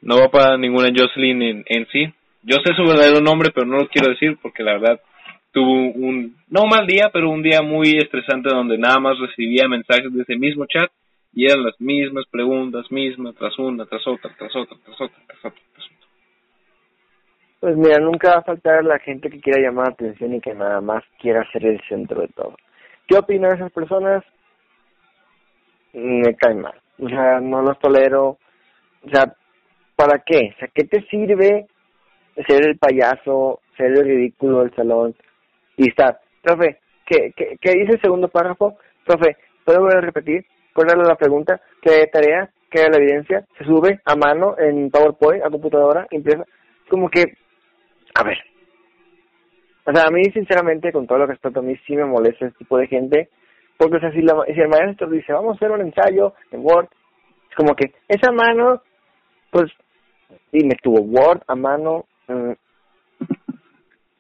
no 0.03 0.19
va 0.19 0.31
para 0.31 0.59
ninguna 0.59 0.91
Jocelyn 0.95 1.43
en, 1.43 1.65
en 1.67 1.87
sí. 1.93 2.13
Yo 2.43 2.57
sé 2.65 2.75
su 2.75 2.83
verdadero 2.83 3.21
nombre, 3.21 3.51
pero 3.55 3.67
no 3.67 3.79
lo 3.79 3.89
quiero 3.89 4.11
decir 4.11 4.37
porque 4.43 4.63
la 4.63 4.73
verdad 4.73 5.01
tuvo 5.53 5.93
un, 5.93 6.37
no 6.49 6.67
mal 6.67 6.87
día, 6.87 7.11
pero 7.13 7.31
un 7.31 7.43
día 7.43 7.63
muy 7.63 7.99
estresante 7.99 8.49
donde 8.51 8.79
nada 8.79 8.99
más 9.01 9.19
recibía 9.19 9.69
mensajes 9.69 10.13
de 10.13 10.23
ese 10.23 10.37
mismo 10.37 10.67
chat 10.67 10.91
y 11.33 11.47
eran 11.47 11.65
las 11.65 11.81
mismas 11.81 12.25
preguntas, 12.31 12.91
mismas, 12.91 13.35
tras 13.37 13.59
una, 13.59 13.87
tras 13.87 14.07
otra, 14.07 14.31
tras 14.37 14.55
otra, 14.55 14.77
tras 14.85 15.01
otra, 15.01 15.19
tras 15.27 15.45
otra, 15.45 15.61
tras 15.73 15.87
otra. 15.87 16.09
Pues 17.61 17.77
mira, 17.77 17.99
nunca 17.99 18.31
va 18.31 18.39
a 18.39 18.43
faltar 18.43 18.85
la 18.85 18.99
gente 18.99 19.29
que 19.29 19.41
quiera 19.41 19.61
llamar 19.61 19.89
la 19.89 19.93
atención 19.93 20.35
y 20.35 20.41
que 20.41 20.55
nada 20.55 20.81
más 20.81 21.05
quiera 21.21 21.45
ser 21.53 21.67
el 21.67 21.81
centro 21.89 22.23
de 22.23 22.29
todo. 22.29 22.57
¿Qué 23.07 23.17
opinan 23.19 23.55
esas 23.55 23.71
personas? 23.73 24.25
Me 25.93 26.35
caen 26.37 26.63
mal. 26.63 26.81
O 26.99 27.09
sea, 27.09 27.41
no 27.41 27.63
los 27.63 27.79
tolero. 27.79 28.39
O 29.03 29.11
sea, 29.13 29.35
¿para 29.95 30.23
qué? 30.25 30.53
O 30.55 30.59
sea, 30.59 30.69
¿qué 30.75 30.85
te 30.85 31.03
sirve 31.09 31.67
ser 32.47 32.67
el 32.67 32.79
payaso, 32.79 33.61
ser 33.77 33.89
el 33.89 34.05
ridículo 34.05 34.61
del 34.61 34.75
salón 34.75 35.15
y 35.77 35.89
estar? 35.89 36.21
Profe, 36.43 36.79
¿qué, 37.07 37.33
qué, 37.37 37.57
qué 37.61 37.73
dice 37.73 37.93
el 37.95 38.01
segundo 38.01 38.29
párrafo? 38.29 38.77
Profe, 39.05 39.37
¿puedo 39.65 39.81
volver 39.81 39.99
a 39.99 40.03
repetir? 40.03 40.45
¿Cuál 40.75 40.89
la 41.03 41.17
pregunta? 41.17 41.61
¿Qué 41.83 42.07
tarea? 42.13 42.51
¿Qué 42.71 42.89
la 42.89 42.97
evidencia? 42.97 43.45
¿Se 43.59 43.65
sube 43.65 44.01
a 44.05 44.15
mano 44.15 44.57
en 44.59 44.91
PowerPoint, 44.91 45.45
a 45.45 45.51
computadora, 45.51 46.07
impresa? 46.11 46.45
Como 46.89 47.09
que 47.09 47.35
a 48.15 48.25
ver, 48.25 48.39
o 49.85 49.93
sea, 49.93 50.07
a 50.07 50.11
mí 50.11 50.25
sinceramente, 50.33 50.93
con 50.93 51.07
todo 51.07 51.19
lo 51.19 51.27
que 51.27 51.33
respeto, 51.33 51.61
a 51.61 51.63
mí 51.63 51.77
sí 51.87 51.97
me 51.97 52.05
molesta 52.05 52.47
este 52.47 52.59
tipo 52.59 52.79
de 52.79 52.87
gente, 52.87 53.29
porque 53.77 53.97
o 53.97 54.01
sea, 54.01 54.13
si, 54.13 54.23
la, 54.23 54.35
si 54.47 54.61
el 54.61 54.69
maestro 54.69 55.09
dice, 55.09 55.33
vamos 55.33 55.53
a 55.53 55.57
hacer 55.57 55.71
un 55.71 55.81
ensayo 55.81 56.35
en 56.51 56.61
Word, 56.65 56.89
es 57.51 57.57
como 57.57 57.75
que 57.75 57.93
esa 58.09 58.31
mano, 58.31 58.83
pues, 59.51 59.71
y 60.53 60.65
me 60.65 60.75
tuvo 60.83 61.01
Word 61.01 61.43
a 61.47 61.55
mano, 61.55 62.05
mm, 62.29 62.53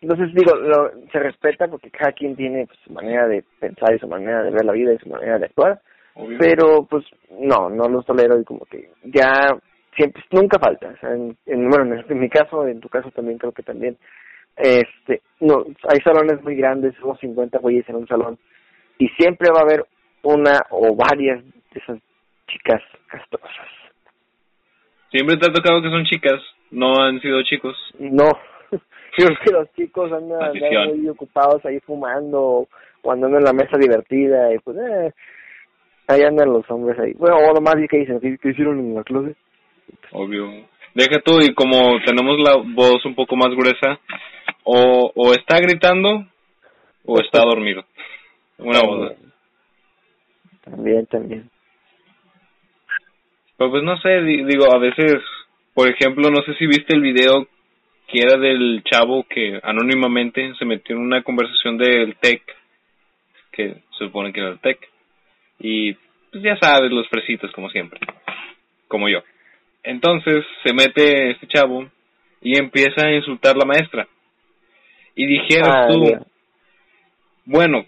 entonces 0.01 0.35
digo, 0.35 0.57
lo, 0.57 0.91
se 1.13 1.19
respeta 1.19 1.69
porque 1.69 1.91
cada 1.91 2.13
quien 2.13 2.35
tiene 2.35 2.67
pues, 2.67 2.79
su 2.85 2.93
manera 2.93 3.29
de 3.29 3.45
pensar 3.59 3.95
y 3.95 3.99
su 3.99 4.09
manera 4.09 4.43
de 4.43 4.51
ver 4.51 4.65
la 4.65 4.73
vida 4.73 4.95
y 4.95 4.99
su 4.99 5.09
manera 5.09 5.39
de 5.39 5.47
actuar, 5.47 5.81
pero 6.39 6.87
pues 6.89 7.05
no, 7.39 7.69
no 7.69 7.89
los 7.89 8.07
tolero 8.07 8.41
y 8.41 8.45
como 8.45 8.65
que 8.65 8.91
ya 9.05 9.31
siempre 9.97 10.23
nunca 10.31 10.59
falta. 10.59 10.95
En, 11.03 11.37
bueno 11.69 12.03
en, 12.09 12.19
mi 12.19 12.29
caso 12.29 12.67
en 12.67 12.81
tu 12.81 12.89
caso 12.89 13.11
también 13.11 13.39
creo 13.39 13.53
que 13.53 13.63
también. 13.63 13.97
Este 14.57 15.23
no 15.39 15.65
hay 15.89 16.01
salones 16.03 16.43
muy 16.43 16.57
grandes 16.57 16.95
somos 17.01 17.19
50 17.21 17.59
güeyes 17.59 17.89
en 17.89 17.97
un 17.97 18.09
salón 18.09 18.39
y 18.99 19.09
siempre 19.11 19.49
va 19.51 19.61
a 19.61 19.63
haber 19.63 19.87
una 20.23 20.61
o 20.71 20.95
varias 20.95 21.43
de 21.45 21.81
esas 21.81 21.99
chicas 22.49 22.83
castrosas. 23.07 23.69
Siempre 25.11 25.37
te 25.37 25.49
ha 25.49 25.53
tocado 25.53 25.81
que 25.81 25.89
son 25.89 26.05
chicas 26.05 26.41
no 26.71 27.01
han 27.03 27.21
sido 27.21 27.43
chicos. 27.43 27.77
No 27.99 28.31
creo 29.17 29.29
que 29.45 29.53
los 29.53 29.73
chicos 29.75 30.13
andan, 30.13 30.53
muy 30.97 31.09
ocupados 31.09 31.65
ahí 31.65 31.81
fumando 31.81 32.67
o 33.03 33.13
andando 33.13 33.39
en 33.39 33.45
la 33.45 33.53
mesa 33.53 33.77
divertida 33.79 34.55
y 34.55 34.59
pues 34.59 34.77
eh, 34.77 35.13
ahí 36.09 36.23
andan 36.23 36.53
los 36.53 36.71
hombres 36.71 36.99
ahí 36.99 37.13
bueno 37.15 37.37
o 37.37 37.55
nomás 37.55 37.77
que 37.89 37.99
dicen 37.99 38.21
¿qué 38.21 38.49
hicieron 38.49 38.79
en 38.79 38.95
la 38.95 39.05
clase 39.05 39.35
obvio. 40.13 40.49
Deja 40.95 41.21
tú, 41.25 41.41
y 41.41 41.55
como 41.55 42.01
tenemos 42.05 42.39
la 42.39 42.57
voz 42.75 43.05
un 43.05 43.15
poco 43.15 43.37
más 43.37 43.51
gruesa, 43.51 44.01
o, 44.65 45.13
o 45.15 45.33
está 45.33 45.59
gritando 45.61 46.27
o 47.05 47.21
está 47.21 47.41
dormido. 47.45 47.85
Una 48.59 48.81
voz. 48.81 49.13
También, 50.65 51.07
también. 51.07 51.51
Pero 53.57 53.71
pues 53.71 53.83
no 53.83 53.97
sé, 53.99 54.21
digo, 54.21 54.73
a 54.73 54.79
veces, 54.79 55.17
por 55.75 55.89
ejemplo, 55.89 56.31
no 56.31 56.43
sé 56.43 56.55
si 56.55 56.67
viste 56.67 56.95
el 56.95 57.03
video 57.03 57.47
que 58.11 58.21
era 58.21 58.37
del 58.37 58.83
chavo 58.85 59.25
que 59.25 59.61
anónimamente 59.63 60.53
se 60.59 60.65
metió 60.65 60.97
en 60.97 61.03
una 61.03 61.23
conversación 61.23 61.79
del 61.79 62.17
tech, 62.17 62.43
que 63.53 63.75
se 63.99 64.05
supone 64.05 64.33
que 64.33 64.41
era 64.41 64.51
el 64.51 64.59
tech, 64.59 64.79
y 65.59 65.93
pues 65.93 66.43
ya 66.43 66.57
sabes, 66.61 66.91
los 66.91 67.09
fresitos 67.09 67.53
como 67.53 67.71
siempre, 67.71 68.01
como 68.89 69.09
yo. 69.09 69.23
Entonces 69.83 70.45
se 70.65 70.73
mete 70.75 71.31
este 71.31 71.47
chavo 71.47 71.89
y 72.41 72.59
empieza 72.59 73.07
a 73.07 73.13
insultar 73.13 73.55
a 73.55 73.59
la 73.59 73.65
maestra. 73.65 74.09
Y 75.15 75.27
dijeras 75.27 75.89
tú, 75.89 76.27
bueno, 77.45 77.85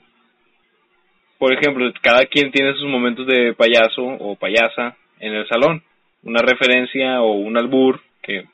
por 1.38 1.52
ejemplo, 1.52 1.90
cada 2.00 2.26
quien 2.26 2.52
tiene 2.52 2.74
sus 2.74 2.88
momentos 2.88 3.26
de 3.26 3.54
payaso 3.54 4.02
o 4.02 4.36
payasa 4.36 4.96
en 5.18 5.34
el 5.34 5.48
salón. 5.48 5.82
Una 6.22 6.40
referencia 6.40 7.20
o 7.20 7.32
un 7.32 7.56
albur 7.56 8.00
que 8.22 8.44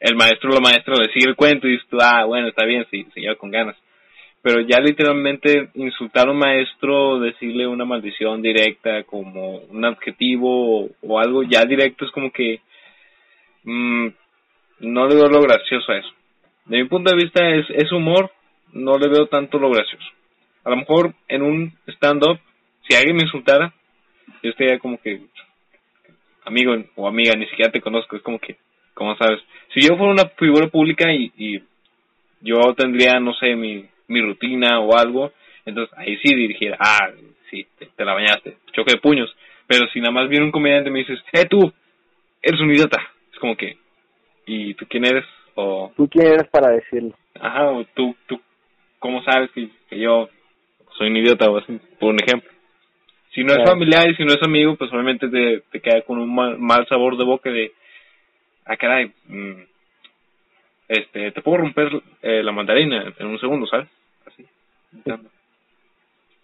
el 0.00 0.16
maestro 0.16 0.50
o 0.50 0.54
la 0.54 0.60
maestra 0.60 0.94
le 0.96 1.12
sigue 1.12 1.28
el 1.28 1.36
cuento 1.36 1.66
y 1.66 1.72
dice, 1.72 1.84
ah, 2.00 2.24
bueno, 2.24 2.48
está 2.48 2.64
bien, 2.64 2.86
sí, 2.90 3.06
se 3.14 3.20
lleva 3.20 3.36
con 3.36 3.50
ganas. 3.50 3.76
Pero 4.42 4.60
ya 4.60 4.78
literalmente 4.80 5.70
insultar 5.74 6.28
a 6.28 6.30
un 6.30 6.38
maestro, 6.38 7.18
decirle 7.18 7.66
una 7.66 7.84
maldición 7.84 8.40
directa 8.40 9.02
como 9.02 9.58
un 9.58 9.84
adjetivo 9.84 10.84
o, 10.84 10.90
o 11.02 11.18
algo 11.18 11.42
ya 11.42 11.64
directo 11.64 12.04
es 12.04 12.10
como 12.12 12.30
que 12.30 12.60
Mm, 13.64 14.08
no 14.80 15.06
le 15.06 15.14
veo 15.14 15.28
lo 15.28 15.42
gracioso 15.42 15.92
a 15.92 15.98
eso. 15.98 16.08
De 16.64 16.78
mi 16.78 16.88
punto 16.88 17.10
de 17.10 17.22
vista 17.22 17.46
es, 17.50 17.66
es 17.70 17.92
humor, 17.92 18.30
no 18.72 18.96
le 18.98 19.08
veo 19.08 19.26
tanto 19.26 19.58
lo 19.58 19.70
gracioso. 19.70 20.06
A 20.64 20.70
lo 20.70 20.76
mejor 20.76 21.12
en 21.28 21.42
un 21.42 21.72
stand-up, 21.86 22.38
si 22.88 22.96
alguien 22.96 23.16
me 23.16 23.24
insultara, 23.24 23.74
yo 24.42 24.50
estaría 24.50 24.78
como 24.78 24.98
que, 25.00 25.20
amigo 26.46 26.74
o 26.96 27.08
amiga, 27.08 27.34
ni 27.34 27.46
siquiera 27.46 27.70
te 27.70 27.82
conozco, 27.82 28.16
es 28.16 28.22
como 28.22 28.38
que, 28.38 28.56
como 28.98 29.16
sabes, 29.16 29.40
si 29.72 29.80
yo 29.80 29.96
fuera 29.96 30.12
una 30.12 30.28
figura 30.30 30.66
pública 30.66 31.12
y, 31.12 31.32
y 31.36 31.62
yo 32.40 32.74
tendría, 32.74 33.20
no 33.20 33.32
sé, 33.34 33.54
mi, 33.54 33.86
mi 34.08 34.20
rutina 34.20 34.80
o 34.80 34.96
algo, 34.98 35.32
entonces 35.64 35.96
ahí 35.96 36.16
sí 36.16 36.34
dirigiera, 36.34 36.76
ah, 36.80 37.10
sí, 37.48 37.64
te, 37.78 38.04
la 38.04 38.14
bañaste, 38.14 38.56
choque 38.72 38.94
de 38.94 39.00
puños. 39.00 39.32
Pero 39.68 39.86
si 39.92 40.00
nada 40.00 40.12
más 40.12 40.28
viene 40.28 40.46
un 40.46 40.50
comediante 40.50 40.88
y 40.88 40.92
me 40.92 40.98
dices, 41.00 41.20
eh, 41.32 41.44
tú, 41.44 41.72
eres 42.42 42.60
un 42.60 42.72
idiota, 42.72 42.98
como 43.40 43.56
que, 43.56 43.76
¿y 44.46 44.74
tú 44.74 44.84
quién 44.88 45.04
eres? 45.04 45.24
O, 45.54 45.92
¿Tú 45.96 46.08
quién 46.08 46.26
eres 46.26 46.48
para 46.48 46.70
decirlo? 46.70 47.14
Ajá, 47.40 47.70
o 47.70 47.84
tú, 47.94 48.16
tú, 48.26 48.40
¿cómo 48.98 49.22
sabes 49.22 49.50
que, 49.52 49.68
yo 49.96 50.28
soy 50.96 51.08
un 51.10 51.18
idiota 51.18 51.48
o 51.48 51.58
así, 51.58 51.78
por 52.00 52.12
un 52.12 52.20
ejemplo? 52.20 52.50
Si 53.32 53.44
no 53.44 53.52
es 53.54 53.62
familiar 53.68 54.10
y 54.10 54.16
si 54.16 54.24
no 54.24 54.32
es 54.32 54.42
amigo, 54.42 54.74
pues 54.74 54.92
obviamente 54.92 55.28
te, 55.28 55.62
te 55.70 55.80
queda 55.80 56.02
con 56.02 56.18
un 56.18 56.34
mal, 56.34 56.86
sabor 56.88 57.16
de 57.16 57.24
boca 57.24 57.50
de, 57.50 57.72
ah, 58.68 58.76
caray, 58.76 59.12
mm, 59.26 59.62
este, 60.88 61.32
te 61.32 61.42
puedo 61.42 61.58
romper 61.58 61.88
eh, 62.22 62.42
la 62.42 62.52
mandarina 62.52 63.12
en 63.18 63.26
un 63.26 63.38
segundo, 63.38 63.66
¿sabes? 63.66 63.88
Así. 64.26 64.46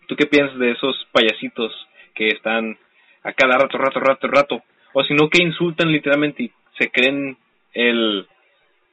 ¿Tú 0.06 0.16
qué 0.16 0.26
piensas 0.26 0.58
de 0.58 0.72
esos 0.72 1.06
payasitos 1.12 1.72
que 2.14 2.28
están 2.28 2.76
a 3.22 3.32
cada 3.32 3.56
rato, 3.56 3.78
rato, 3.78 4.00
rato, 4.00 4.28
rato? 4.28 4.62
O 4.92 5.02
si 5.02 5.14
no, 5.14 5.30
que 5.30 5.42
insultan 5.42 5.90
literalmente 5.90 6.44
y 6.44 6.52
se 6.78 6.90
creen 6.90 7.36
el 7.72 8.26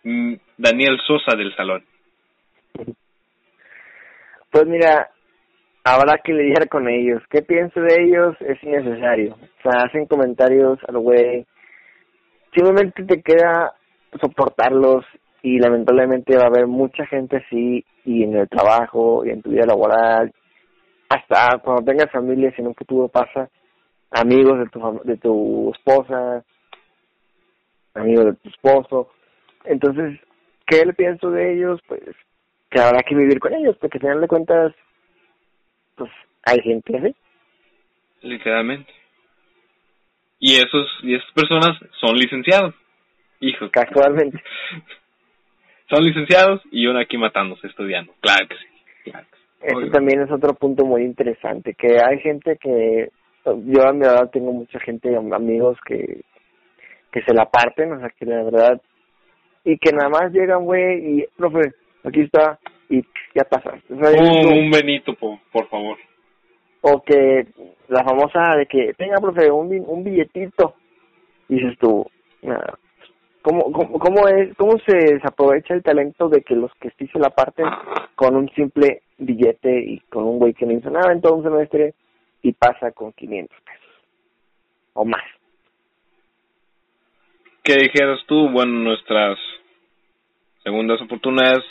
mm, 0.03 0.33
Daniel 0.57 0.99
Sosa 1.05 1.35
del 1.35 1.53
salón? 1.55 1.83
Pues 4.51 4.65
mira, 4.67 5.09
habrá 5.83 6.17
que 6.23 6.33
lidiar 6.33 6.69
con 6.69 6.87
ellos. 6.87 7.21
¿Qué 7.29 7.41
pienso 7.41 7.81
de 7.81 8.03
ellos? 8.03 8.35
Es 8.41 8.61
innecesario. 8.63 9.33
O 9.33 9.61
sea, 9.69 9.83
hacen 9.83 10.05
comentarios 10.05 10.79
al 10.87 10.97
güey. 10.97 11.45
Simplemente 12.53 13.03
te 13.03 13.21
queda 13.21 13.73
soportarlos 14.19 15.05
y 15.41 15.59
lamentablemente 15.59 16.35
va 16.35 16.43
a 16.43 16.47
haber 16.47 16.67
mucha 16.67 17.05
gente 17.05 17.37
así 17.37 17.85
y 18.05 18.23
en 18.23 18.35
el 18.35 18.49
trabajo 18.49 19.25
y 19.25 19.29
en 19.29 19.41
tu 19.41 19.51
vida 19.51 19.65
laboral. 19.65 20.33
Hasta 21.09 21.57
cuando 21.59 21.83
tengas 21.83 22.11
familia, 22.11 22.51
si 22.55 22.61
en 22.61 22.67
un 22.67 22.75
futuro 22.75 23.07
pasa, 23.07 23.49
amigos 24.11 24.59
de 24.59 24.65
tu, 24.67 25.01
de 25.03 25.17
tu 25.17 25.71
esposa, 25.71 26.43
amigo 27.93 28.25
de 28.25 28.33
tu 28.33 28.49
esposo. 28.49 29.09
Entonces, 29.65 30.19
¿qué 30.65 30.85
le 30.85 30.93
pienso 30.93 31.31
de 31.31 31.53
ellos? 31.53 31.79
Pues 31.87 32.01
que 32.69 32.79
habrá 32.79 33.03
que 33.03 33.15
vivir 33.15 33.39
con 33.39 33.53
ellos, 33.53 33.75
porque 33.79 33.97
al 33.97 34.01
final 34.01 34.21
de 34.21 34.27
cuentas, 34.27 34.73
pues 35.95 36.09
hay 36.45 36.59
gente 36.61 36.97
así. 36.97 37.15
Literalmente. 38.21 39.00
Y 40.41 40.55
esos 40.55 40.89
y 41.03 41.15
esas 41.15 41.31
personas 41.31 41.77
son 42.01 42.17
licenciados. 42.17 42.75
Hijos. 43.39 43.71
Casualmente. 43.71 44.43
son 45.89 46.03
licenciados 46.03 46.61
y 46.71 46.85
uno 46.87 46.99
aquí 46.99 47.17
matándose, 47.17 47.67
estudiando. 47.67 48.13
Claro 48.19 48.47
que 48.49 48.55
sí. 48.55 49.11
Eso 49.61 49.91
también 49.91 50.21
es 50.21 50.31
otro 50.31 50.53
punto 50.55 50.85
muy 50.85 51.03
interesante, 51.03 51.75
que 51.75 51.99
hay 52.01 52.19
gente 52.19 52.57
que, 52.57 53.09
yo 53.45 53.87
a 53.87 53.93
mi 53.93 54.03
edad 54.03 54.31
tengo 54.31 54.51
mucha 54.51 54.79
gente, 54.79 55.15
amigos 55.15 55.77
que 55.85 56.21
que 57.11 57.21
se 57.23 57.33
la 57.33 57.45
parten, 57.45 57.91
o 57.91 57.99
sea, 57.99 58.09
que 58.09 58.25
la 58.25 58.43
verdad, 58.43 58.81
y 59.63 59.77
que 59.77 59.91
nada 59.91 60.09
más 60.09 60.31
llegan, 60.31 60.63
güey, 60.63 61.19
y, 61.19 61.25
profe, 61.35 61.73
aquí 62.03 62.21
está, 62.21 62.57
y 62.89 63.01
ya 63.35 63.43
pasa. 63.43 63.73
un, 63.89 64.71
Benito, 64.71 65.13
por, 65.15 65.67
favor. 65.69 65.97
O 66.81 67.01
que 67.01 67.47
la 67.87 68.03
famosa 68.03 68.55
de 68.57 68.65
que, 68.65 68.93
tenga, 68.97 69.17
profe, 69.17 69.51
un, 69.51 69.83
un 69.87 70.03
billetito, 70.03 70.75
dices 71.47 71.77
tú, 71.79 72.05
nada, 72.41 72.77
¿Cómo, 73.41 73.71
cómo, 73.71 73.97
cómo, 73.97 74.27
es, 74.27 74.55
¿Cómo 74.55 74.77
se 74.85 75.19
aprovecha 75.23 75.73
el 75.73 75.81
talento 75.81 76.29
de 76.29 76.41
que 76.43 76.55
los 76.55 76.71
que 76.75 76.91
sí 76.91 77.07
se 77.07 77.17
la 77.17 77.31
parten 77.31 77.65
con 78.15 78.35
un 78.35 78.47
simple 78.49 79.01
billete 79.17 79.79
y 79.83 79.99
con 80.09 80.25
un 80.25 80.37
güey 80.37 80.53
que 80.53 80.65
no 80.65 80.73
hizo 80.73 80.91
nada 80.91 81.11
en 81.11 81.21
todo 81.21 81.35
un 81.35 81.43
semestre 81.43 81.95
y 82.43 82.53
pasa 82.53 82.91
con 82.91 83.13
500 83.13 83.57
pesos 83.61 83.81
o 84.93 85.05
más? 85.05 85.23
¿Qué 87.63 87.73
dijeras 87.77 88.19
tú? 88.27 88.49
Bueno, 88.49 88.73
nuestras 88.73 89.39
segundas 90.63 91.01
oportunidades 91.01 91.63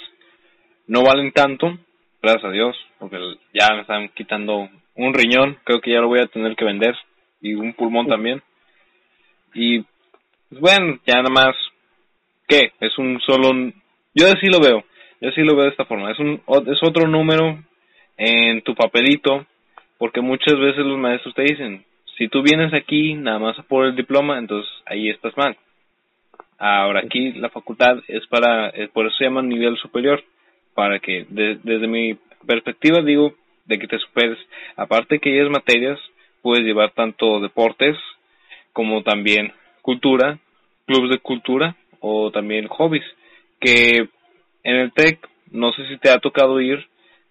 no 0.88 1.04
valen 1.04 1.30
tanto, 1.32 1.78
gracias 2.20 2.44
a 2.44 2.50
Dios, 2.50 2.76
porque 2.98 3.16
ya 3.54 3.74
me 3.74 3.82
están 3.82 4.08
quitando 4.08 4.68
un 4.94 5.14
riñón, 5.14 5.58
creo 5.64 5.80
que 5.80 5.92
ya 5.92 6.00
lo 6.00 6.08
voy 6.08 6.20
a 6.20 6.26
tener 6.26 6.56
que 6.56 6.64
vender, 6.64 6.94
y 7.40 7.54
un 7.54 7.72
pulmón 7.72 8.06
también. 8.06 8.42
Y 9.54 9.80
pues 10.48 10.60
bueno, 10.60 10.98
ya 11.06 11.16
nada 11.16 11.30
más, 11.30 11.56
¿qué? 12.46 12.72
Es 12.80 12.96
un 12.98 13.20
solo, 13.20 13.52
yo 14.14 14.26
así 14.26 14.46
lo 14.46 14.60
veo, 14.60 14.84
yo 15.20 15.28
así 15.28 15.42
lo 15.42 15.54
veo 15.54 15.64
de 15.64 15.70
esta 15.70 15.84
forma, 15.84 16.10
es, 16.10 16.18
un, 16.18 16.40
es 16.66 16.78
otro 16.82 17.08
número 17.08 17.62
en 18.16 18.62
tu 18.62 18.74
papelito, 18.74 19.46
porque 19.98 20.20
muchas 20.20 20.58
veces 20.58 20.84
los 20.84 20.98
maestros 20.98 21.34
te 21.34 21.42
dicen, 21.42 21.84
si 22.16 22.28
tú 22.28 22.42
vienes 22.42 22.74
aquí 22.74 23.14
nada 23.14 23.38
más 23.38 23.56
por 23.66 23.86
el 23.86 23.96
diploma, 23.96 24.38
entonces 24.38 24.70
ahí 24.86 25.08
estás 25.08 25.36
mal. 25.36 25.56
Ahora 26.58 27.00
aquí 27.00 27.32
la 27.32 27.48
facultad 27.48 27.98
es 28.08 28.26
para, 28.26 28.72
por 28.92 29.06
eso 29.06 29.16
se 29.16 29.24
llama 29.24 29.40
nivel 29.40 29.76
superior, 29.78 30.22
para 30.74 30.98
que 30.98 31.26
desde 31.30 31.86
mi 31.86 32.18
perspectiva 32.46 33.00
digo 33.00 33.34
de 33.66 33.78
que 33.78 33.86
te 33.86 33.98
superes. 33.98 34.38
Aparte 34.76 35.18
que 35.18 35.34
ellas 35.34 35.50
materias 35.50 35.98
puedes 36.42 36.64
llevar 36.64 36.92
tanto 36.92 37.40
deportes 37.40 37.96
como 38.72 39.02
también 39.02 39.52
cultura, 39.82 40.38
clubes 40.86 41.10
de 41.10 41.18
cultura 41.18 41.76
o 42.00 42.30
también 42.30 42.68
hobbies. 42.68 43.04
Que 43.60 44.08
en 44.62 44.76
el 44.76 44.92
TEC, 44.92 45.28
no 45.50 45.72
sé 45.72 45.86
si 45.88 45.98
te 45.98 46.10
ha 46.10 46.18
tocado 46.18 46.60
ir, 46.60 46.86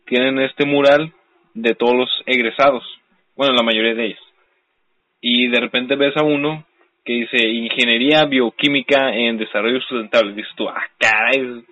tienen 0.05 0.39
este 0.39 0.65
mural 0.65 1.13
de 1.53 1.75
todos 1.75 1.95
los 1.95 2.09
egresados, 2.25 2.83
bueno, 3.35 3.53
la 3.53 3.63
mayoría 3.63 3.93
de 3.93 4.05
ellos. 4.05 4.19
Y 5.21 5.47
de 5.47 5.59
repente 5.59 5.95
ves 5.95 6.15
a 6.17 6.23
uno 6.23 6.65
que 7.03 7.13
dice 7.13 7.47
Ingeniería 7.47 8.25
Bioquímica 8.25 9.13
en 9.15 9.37
Desarrollo 9.37 9.81
Sustentable. 9.81 10.33
Dices 10.33 10.51
tú, 10.55 10.69
ah, 10.69 10.85
caray, 10.97 11.63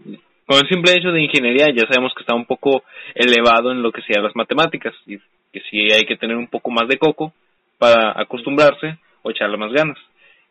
con 0.48 0.58
el 0.58 0.70
simple 0.70 0.94
hecho 0.94 1.12
de 1.12 1.22
ingeniería 1.22 1.68
ya 1.76 1.86
sabemos 1.88 2.14
que 2.16 2.22
está 2.22 2.34
un 2.34 2.46
poco 2.46 2.84
elevado 3.14 3.72
en 3.72 3.84
lo 3.84 3.92
que 3.92 4.02
sea 4.02 4.22
las 4.22 4.36
matemáticas 4.36 4.94
y 5.06 5.18
que 5.52 5.62
sí 5.70 5.92
hay 5.92 6.06
que 6.06 6.16
tener 6.16 6.38
un 6.38 6.48
poco 6.48 6.72
más 6.72 6.88
de 6.88 6.98
coco 6.98 7.34
para 7.78 8.20
acostumbrarse 8.20 8.98
o 9.22 9.30
echarle 9.30 9.58
más 9.58 9.74
ganas. 9.74 9.98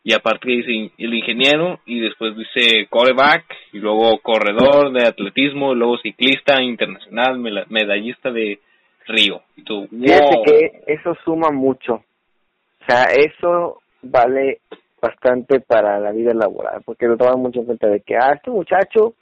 Y 0.03 0.13
aparte 0.13 0.49
dice 0.49 0.91
el 0.97 1.13
ingeniero 1.13 1.79
y 1.85 1.99
después 1.99 2.33
dice 2.37 2.87
coreback 2.89 3.43
y 3.73 3.79
luego 3.79 4.19
corredor 4.19 4.93
de 4.93 5.05
atletismo, 5.05 5.73
y 5.73 5.75
luego 5.75 5.97
ciclista 5.97 6.61
internacional, 6.61 7.39
medallista 7.39 8.31
de 8.31 8.59
Río. 9.07 9.41
Y 9.57 9.63
tú, 9.63 9.87
Fíjate 9.89 10.41
que 10.45 10.93
eso 10.93 11.13
suma 11.25 11.49
mucho. 11.51 11.95
O 11.95 12.85
sea, 12.87 13.05
eso 13.05 13.81
vale 14.01 14.59
bastante 15.01 15.59
para 15.59 15.99
la 15.99 16.11
vida 16.11 16.33
laboral, 16.33 16.81
porque 16.85 17.07
lo 17.07 17.17
toman 17.17 17.41
mucho 17.41 17.59
en 17.59 17.65
cuenta 17.65 17.87
de 17.87 17.99
que, 17.99 18.15
ah, 18.15 18.33
este 18.35 18.49
muchacho 18.49 19.13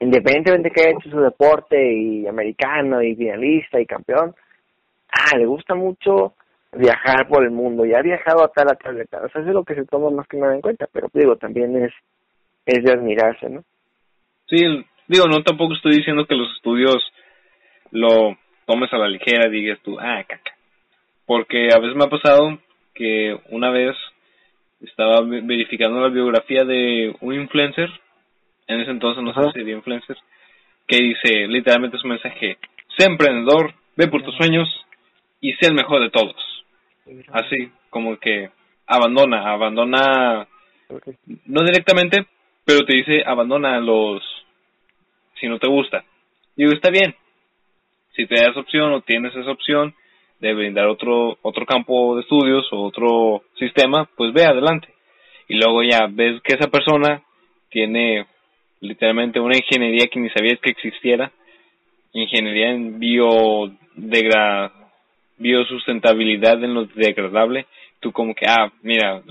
independientemente 0.00 0.70
que 0.70 0.80
haya 0.80 0.98
hecho 0.98 1.10
su 1.10 1.20
deporte 1.20 1.92
y 1.92 2.26
americano 2.26 3.02
y 3.02 3.14
finalista 3.14 3.80
y 3.80 3.86
campeón, 3.86 4.34
ah, 5.10 5.36
le 5.36 5.46
gusta 5.46 5.74
mucho 5.74 6.34
viajar 6.72 7.28
por 7.28 7.44
el 7.44 7.50
mundo 7.50 7.84
y 7.84 7.94
ha 7.94 8.02
viajado 8.02 8.44
a 8.44 8.48
tal, 8.48 8.68
a 8.70 8.74
tal, 8.74 9.00
a 9.00 9.04
tal. 9.04 9.24
O 9.26 9.28
sea, 9.28 9.42
eso 9.42 9.50
es 9.50 9.54
lo 9.54 9.64
que 9.64 9.74
se 9.74 9.84
toma 9.84 10.10
más 10.10 10.26
que 10.26 10.38
nada 10.38 10.54
en 10.54 10.60
cuenta, 10.60 10.88
pero 10.92 11.08
digo, 11.12 11.36
también 11.36 11.76
es, 11.84 11.92
es 12.66 12.82
de 12.82 12.92
admirarse, 12.92 13.48
¿no? 13.48 13.62
Sí, 14.46 14.56
digo, 15.06 15.26
no 15.26 15.42
tampoco 15.42 15.74
estoy 15.74 15.96
diciendo 15.96 16.26
que 16.26 16.34
los 16.34 16.50
estudios 16.56 16.96
lo 17.90 18.36
tomes 18.66 18.92
a 18.92 18.98
la 18.98 19.08
ligera, 19.08 19.50
digas 19.50 19.78
tú, 19.82 19.98
ah, 20.00 20.24
caca. 20.26 20.52
Porque 21.26 21.68
a 21.72 21.78
veces 21.78 21.96
me 21.96 22.04
ha 22.04 22.10
pasado 22.10 22.58
que 22.94 23.38
una 23.50 23.70
vez 23.70 23.94
estaba 24.80 25.20
verificando 25.20 26.00
la 26.00 26.08
biografía 26.08 26.64
de 26.64 27.14
un 27.20 27.34
influencer 27.34 27.88
en 28.72 28.80
ese 28.80 28.90
entonces 28.90 29.22
no 29.22 29.32
sé 29.34 29.52
si 29.52 29.64
de 29.64 29.72
influencers, 29.72 30.20
que 30.86 30.98
dice 30.98 31.46
literalmente 31.48 31.98
su 31.98 32.06
mensaje, 32.06 32.58
sé 32.96 33.06
emprendedor, 33.06 33.74
ve 33.96 34.08
por 34.08 34.22
tus 34.22 34.34
sueños 34.36 34.68
y 35.40 35.52
sé 35.54 35.68
el 35.68 35.74
mejor 35.74 36.00
de 36.00 36.10
todos. 36.10 36.36
Así 37.32 37.70
como 37.90 38.18
que 38.18 38.50
abandona, 38.86 39.52
abandona, 39.52 40.46
no 41.46 41.62
directamente, 41.62 42.26
pero 42.64 42.84
te 42.84 42.94
dice 42.94 43.22
abandona 43.26 43.80
los, 43.80 44.22
si 45.40 45.48
no 45.48 45.58
te 45.58 45.68
gusta. 45.68 46.04
Digo, 46.56 46.72
está 46.72 46.90
bien, 46.90 47.14
si 48.14 48.26
te 48.26 48.40
das 48.40 48.56
opción 48.56 48.92
o 48.92 49.00
tienes 49.00 49.34
esa 49.34 49.50
opción 49.50 49.94
de 50.40 50.54
brindar 50.54 50.86
otro, 50.86 51.38
otro 51.42 51.64
campo 51.66 52.16
de 52.16 52.22
estudios 52.22 52.66
o 52.72 52.82
otro 52.82 53.42
sistema, 53.58 54.08
pues 54.16 54.32
ve 54.32 54.44
adelante. 54.44 54.88
Y 55.48 55.54
luego 55.54 55.82
ya 55.82 56.08
ves 56.10 56.40
que 56.42 56.54
esa 56.54 56.68
persona 56.68 57.22
tiene 57.70 58.26
literalmente 58.82 59.40
una 59.40 59.56
ingeniería 59.56 60.08
que 60.08 60.20
ni 60.20 60.28
sabías 60.30 60.58
que 60.60 60.70
existiera, 60.70 61.32
ingeniería 62.12 62.70
en 62.70 62.98
biodegra 62.98 64.72
biosustentabilidad 65.38 66.62
en 66.62 66.74
lo 66.74 66.84
degradable, 66.86 67.66
tú 68.00 68.12
como 68.12 68.34
que, 68.34 68.46
ah, 68.46 68.70
mira, 68.82 69.22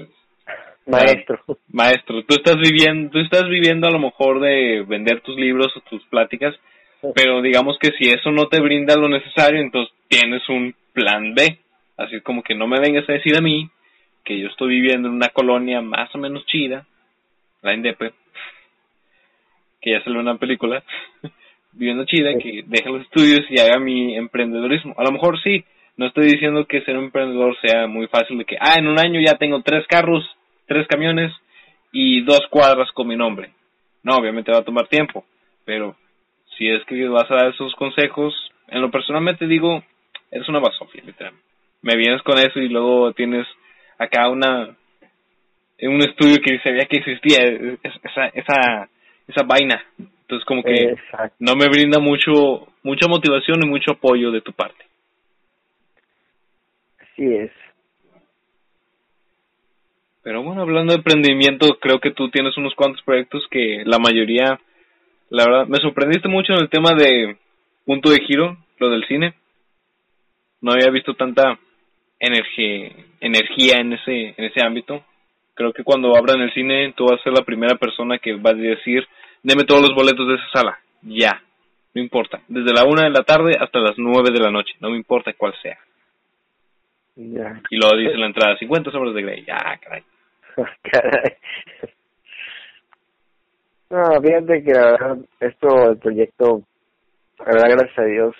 maestro, 0.85 1.39
maestro, 1.71 2.23
tú 2.23 2.35
estás 2.35 2.57
viviendo, 2.57 3.11
tú 3.11 3.19
estás 3.19 3.47
viviendo 3.47 3.87
a 3.87 3.91
lo 3.91 3.99
mejor 3.99 4.39
de 4.39 4.83
vender 4.87 5.21
tus 5.21 5.37
libros 5.37 5.75
o 5.75 5.81
tus 5.81 6.03
pláticas, 6.05 6.55
pero 7.15 7.41
digamos 7.41 7.77
que 7.79 7.91
si 7.97 8.09
eso 8.09 8.31
no 8.31 8.47
te 8.47 8.59
brinda 8.59 8.95
lo 8.95 9.09
necesario, 9.09 9.61
entonces 9.61 9.93
tienes 10.07 10.47
un 10.49 10.75
plan 10.93 11.33
B, 11.33 11.59
así 11.97 12.21
como 12.21 12.43
que 12.43 12.55
no 12.55 12.67
me 12.67 12.79
vengas 12.79 13.07
a 13.09 13.13
decir 13.13 13.35
a 13.37 13.41
mí 13.41 13.69
que 14.23 14.39
yo 14.39 14.47
estoy 14.47 14.69
viviendo 14.69 15.07
en 15.07 15.15
una 15.15 15.29
colonia 15.29 15.81
más 15.81 16.13
o 16.13 16.17
menos 16.17 16.45
chida, 16.45 16.85
la 17.61 17.73
INDEP, 17.73 18.13
que 19.81 19.91
ya 19.91 20.03
salió 20.03 20.19
una 20.19 20.37
película, 20.37 20.83
viviendo 21.73 22.05
chida, 22.05 22.37
que 22.37 22.63
deje 22.65 22.89
los 22.89 23.01
estudios 23.01 23.41
y 23.49 23.59
haga 23.59 23.79
mi 23.79 24.15
emprendedorismo. 24.15 24.93
A 24.97 25.03
lo 25.03 25.11
mejor 25.11 25.41
sí, 25.41 25.63
no 25.97 26.07
estoy 26.07 26.25
diciendo 26.25 26.65
que 26.65 26.81
ser 26.81 26.97
un 26.97 27.05
emprendedor 27.05 27.55
sea 27.61 27.87
muy 27.87 28.07
fácil 28.07 28.37
de 28.37 28.45
que, 28.45 28.57
ah, 28.59 28.75
en 28.77 28.87
un 28.87 28.99
año 28.99 29.19
ya 29.19 29.37
tengo 29.37 29.61
tres 29.61 29.85
carros, 29.87 30.23
tres 30.67 30.87
camiones 30.87 31.31
y 31.91 32.21
dos 32.21 32.41
cuadras 32.49 32.91
con 32.91 33.07
mi 33.07 33.15
nombre. 33.15 33.51
No, 34.03 34.15
obviamente 34.15 34.51
va 34.51 34.59
a 34.59 34.65
tomar 34.65 34.87
tiempo, 34.87 35.25
pero 35.65 35.95
si 36.57 36.67
es 36.67 36.83
que 36.85 37.07
vas 37.07 37.29
a 37.29 37.35
dar 37.35 37.47
esos 37.47 37.73
consejos, 37.75 38.33
en 38.67 38.81
lo 38.81 38.91
personalmente 38.91 39.47
digo, 39.47 39.83
eres 40.29 40.47
una 40.49 40.59
basofia, 40.59 41.03
literalmente. 41.05 41.47
Me 41.81 41.95
vienes 41.95 42.21
con 42.21 42.37
eso 42.37 42.59
y 42.59 42.69
luego 42.69 43.11
tienes 43.13 43.47
acá 43.97 44.29
una 44.29 44.75
un 45.83 45.99
estudio 46.01 46.37
que 46.43 46.59
sabía 46.59 46.85
que 46.85 46.97
existía 46.97 47.39
esa, 47.81 48.27
esa 48.27 48.89
esa 49.27 49.43
vaina. 49.43 49.83
Entonces 50.21 50.45
como 50.45 50.63
que 50.63 50.95
no 51.39 51.55
me 51.55 51.67
brinda 51.67 51.99
mucho 51.99 52.67
mucha 52.83 53.07
motivación 53.07 53.59
y 53.63 53.67
mucho 53.67 53.91
apoyo 53.91 54.31
de 54.31 54.41
tu 54.41 54.53
parte. 54.53 54.85
Así 56.99 57.25
es. 57.33 57.51
Pero 60.23 60.43
bueno, 60.43 60.61
hablando 60.61 60.93
de 60.93 60.97
emprendimiento, 60.97 61.79
creo 61.79 61.99
que 61.99 62.11
tú 62.11 62.29
tienes 62.29 62.55
unos 62.57 62.75
cuantos 62.75 63.01
proyectos 63.01 63.47
que 63.49 63.83
la 63.85 63.97
mayoría, 63.97 64.59
la 65.29 65.45
verdad, 65.45 65.67
me 65.67 65.79
sorprendiste 65.79 66.27
mucho 66.27 66.53
en 66.53 66.59
el 66.59 66.69
tema 66.69 66.93
de 66.93 67.37
punto 67.85 68.11
de 68.11 68.21
giro, 68.25 68.57
lo 68.77 68.89
del 68.89 69.05
cine. 69.07 69.33
No 70.61 70.73
había 70.73 70.91
visto 70.91 71.15
tanta 71.15 71.57
energía, 72.19 72.91
energía 73.19 73.77
en 73.77 73.93
ese, 73.93 74.35
en 74.37 74.45
ese 74.45 74.63
ámbito. 74.63 75.03
Creo 75.53 75.73
que 75.73 75.83
cuando 75.83 76.15
abran 76.15 76.41
el 76.41 76.53
cine, 76.53 76.93
tú 76.95 77.05
vas 77.05 77.19
a 77.19 77.23
ser 77.23 77.33
la 77.33 77.43
primera 77.43 77.75
persona 77.75 78.17
que 78.19 78.35
va 78.35 78.51
a 78.51 78.53
decir, 78.53 79.07
deme 79.43 79.63
todos 79.63 79.81
los 79.81 79.95
boletos 79.95 80.27
de 80.27 80.35
esa 80.35 80.49
sala, 80.53 80.79
ya, 81.01 81.41
no 81.93 82.01
importa, 82.01 82.41
desde 82.47 82.73
la 82.73 82.85
una 82.85 83.03
de 83.03 83.09
la 83.09 83.23
tarde 83.23 83.57
hasta 83.59 83.79
las 83.79 83.97
nueve 83.97 84.31
de 84.31 84.39
la 84.39 84.51
noche, 84.51 84.73
no 84.79 84.89
me 84.89 84.97
importa 84.97 85.33
cuál 85.33 85.53
sea. 85.61 85.77
Ya. 87.15 87.61
Y 87.69 87.77
luego 87.77 87.97
dice 87.97 88.17
la 88.17 88.27
entrada, 88.27 88.57
50 88.57 88.91
sobres 88.91 89.13
de 89.13 89.21
Grey, 89.21 89.45
ya, 89.45 89.57
caray. 89.81 90.03
caray. 90.83 91.33
No, 93.89 94.21
fíjate 94.21 94.63
que 94.63 94.71
la 94.71 94.91
verdad, 94.91 95.17
esto, 95.41 95.91
el 95.91 95.97
proyecto, 95.97 96.61
la 97.39 97.45
verdad, 97.45 97.71
gracias 97.71 97.99
a 97.99 98.03
Dios, 98.05 98.35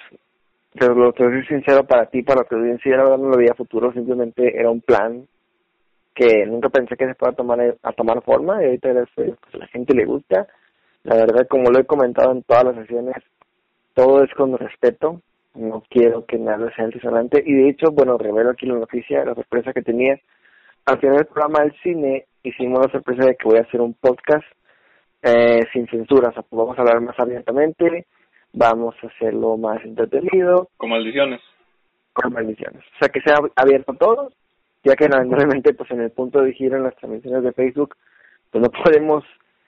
te 0.79 0.87
lo 0.87 1.11
te 1.11 1.25
soy 1.25 1.45
sincero 1.45 1.83
para 1.83 2.05
ti, 2.05 2.21
para 2.21 2.45
tu 2.45 2.55
audiencia, 2.55 2.95
la 2.95 3.03
verdad 3.03 3.17
no 3.17 3.29
lo 3.31 3.37
veía 3.37 3.53
futuro, 3.53 3.91
simplemente 3.91 4.57
era 4.57 4.69
un 4.69 4.79
plan 4.79 5.27
que 6.13 6.45
nunca 6.45 6.69
pensé 6.69 6.95
que 6.95 7.07
se 7.07 7.15
pueda 7.15 7.33
tomar 7.33 7.77
a 7.81 7.93
tomar 7.93 8.21
forma 8.23 8.61
y 8.61 8.65
ahorita 8.65 8.89
pues, 9.15 9.29
a 9.53 9.57
la 9.57 9.67
gente 9.67 9.93
le 9.93 10.05
gusta 10.05 10.47
la 11.03 11.15
verdad, 11.15 11.47
como 11.47 11.71
lo 11.71 11.79
he 11.79 11.85
comentado 11.85 12.31
en 12.31 12.43
todas 12.43 12.63
las 12.63 12.75
sesiones, 12.75 13.15
todo 13.93 14.23
es 14.23 14.31
con 14.35 14.57
respeto. 14.57 15.21
No 15.55 15.83
quiero 15.89 16.25
que 16.25 16.37
nada 16.37 16.73
sea 16.75 16.85
antisonante. 16.85 17.43
Y 17.45 17.53
de 17.53 17.69
hecho, 17.69 17.91
bueno, 17.91 18.17
revelo 18.17 18.51
aquí 18.51 18.65
la 18.65 18.75
noticia, 18.75 19.25
la 19.25 19.35
sorpresa 19.35 19.73
que 19.73 19.81
tenía. 19.81 20.19
Al 20.85 20.99
final 20.99 21.17
del 21.17 21.25
programa 21.25 21.61
del 21.61 21.73
cine, 21.81 22.25
hicimos 22.43 22.85
la 22.85 22.91
sorpresa 22.91 23.25
de 23.25 23.35
que 23.35 23.47
voy 23.47 23.57
a 23.57 23.63
hacer 23.63 23.81
un 23.81 23.93
podcast 23.95 24.45
eh, 25.23 25.61
sin 25.73 25.87
censura, 25.87 26.29
o 26.29 26.33
sea, 26.33 26.41
pues 26.41 26.57
vamos 26.57 26.77
a 26.77 26.81
hablar 26.81 27.01
más 27.01 27.19
abiertamente, 27.19 28.07
vamos 28.53 28.95
a 29.03 29.07
hacerlo 29.07 29.57
más 29.57 29.83
entretenido. 29.83 30.69
Con 30.77 30.89
maldiciones. 30.89 31.41
Con 32.13 32.33
maldiciones. 32.33 32.81
O 32.81 32.97
sea, 32.99 33.09
que 33.09 33.21
sea 33.21 33.35
abierto 33.55 33.91
a 33.91 33.97
todos, 33.97 34.33
ya 34.83 34.95
que 34.95 35.07
lamentablemente, 35.07 35.73
pues 35.73 35.89
en 35.91 36.01
el 36.01 36.11
punto 36.11 36.41
de 36.41 36.53
giro 36.53 36.77
en 36.77 36.83
las 36.83 36.95
transmisiones 36.95 37.43
de 37.43 37.53
Facebook, 37.53 37.95
pues 38.51 38.61
no 38.61 38.69
podemos 38.83 39.23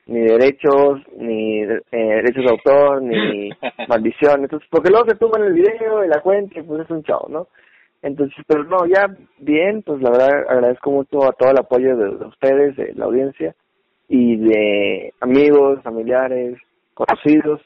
ni 0.05 0.19
derechos, 0.19 1.01
ni 1.17 1.61
eh, 1.61 1.81
derechos 1.91 2.43
de 2.43 2.49
autor, 2.49 3.01
ni 3.01 3.49
maldición. 3.87 4.43
Entonces, 4.43 4.67
porque 4.69 4.89
luego 4.89 5.05
se 5.07 5.39
en 5.39 5.45
el 5.45 5.53
video 5.53 6.03
y 6.03 6.07
la 6.07 6.21
cuenta 6.21 6.59
y 6.59 6.63
pues 6.63 6.81
es 6.81 6.89
un 6.89 7.03
chao, 7.03 7.27
¿no? 7.29 7.47
Entonces, 8.01 8.37
pero 8.45 8.65
no, 8.65 8.85
ya 8.85 9.07
bien, 9.39 9.81
pues 9.81 10.01
la 10.01 10.09
verdad 10.09 10.45
agradezco 10.49 10.91
mucho 10.91 11.23
a 11.23 11.31
todo 11.31 11.51
el 11.51 11.59
apoyo 11.59 11.95
de, 11.95 12.25
ustedes, 12.25 12.75
de 12.75 12.93
la 12.95 13.05
audiencia 13.05 13.55
y 14.09 14.35
de 14.35 15.13
amigos, 15.21 15.81
familiares, 15.83 16.57
conocidos 16.93 17.61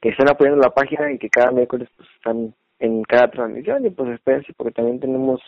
que 0.00 0.10
están 0.10 0.28
apoyando 0.30 0.60
la 0.60 0.70
página 0.70 1.10
y 1.12 1.18
que 1.18 1.28
cada 1.28 1.50
miércoles 1.50 1.88
pues, 1.96 2.08
están 2.16 2.54
en 2.78 3.02
cada 3.02 3.28
transmisión 3.30 3.84
y 3.84 3.90
pues 3.90 4.10
espérense 4.10 4.52
porque 4.56 4.72
también 4.72 5.00
tenemos 5.00 5.40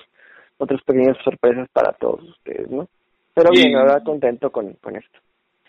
otras 0.59 0.83
pequeñas 0.83 1.17
sorpresas 1.25 1.69
para 1.73 1.93
todos 1.93 2.23
ustedes, 2.23 2.71
¿no? 2.71 2.89
Pero 3.35 3.51
bien, 3.51 3.73
la 3.73 3.83
verdad 3.83 4.05
contento 4.05 4.51
con, 4.51 4.73
con 4.75 4.97
esto 4.97 5.19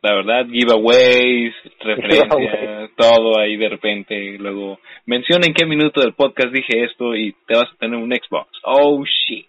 la 0.05 0.13
verdad, 0.13 0.45
giveaways, 0.45 1.55
referencias, 1.79 2.91
todo 2.95 3.39
ahí 3.39 3.57
de 3.57 3.69
repente. 3.69 4.37
Luego, 4.37 4.77
menciona 5.07 5.47
en 5.47 5.53
qué 5.55 5.65
minuto 5.65 5.99
del 5.99 6.13
podcast 6.13 6.53
dije 6.53 6.83
esto 6.83 7.15
y 7.15 7.33
te 7.47 7.55
vas 7.55 7.71
a 7.73 7.77
tener 7.79 7.97
un 7.97 8.11
Xbox. 8.11 8.47
Oh, 8.63 9.03
shit. 9.03 9.47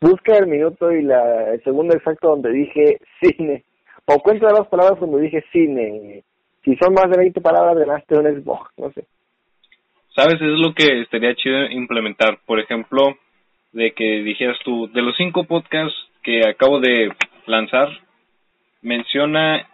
Busca 0.00 0.38
el 0.38 0.46
minuto 0.46 0.90
y 0.90 1.02
la, 1.02 1.52
el 1.52 1.62
segundo 1.62 1.94
exacto 1.94 2.30
donde 2.30 2.50
dije 2.50 2.98
cine. 3.20 3.62
O 4.06 4.18
cuenta 4.20 4.52
las 4.52 4.66
palabras 4.68 4.98
cuando 4.98 5.18
dije 5.18 5.44
cine. 5.52 6.22
Si 6.64 6.74
son 6.76 6.94
más 6.94 7.10
de 7.10 7.18
20 7.18 7.40
palabras, 7.42 7.76
ganaste 7.76 8.18
un 8.18 8.24
Xbox, 8.24 8.70
no 8.78 8.90
sé. 8.92 9.04
¿Sabes? 10.16 10.40
Es 10.40 10.58
lo 10.58 10.72
que 10.74 11.02
estaría 11.02 11.34
chido 11.34 11.66
implementar. 11.66 12.38
Por 12.46 12.58
ejemplo, 12.58 13.18
de 13.72 13.92
que 13.92 14.22
dijeras 14.22 14.58
tú, 14.64 14.88
de 14.92 15.02
los 15.02 15.16
cinco 15.16 15.44
podcasts 15.44 15.96
que 16.22 16.46
acabo 16.46 16.80
de 16.80 17.12
lanzar, 17.46 17.88
menciona, 18.82 19.68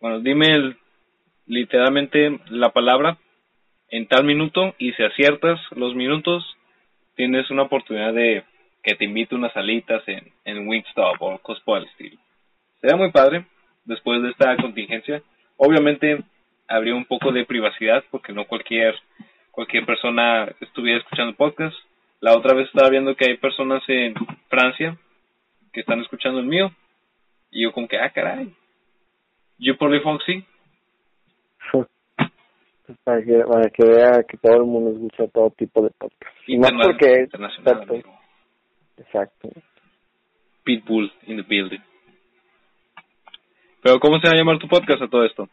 bueno, 0.00 0.20
dime 0.20 0.76
literalmente 1.46 2.40
la 2.48 2.70
palabra 2.70 3.18
en 3.90 4.06
tal 4.06 4.24
minuto 4.24 4.74
y 4.78 4.92
si 4.92 5.02
aciertas 5.02 5.60
los 5.70 5.94
minutos, 5.94 6.44
tienes 7.14 7.50
una 7.50 7.62
oportunidad 7.62 8.12
de 8.12 8.44
que 8.82 8.94
te 8.94 9.04
invite 9.04 9.34
unas 9.34 9.52
salitas 9.52 10.02
en, 10.06 10.32
en 10.44 10.66
Wingstop 10.68 11.20
o 11.20 11.38
Cospo 11.38 11.74
al 11.74 11.84
estilo. 11.84 12.18
Sería 12.80 12.96
muy 12.96 13.10
padre 13.10 13.46
después 13.84 14.22
de 14.22 14.30
esta 14.30 14.56
contingencia. 14.56 15.22
Obviamente 15.56 16.22
habría 16.68 16.94
un 16.94 17.04
poco 17.04 17.32
de 17.32 17.44
privacidad 17.44 18.04
porque 18.10 18.32
no 18.32 18.44
cualquier 18.44 18.94
cualquier 19.50 19.86
persona 19.86 20.52
estuviera 20.60 20.98
escuchando 20.98 21.34
podcast. 21.34 21.74
La 22.26 22.36
otra 22.36 22.56
vez 22.56 22.66
estaba 22.66 22.90
viendo 22.90 23.14
que 23.14 23.24
hay 23.24 23.36
personas 23.36 23.84
en 23.86 24.12
Francia 24.48 24.98
que 25.72 25.78
están 25.78 26.00
escuchando 26.00 26.40
el 26.40 26.46
mío 26.46 26.72
y 27.52 27.62
yo 27.62 27.70
como 27.70 27.86
que, 27.86 28.00
ah, 28.00 28.10
caray. 28.10 28.52
Yo 29.60 29.76
por 29.76 29.96
Foxy. 30.02 30.44
para, 33.04 33.22
que, 33.22 33.44
para 33.46 33.70
que 33.70 33.84
vea 33.84 34.24
que 34.28 34.38
todo 34.38 34.56
el 34.56 34.64
mundo 34.64 34.90
escucha 34.90 35.32
todo 35.32 35.50
tipo 35.50 35.82
de 35.82 35.90
podcast. 35.90 36.34
Y 36.48 36.58
más 36.58 36.72
porque 36.72 37.20
internacional, 37.20 38.04
Exacto. 38.96 39.48
Pitbull 40.64 41.12
in 41.28 41.36
the 41.36 41.44
building. 41.48 41.80
Pero 43.84 44.00
¿cómo 44.00 44.18
se 44.18 44.26
va 44.26 44.34
a 44.34 44.36
llamar 44.36 44.58
tu 44.58 44.66
podcast 44.66 45.00
a 45.00 45.08
todo 45.08 45.24
esto? 45.24 45.48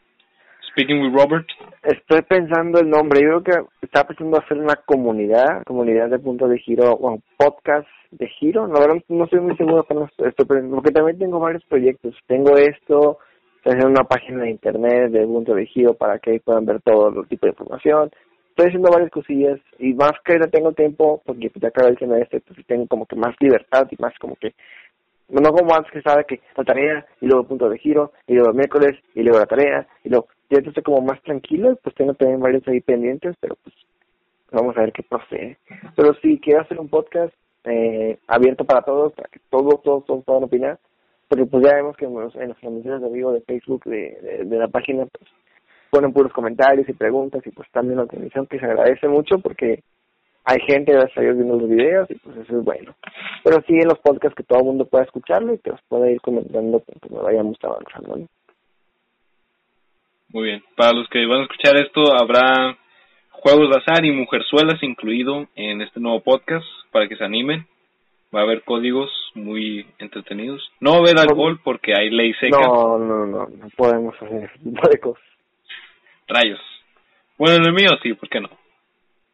Speaking 0.74 1.04
with 1.04 1.14
Robert. 1.14 1.46
Estoy 1.84 2.24
pensando 2.24 2.80
el 2.80 2.90
nombre. 2.90 3.22
Yo 3.22 3.44
creo 3.44 3.68
que 3.80 3.86
está 3.86 4.06
pensando 4.06 4.40
hacer 4.40 4.58
una 4.58 4.76
comunidad, 4.76 5.62
comunidad 5.68 6.10
de 6.10 6.18
punto 6.18 6.48
de 6.48 6.58
giro, 6.58 6.98
bueno, 6.98 7.22
podcast 7.38 7.88
de 8.10 8.28
giro. 8.28 8.68
No, 8.68 8.80
no 9.08 9.24
estoy 9.26 9.40
muy 9.40 9.56
seguro 9.56 9.84
con 9.84 10.10
esto, 10.18 10.46
porque 10.48 10.92
también 10.92 11.20
tengo 11.20 11.40
varios 11.40 11.64
proyectos. 11.66 12.16
Tengo 12.26 12.58
esto, 12.58 13.20
hacer 13.64 13.86
una 13.86 14.04
página 14.06 14.46
de 14.46 14.50
internet 14.50 15.12
de 15.12 15.28
punto 15.28 15.54
de 15.54 15.68
giro 15.68 15.94
para 15.94 16.18
que 16.18 16.42
puedan 16.44 16.66
ver 16.66 16.82
todo 16.82 17.22
el 17.22 17.28
tipo 17.28 17.46
de 17.46 17.52
información. 17.52 18.10
Estoy 18.50 18.70
haciendo 18.70 18.90
varias 18.90 19.12
cosillas 19.12 19.60
y 19.78 19.94
más 19.94 20.14
que 20.26 20.40
no 20.40 20.48
tengo 20.48 20.72
tiempo, 20.72 21.22
porque 21.24 21.52
ya 21.54 21.68
acaba 21.68 21.90
el 21.90 22.00
semestre, 22.00 22.42
pues 22.42 22.66
tengo 22.66 22.88
como 22.88 23.06
que 23.06 23.16
más 23.16 23.36
libertad 23.40 23.88
y 23.92 24.02
más 24.02 24.14
como 24.20 24.36
que 24.38 24.56
no 25.30 25.52
como 25.52 25.74
antes 25.74 25.92
que 25.92 26.02
sabe 26.02 26.26
que 26.26 26.42
la 26.56 26.64
tarea 26.64 27.06
y 27.22 27.28
luego 27.28 27.48
punto 27.48 27.70
de 27.70 27.80
giro 27.80 28.12
y 28.28 28.34
luego 28.34 28.54
miércoles 28.54 29.00
y 29.16 29.24
luego 29.24 29.40
la 29.40 29.46
tarea 29.46 29.88
y 30.04 30.10
luego 30.10 30.28
ya 30.50 30.60
estoy 30.60 30.84
como 30.84 31.02
más 31.02 31.22
tranquilo 31.24 31.78
pues 31.84 31.96
tengo 31.96 32.14
también 32.14 32.40
varios 32.40 32.68
ahí 32.68 32.82
pendientes 32.82 33.36
pero 33.40 33.56
pues 33.64 33.76
vamos 34.52 34.78
a 34.78 34.82
ver 34.82 34.94
qué 34.94 35.04
procede 35.04 35.58
pero 35.96 36.14
si 36.22 36.40
quiero 36.40 36.62
hacer 36.62 36.80
un 36.80 36.90
podcast 36.90 37.34
eh, 37.66 38.18
abierto 38.28 38.66
para 38.66 38.82
todos 38.82 39.14
para 39.14 39.30
que 39.30 39.40
todos 39.50 39.82
todos 39.84 40.06
todos 40.06 40.24
puedan 40.24 40.44
opinar 40.44 40.80
porque 41.28 41.46
pues 41.46 41.66
ya 41.66 41.76
vemos 41.76 41.98
que 41.98 42.06
en, 42.06 42.14
los, 42.14 42.36
en 42.36 42.50
las 42.50 42.60
transmisiones 42.60 43.02
de 43.02 43.10
vivo 43.10 43.32
de 43.32 43.42
Facebook 43.42 43.84
de, 43.86 44.44
de, 44.46 44.58
la 44.58 44.68
página 44.68 45.06
pues 45.06 45.30
ponen 45.90 46.14
puros 46.14 46.34
comentarios 46.34 46.88
y 46.88 46.94
preguntas 46.94 47.42
y 47.46 47.52
pues 47.52 47.70
también 47.72 47.98
la 47.98 48.06
transmisión 48.06 48.46
que 48.48 48.60
se 48.60 48.66
agradece 48.66 49.08
mucho 49.08 49.40
porque 49.40 49.84
hay 50.46 50.60
gente, 50.68 50.92
gracias 50.92 51.18
a 51.18 51.22
Dios, 51.22 51.38
viendo 51.38 51.58
los 51.58 51.70
videos 51.70 52.12
y 52.12 52.16
pues 52.16 52.36
eso 52.38 52.60
es 52.60 52.66
bueno. 52.66 52.94
Pero 53.44 53.62
sí 53.66 53.76
en 53.76 53.88
los 53.88 54.00
podcasts 54.00 54.36
que 54.36 54.44
todo 54.44 54.60
el 54.60 54.66
mundo 54.66 54.86
pueda 54.86 55.06
escucharlo 55.06 55.54
y 55.54 55.60
que 55.60 55.72
los 55.72 55.82
pueda 55.88 56.10
ir 56.12 56.20
comentando 56.22 56.84
cuando 57.02 57.24
vayamos 57.24 57.58
avanzando. 57.64 58.28
Muy 60.34 60.46
bien. 60.46 60.64
Para 60.76 60.94
los 60.94 61.08
que 61.10 61.26
van 61.26 61.42
a 61.42 61.44
escuchar 61.44 61.78
esto, 61.78 62.02
habrá 62.20 62.78
juegos 63.30 63.70
de 63.70 63.78
azar 63.78 64.04
y 64.04 64.12
mujerzuelas 64.12 64.82
incluido 64.82 65.48
en 65.56 65.82
este 65.82 66.00
nuevo 66.00 66.22
podcast 66.22 66.66
para 66.92 67.08
que 67.08 67.16
se 67.16 67.24
animen. 67.24 67.68
Va 68.36 68.40
a 68.40 68.44
haber 68.44 68.64
códigos 68.64 69.12
muy 69.36 69.86
entretenidos. 70.00 70.72
No 70.80 70.92
va 70.92 70.98
a 70.98 71.00
haber 71.02 71.20
alcohol 71.20 71.60
porque 71.64 71.94
hay 71.96 72.10
ley 72.10 72.34
seca. 72.40 72.58
No, 72.60 72.98
no, 72.98 73.28
no, 73.28 73.48
no 73.48 73.70
podemos 73.78 74.16
hacer 74.16 75.00
cosas. 75.00 75.24
Rayos. 76.28 76.60
Bueno, 77.38 77.58
en 77.58 77.66
el 77.66 77.74
mío 77.74 77.90
sí, 78.02 78.14
¿por 78.16 78.28
qué 78.30 78.40
no? 78.40 78.50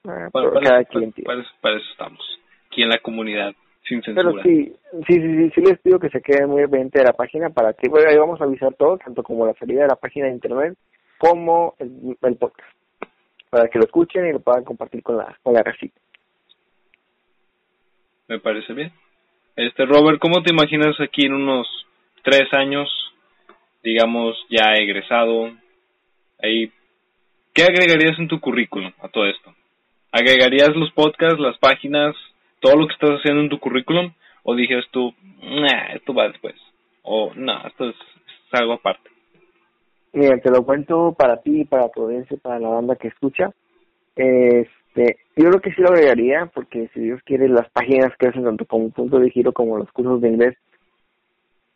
Ah, 0.06 0.30
para, 0.32 0.52
cada 0.62 0.84
quien 0.86 1.14
para, 1.24 1.42
eso 1.42 1.92
estamos, 1.92 2.20
aquí 2.68 2.82
en 2.82 2.90
la 2.90 3.00
comunidad, 3.00 3.54
sin 3.90 4.02
censura. 4.04 4.32
Pero 4.32 4.44
sí, 4.44 4.74
sí, 5.08 5.16
sí, 5.16 5.52
sí, 5.56 5.62
les 5.62 5.80
pido 5.80 6.00
que 6.00 6.10
se 6.10 6.22
queden 6.22 6.50
muy 6.50 6.62
pendientes 6.62 7.02
de 7.02 7.08
la 7.08 7.14
página 7.14 7.50
para 7.50 7.74
que 7.74 7.90
bueno, 7.90 8.10
ahí 8.10 8.18
vamos 8.18 8.40
a 8.40 8.46
avisar 8.46 8.74
todo, 8.76 8.98
tanto 8.98 9.24
como 9.24 9.46
la 9.46 9.54
salida 9.56 9.82
de 9.82 9.88
la 9.88 9.96
página 9.96 10.28
de 10.28 10.34
internet 10.34 10.78
como 11.18 11.76
el, 11.80 12.16
el 12.22 12.36
podcast, 12.38 12.70
para 13.50 13.68
que 13.68 13.80
lo 13.80 13.86
escuchen 13.86 14.28
y 14.28 14.32
lo 14.32 14.40
puedan 14.40 14.64
compartir 14.64 15.04
con 15.04 15.18
la, 15.18 15.38
con 15.44 15.54
la 15.54 15.64
recita. 15.64 16.00
Me 18.30 18.40
parece 18.40 18.74
bien. 18.74 18.94
Este 19.56 19.86
Robert, 19.86 20.20
¿cómo 20.20 20.42
te 20.44 20.54
imaginas 20.54 20.98
aquí 21.02 21.26
en 21.26 21.34
unos 21.34 21.68
tres 22.24 22.54
años, 22.54 22.88
digamos 23.84 24.38
ya 24.50 24.74
egresado? 24.76 25.52
Ahí, 26.42 26.72
¿qué 27.54 27.64
agregarías 27.64 28.18
en 28.20 28.28
tu 28.28 28.40
currículum 28.40 28.94
a 29.02 29.10
todo 29.10 29.26
esto? 29.26 29.54
¿Agregarías 30.12 30.76
los 30.76 30.92
podcasts, 30.94 31.40
las 31.40 31.58
páginas, 31.58 32.16
todo 32.60 32.76
lo 32.76 32.88
que 32.88 32.94
estás 32.94 33.12
haciendo 33.12 33.42
en 33.42 33.50
tu 33.50 33.60
currículum? 33.60 34.12
¿O 34.44 34.56
dijeras 34.56 34.86
tú, 34.92 35.14
esto 35.94 36.14
va 36.14 36.28
después? 36.28 36.56
O 37.04 37.32
no, 37.36 37.68
esto 37.68 37.90
es, 37.90 37.96
algo 38.52 38.74
aparte. 38.74 39.10
Mira, 40.14 40.40
te 40.40 40.50
lo 40.50 40.66
cuento 40.66 41.14
para 41.18 41.42
ti, 41.42 41.66
para 41.66 41.90
tu 41.90 42.04
audiencia, 42.04 42.38
para 42.42 42.60
la 42.60 42.70
banda 42.70 42.96
que 42.96 43.10
escucha. 43.10 43.52
Este, 44.16 45.18
yo 45.36 45.50
creo 45.50 45.62
que 45.62 45.72
sí 45.72 45.82
lo 45.82 45.90
agregaría, 45.90 46.48
porque 46.54 46.90
si 46.94 47.02
Dios 47.02 47.22
quiere, 47.24 47.48
las 47.48 47.70
páginas 47.70 48.12
que 48.18 48.28
hacen 48.28 48.44
tanto 48.44 48.66
como 48.66 48.90
punto 48.90 49.20
de 49.20 49.30
giro 49.30 49.54
como 49.54 49.78
los 49.78 49.92
cursos 49.92 50.20
de 50.22 50.30
inglés, 50.30 50.58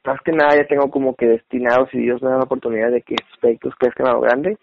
más 0.04 0.20
que 0.22 0.32
nada 0.32 0.56
ya 0.58 0.68
tengo 0.68 0.90
como 0.90 1.16
que 1.16 1.28
destinados, 1.28 1.90
si 1.92 2.00
Dios 2.00 2.22
me 2.22 2.30
da 2.30 2.38
la 2.38 2.44
oportunidad 2.44 2.92
de 2.92 3.02
que 3.02 3.14
estos 3.14 3.38
proyectos 3.40 3.74
crezcan 3.78 4.08
a 4.08 4.14
lo 4.14 4.22
grande, 4.22 4.58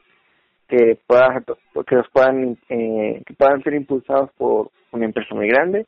que 0.68 0.98
pueda 1.06 1.42
que 1.86 1.94
los 1.96 2.08
puedan 2.10 2.58
eh, 2.68 3.22
que 3.26 3.34
puedan 3.34 3.62
ser 3.62 3.74
impulsados 3.74 4.30
por 4.36 4.70
una 4.92 5.04
empresa 5.04 5.34
muy 5.34 5.48
grande 5.48 5.86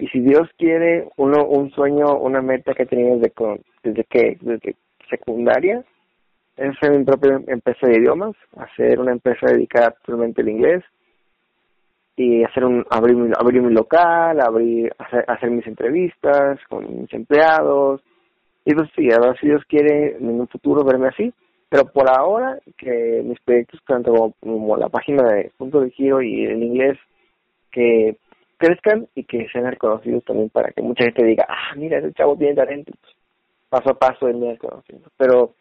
y 0.00 0.08
si 0.08 0.20
Dios 0.20 0.48
quiere 0.58 1.08
uno 1.16 1.44
un 1.46 1.70
sueño 1.70 2.18
una 2.18 2.42
meta 2.42 2.74
que 2.74 2.86
tenido 2.86 3.18
desde 3.18 3.32
desde 3.82 4.04
que 4.04 4.38
desde 4.40 4.76
secundaria 5.08 5.84
es 6.56 6.76
hacer 6.76 6.98
mi 6.98 7.04
propia 7.04 7.40
empresa 7.46 7.86
de 7.86 7.98
idiomas 7.98 8.34
hacer 8.56 8.98
una 8.98 9.12
empresa 9.12 9.46
dedicada 9.46 9.94
totalmente 10.04 10.42
al 10.42 10.48
inglés 10.48 10.84
y 12.16 12.44
hacer 12.44 12.64
un 12.64 12.84
abrir 12.90 13.16
mi, 13.16 13.30
abrir 13.38 13.62
mi 13.62 13.72
local 13.72 14.40
abrir 14.40 14.92
hacer, 14.98 15.24
hacer 15.26 15.50
mis 15.50 15.66
entrevistas 15.66 16.58
con 16.68 17.00
mis 17.00 17.12
empleados. 17.14 18.02
Y 18.64 18.74
pues 18.74 18.90
sí 18.94 19.08
a 19.10 19.18
ver 19.18 19.38
si 19.40 19.46
Dios 19.46 19.62
quiere 19.66 20.16
en 20.16 20.40
un 20.40 20.48
futuro 20.48 20.84
verme 20.84 21.08
así. 21.08 21.32
Pero 21.70 21.84
por 21.84 22.10
ahora, 22.10 22.58
que 22.76 23.22
mis 23.24 23.38
proyectos, 23.40 23.80
tanto 23.86 24.34
como, 24.40 24.76
la 24.76 24.88
página 24.88 25.22
de 25.32 25.52
Punto 25.56 25.80
de 25.80 25.90
Giro 25.90 26.20
y 26.20 26.44
el 26.44 26.62
inglés, 26.62 26.98
que 27.70 28.16
crezcan 28.60 29.08
y 29.14 29.24
que 29.24 29.48
sean 29.48 29.70
reconocidos 29.70 30.22
también 30.24 30.50
para 30.50 30.70
que 30.70 30.82
mucha 30.82 31.04
gente 31.04 31.24
diga, 31.24 31.46
ah, 31.48 31.74
mira, 31.76 31.98
ese 31.98 32.12
chavo 32.12 32.36
tiene 32.36 32.54
talento. 32.54 32.92
paso 33.68 33.90
a 33.90 33.94
paso 33.94 34.28
el 34.28 34.42
ir 34.42 34.58
conociendo. 34.58 35.08
Pero 35.16 35.54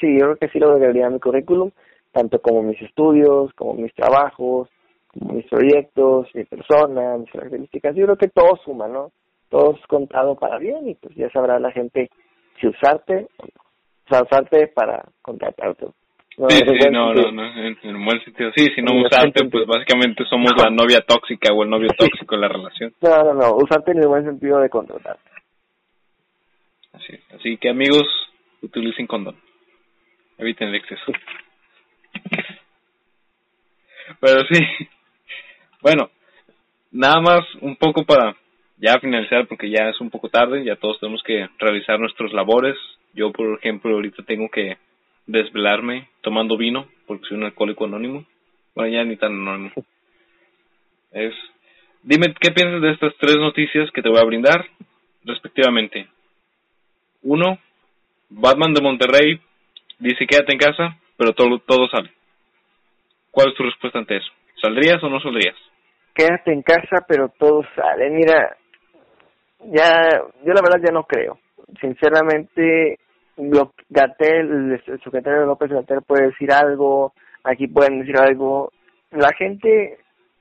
sí, 0.00 0.18
yo 0.18 0.24
creo 0.24 0.36
que 0.36 0.48
sí 0.48 0.58
lo 0.58 0.72
agregaría 0.72 1.06
a 1.06 1.10
mi 1.10 1.20
currículum, 1.20 1.70
tanto 2.12 2.40
como 2.40 2.62
mis 2.62 2.80
estudios, 2.80 3.52
como 3.54 3.74
mis 3.74 3.92
trabajos, 3.94 4.68
como 5.08 5.34
mis 5.34 5.46
proyectos, 5.46 6.28
mi 6.34 6.44
persona, 6.44 7.18
mis 7.18 7.30
características. 7.30 7.94
Yo 7.94 8.06
creo 8.06 8.16
que 8.16 8.28
todo 8.28 8.56
suma, 8.64 8.88
¿no? 8.88 9.12
Todo 9.50 9.74
es 9.74 9.86
contado 9.86 10.34
para 10.36 10.58
bien 10.58 10.88
y 10.88 10.94
pues 10.94 11.14
ya 11.14 11.28
sabrá 11.30 11.58
la 11.58 11.72
gente 11.72 12.10
si 12.60 12.68
usarte 12.68 13.28
o 13.38 13.44
no. 13.44 13.62
O 14.06 14.08
sea, 14.08 14.22
usarte 14.22 14.68
para 14.68 15.04
contratarte. 15.22 15.86
No, 16.36 16.50
sí, 16.50 16.56
sí, 16.66 16.88
no, 16.90 17.14
no, 17.14 17.30
no, 17.30 17.44
en, 17.44 17.96
un 17.96 18.04
buen 18.04 18.22
sentido. 18.24 18.50
Sí, 18.56 18.66
si 18.74 18.82
no 18.82 19.00
usarte, 19.00 19.44
pues 19.44 19.66
básicamente 19.66 20.24
somos 20.24 20.52
la 20.56 20.68
novia 20.70 21.00
tóxica 21.00 21.52
o 21.52 21.62
el 21.62 21.70
novio 21.70 21.90
tóxico 21.96 22.34
en 22.34 22.40
la 22.40 22.48
relación. 22.48 22.92
No, 23.00 23.24
no, 23.24 23.34
no, 23.34 23.54
usarte 23.56 23.92
en 23.92 23.98
el 23.98 24.08
buen 24.08 24.24
sentido 24.24 24.58
de 24.58 24.68
contratarte. 24.68 25.30
Así, 26.92 27.18
así 27.34 27.56
que 27.56 27.70
amigos, 27.70 28.04
utilicen 28.62 29.06
condón. 29.06 29.36
Eviten 30.38 30.68
el 30.68 30.76
exceso. 30.76 31.12
Pero 34.20 34.40
sí, 34.50 34.58
bueno, 35.80 36.10
nada 36.90 37.20
más 37.20 37.40
un 37.60 37.76
poco 37.76 38.04
para 38.04 38.36
ya 38.78 38.98
finalizar 38.98 39.46
porque 39.46 39.70
ya 39.70 39.88
es 39.88 40.00
un 40.00 40.10
poco 40.10 40.28
tarde, 40.28 40.64
ya 40.64 40.76
todos 40.76 40.98
tenemos 40.98 41.22
que 41.22 41.48
realizar 41.58 41.98
nuestros 42.00 42.32
labores. 42.32 42.76
Yo, 43.12 43.30
por 43.30 43.56
ejemplo, 43.58 43.94
ahorita 43.94 44.24
tengo 44.24 44.48
que 44.48 44.76
desvelarme 45.26 46.08
tomando 46.20 46.56
vino 46.56 46.88
porque 47.06 47.26
soy 47.26 47.38
un 47.38 47.44
alcohólico 47.44 47.84
anónimo. 47.84 48.24
Bueno, 48.74 48.90
ya 48.90 49.04
ni 49.04 49.16
tan 49.16 49.32
anónimo. 49.32 49.72
Es, 51.12 51.32
dime 52.02 52.34
qué 52.40 52.50
piensas 52.50 52.82
de 52.82 52.92
estas 52.92 53.14
tres 53.18 53.36
noticias 53.36 53.90
que 53.92 54.02
te 54.02 54.08
voy 54.08 54.18
a 54.18 54.24
brindar 54.24 54.66
respectivamente. 55.24 56.08
Uno, 57.22 57.58
Batman 58.28 58.74
de 58.74 58.82
Monterrey 58.82 59.40
dice 59.98 60.26
quédate 60.26 60.52
en 60.52 60.58
casa, 60.58 60.98
pero 61.16 61.32
todo, 61.32 61.58
todo 61.60 61.88
sale. 61.88 62.10
¿Cuál 63.30 63.48
es 63.48 63.54
tu 63.54 63.62
respuesta 63.62 63.98
ante 63.98 64.16
eso? 64.16 64.30
¿Saldrías 64.60 65.02
o 65.02 65.08
no 65.08 65.20
saldrías? 65.20 65.56
Quédate 66.14 66.52
en 66.52 66.62
casa, 66.62 67.04
pero 67.08 67.28
todo 67.38 67.62
sale. 67.74 68.10
Mira, 68.10 68.56
ya, 69.72 70.08
yo 70.44 70.52
la 70.52 70.62
verdad 70.62 70.80
ya 70.84 70.92
no 70.92 71.04
creo. 71.04 71.38
Sinceramente, 71.80 72.98
Gatel, 73.36 74.80
el 74.86 75.00
secretario 75.02 75.46
López 75.46 75.70
Gatel 75.70 76.02
puede 76.02 76.26
decir 76.26 76.52
algo, 76.52 77.12
aquí 77.42 77.66
pueden 77.66 78.00
decir 78.00 78.16
algo. 78.18 78.70
La 79.10 79.32
gente, 79.36 79.98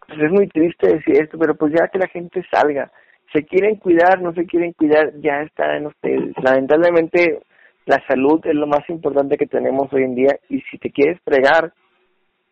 pues 0.08 0.20
es 0.20 0.32
muy 0.32 0.48
triste 0.48 0.88
decir 0.88 1.22
esto, 1.22 1.38
pero 1.38 1.56
pues 1.56 1.74
ya 1.74 1.88
que 1.88 2.00
la 2.00 2.08
gente 2.08 2.44
salga 2.52 2.92
se 3.34 3.44
quieren 3.46 3.78
cuidar, 3.78 4.22
no 4.22 4.32
se 4.34 4.46
quieren 4.46 4.74
cuidar, 4.74 5.12
ya 5.20 5.42
está 5.42 5.76
en 5.76 5.88
ustedes. 5.88 6.34
Lamentablemente, 6.42 7.40
la 7.86 8.00
salud 8.08 8.40
es 8.46 8.54
lo 8.54 8.68
más 8.68 8.88
importante 8.90 9.38
que 9.38 9.48
tenemos 9.48 9.92
hoy 9.92 10.04
en 10.04 10.16
día 10.16 10.38
y 10.50 10.62
si 10.62 10.78
te 10.78 10.92
quieres 10.92 11.20
fregar 11.22 11.74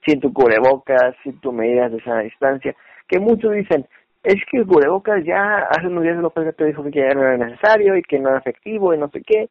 sin 0.05 0.19
tu 0.19 0.33
cubrebocas, 0.33 1.15
sin 1.23 1.39
tus 1.39 1.53
medidas 1.53 1.91
de 1.91 2.01
sana 2.01 2.21
distancia, 2.21 2.75
que 3.07 3.19
muchos 3.19 3.53
dicen, 3.53 3.85
es 4.23 4.35
que 4.49 4.57
el 4.57 4.65
cubrebocas 4.65 5.23
ya 5.23 5.67
hace 5.69 5.87
unos 5.87 6.03
días 6.03 6.17
López 6.17 6.55
te 6.55 6.65
dijo 6.65 6.83
que 6.83 6.99
ya 6.99 7.13
no 7.13 7.21
era 7.21 7.37
necesario 7.37 7.95
y 7.95 8.01
que 8.01 8.19
no 8.19 8.29
era 8.29 8.39
efectivo 8.39 8.93
y 8.93 8.97
no 8.97 9.09
sé 9.09 9.21
qué. 9.21 9.49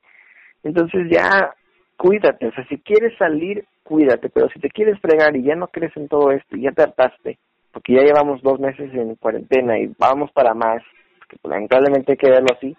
Entonces 0.62 1.08
ya 1.10 1.54
cuídate, 1.96 2.46
o 2.46 2.52
sea, 2.52 2.66
si 2.66 2.78
quieres 2.78 3.16
salir, 3.18 3.64
cuídate, 3.82 4.28
pero 4.30 4.48
si 4.50 4.60
te 4.60 4.70
quieres 4.70 4.98
fregar 5.00 5.36
y 5.36 5.42
ya 5.42 5.54
no 5.54 5.68
crees 5.68 5.96
en 5.96 6.08
todo 6.08 6.30
esto 6.30 6.56
y 6.56 6.62
ya 6.62 6.72
te 6.72 6.82
hartaste, 6.82 7.38
porque 7.72 7.94
ya 7.94 8.02
llevamos 8.02 8.42
dos 8.42 8.58
meses 8.58 8.92
en 8.94 9.14
cuarentena 9.16 9.78
y 9.78 9.92
vamos 9.98 10.30
para 10.32 10.54
más, 10.54 10.82
que 11.28 11.36
lamentablemente 11.42 12.12
hay 12.12 12.18
que 12.18 12.30
verlo 12.30 12.48
así, 12.56 12.76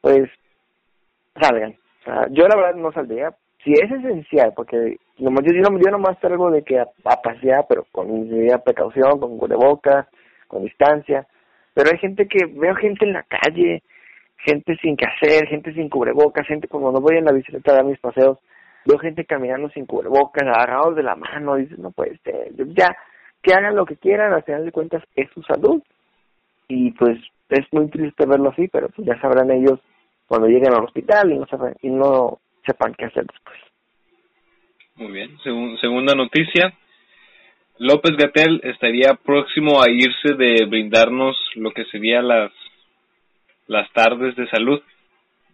pues 0.00 0.28
salgan. 1.40 1.74
Yo 2.30 2.48
la 2.48 2.56
verdad 2.56 2.74
no 2.76 2.92
saldría. 2.92 3.34
Si 3.62 3.72
es 3.72 3.90
esencial, 3.90 4.52
porque 4.54 4.96
yo, 5.18 5.28
yo, 5.28 5.52
yo 5.52 5.90
nomás 5.90 6.18
salgo 6.20 6.50
de 6.50 6.62
que 6.62 6.78
a, 6.78 6.86
pasear, 7.22 7.66
pero 7.68 7.86
con 7.92 8.08
precaución, 8.64 9.20
con 9.20 9.36
boca 9.36 10.08
con 10.46 10.64
distancia. 10.64 11.26
Pero 11.74 11.90
hay 11.92 11.98
gente 11.98 12.26
que, 12.26 12.46
veo 12.46 12.74
gente 12.74 13.04
en 13.04 13.12
la 13.12 13.22
calle, 13.22 13.82
gente 14.38 14.76
sin 14.80 14.96
que 14.96 15.06
hacer, 15.06 15.48
gente 15.48 15.72
sin 15.74 15.88
cubrebocas, 15.88 16.46
gente 16.46 16.68
como 16.68 16.92
no 16.92 17.00
voy 17.00 17.16
en 17.16 17.24
la 17.24 17.32
bicicleta 17.32 17.72
a 17.72 17.76
dar 17.76 17.84
mis 17.84 17.98
paseos, 17.98 18.38
veo 18.84 18.98
gente 18.98 19.24
caminando 19.24 19.68
sin 19.70 19.86
cubrebocas, 19.86 20.46
agarrados 20.46 20.96
de 20.96 21.02
la 21.02 21.16
mano, 21.16 21.56
dices, 21.56 21.78
no 21.78 21.90
puede 21.90 22.18
ser, 22.18 22.52
ya, 22.74 22.96
que 23.42 23.52
hagan 23.52 23.76
lo 23.76 23.84
que 23.84 23.96
quieran, 23.96 24.32
al 24.32 24.44
final 24.44 24.64
de 24.64 24.72
cuentas 24.72 25.02
es 25.14 25.28
su 25.32 25.42
salud, 25.42 25.82
y 26.68 26.92
pues 26.92 27.18
es 27.48 27.66
muy 27.72 27.88
triste 27.88 28.26
verlo 28.26 28.50
así, 28.50 28.68
pero 28.68 28.88
pues 28.90 29.06
ya 29.06 29.20
sabrán 29.20 29.50
ellos 29.50 29.80
cuando 30.26 30.46
lleguen 30.46 30.74
al 30.74 30.84
hospital 30.84 31.32
y 31.32 31.38
no 31.38 31.46
sepan, 31.46 31.74
y 31.82 31.88
no 31.88 32.38
sepan 32.66 32.94
qué 32.94 33.06
hacer 33.06 33.26
después. 33.26 33.58
Muy 34.96 35.12
bien. 35.12 35.38
segunda 35.80 36.14
noticia. 36.14 36.74
López 37.78 38.16
Gatel 38.16 38.60
estaría 38.64 39.14
próximo 39.14 39.80
a 39.80 39.88
irse 39.88 40.34
de 40.34 40.66
brindarnos 40.66 41.36
lo 41.54 41.70
que 41.70 41.84
sería 41.84 42.20
las 42.20 42.50
las 43.68 43.90
tardes 43.92 44.34
de 44.34 44.48
salud 44.48 44.82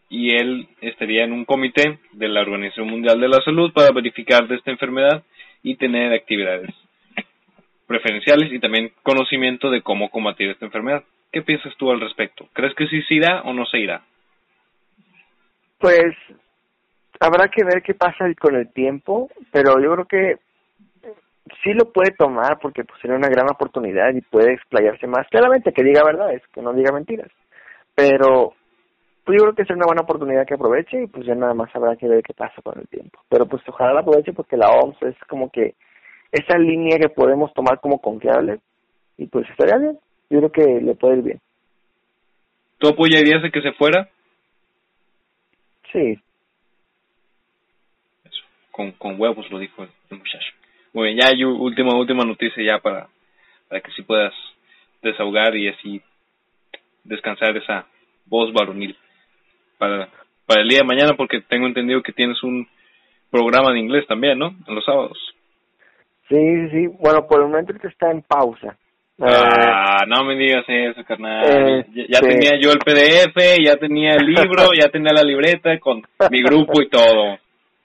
y 0.08 0.34
él 0.34 0.68
estaría 0.80 1.24
en 1.24 1.32
un 1.32 1.44
comité 1.44 1.98
de 2.12 2.28
la 2.28 2.42
Organización 2.42 2.88
Mundial 2.88 3.20
de 3.20 3.28
la 3.28 3.42
Salud 3.42 3.72
para 3.72 3.90
verificar 3.90 4.46
de 4.48 4.56
esta 4.56 4.70
enfermedad 4.70 5.22
y 5.62 5.76
tener 5.76 6.12
actividades 6.12 6.70
preferenciales 7.86 8.52
y 8.52 8.60
también 8.60 8.92
conocimiento 9.02 9.70
de 9.70 9.82
cómo 9.82 10.10
combatir 10.10 10.50
esta 10.50 10.66
enfermedad. 10.66 11.04
¿Qué 11.32 11.42
piensas 11.42 11.74
tú 11.76 11.90
al 11.90 12.00
respecto? 12.00 12.48
¿Crees 12.52 12.74
que 12.74 12.86
sí 12.86 13.02
se 13.02 13.14
irá 13.14 13.42
o 13.42 13.52
no 13.52 13.66
se 13.66 13.78
irá? 13.78 14.02
Pues 15.78 16.14
habrá 17.18 17.48
que 17.48 17.64
ver 17.64 17.82
qué 17.82 17.94
pasa 17.94 18.26
con 18.38 18.54
el 18.54 18.72
tiempo, 18.72 19.28
pero 19.50 19.80
yo 19.80 19.92
creo 19.92 20.04
que 20.06 20.36
sí 21.62 21.72
lo 21.72 21.92
puede 21.92 22.12
tomar 22.12 22.58
porque 22.60 22.84
pues 22.84 23.00
sería 23.00 23.16
una 23.16 23.28
gran 23.28 23.50
oportunidad 23.50 24.14
y 24.14 24.20
puede 24.20 24.52
explayarse 24.52 25.06
más. 25.06 25.26
Claramente 25.28 25.72
que 25.72 25.82
diga 25.82 26.04
verdades, 26.04 26.42
que 26.52 26.62
no 26.62 26.72
diga 26.72 26.92
mentiras, 26.92 27.30
pero 27.94 28.54
pues 29.24 29.38
yo 29.38 29.44
creo 29.44 29.54
que 29.54 29.62
es 29.62 29.70
una 29.70 29.86
buena 29.86 30.02
oportunidad 30.02 30.46
que 30.46 30.54
aproveche 30.54 31.02
y 31.02 31.06
pues 31.06 31.26
ya 31.26 31.34
nada 31.34 31.54
más 31.54 31.74
habrá 31.74 31.96
que 31.96 32.08
ver 32.08 32.22
qué 32.22 32.34
pasa 32.34 32.60
con 32.62 32.78
el 32.78 32.86
tiempo. 32.88 33.20
Pero 33.28 33.46
pues 33.46 33.62
ojalá 33.66 33.94
la 33.94 34.00
aproveche 34.00 34.32
porque 34.32 34.56
la 34.56 34.70
OMS 34.70 35.00
es 35.02 35.16
como 35.28 35.50
que 35.50 35.74
esa 36.30 36.58
línea 36.58 36.98
que 36.98 37.08
podemos 37.08 37.52
tomar 37.54 37.80
como 37.80 38.00
confiable 38.00 38.60
y 39.16 39.26
pues 39.26 39.48
estaría 39.48 39.78
bien. 39.78 39.98
Yo 40.28 40.38
creo 40.40 40.52
que 40.52 40.80
le 40.80 40.94
puede 40.94 41.18
ir 41.18 41.22
bien. 41.22 41.40
¿Tú 42.78 42.88
apoyarías 42.88 43.42
a 43.44 43.50
que 43.50 43.62
se 43.62 43.72
fuera? 43.72 44.10
Sí. 45.90 46.18
Eso, 48.24 48.42
con, 48.72 48.92
con 48.92 49.18
huevos 49.18 49.50
lo 49.50 49.58
dijo 49.58 49.84
el, 49.84 50.18
muchacho. 50.18 50.52
Muy 50.92 51.08
bien, 51.08 51.20
ya 51.20 51.28
hay 51.28 51.44
última, 51.44 51.96
última 51.96 52.24
noticia 52.24 52.62
ya 52.62 52.78
para, 52.78 53.08
para 53.68 53.80
que 53.80 53.90
sí 53.92 54.02
puedas 54.02 54.34
desahogar 55.02 55.56
y 55.56 55.68
así 55.68 56.02
descansar 57.04 57.56
esa 57.56 57.86
voz 58.26 58.52
varonil 58.52 58.96
para, 59.78 60.08
para 60.46 60.62
el 60.62 60.68
día 60.68 60.78
de 60.78 60.84
mañana 60.84 61.14
porque 61.16 61.40
tengo 61.40 61.66
entendido 61.66 62.02
que 62.02 62.12
tienes 62.12 62.42
un 62.42 62.66
programa 63.30 63.72
de 63.72 63.80
inglés 63.80 64.06
también, 64.06 64.38
¿no? 64.38 64.54
En 64.66 64.74
los 64.74 64.84
sábados. 64.84 65.18
Sí, 66.28 66.36
sí, 66.36 66.68
sí. 66.70 66.86
Bueno, 67.00 67.26
por 67.26 67.40
el 67.40 67.48
momento 67.48 67.74
que 67.74 67.88
está 67.88 68.10
en 68.10 68.22
pausa. 68.22 68.76
Ah, 69.20 70.04
no 70.08 70.24
me 70.24 70.34
digas 70.34 70.64
eso, 70.66 71.04
carnal. 71.04 71.44
Eh, 71.46 72.06
ya, 72.08 72.20
tenía 72.20 72.58
yo 72.60 72.70
el 72.72 72.78
PDF, 72.78 73.36
ya 73.64 73.76
tenía 73.76 74.14
el 74.14 74.26
libro, 74.26 74.70
ya 74.80 74.88
tenía 74.88 75.12
la 75.12 75.22
libreta 75.22 75.78
con 75.78 76.02
mi 76.30 76.42
grupo 76.42 76.82
y 76.82 76.88
todo. 76.88 77.38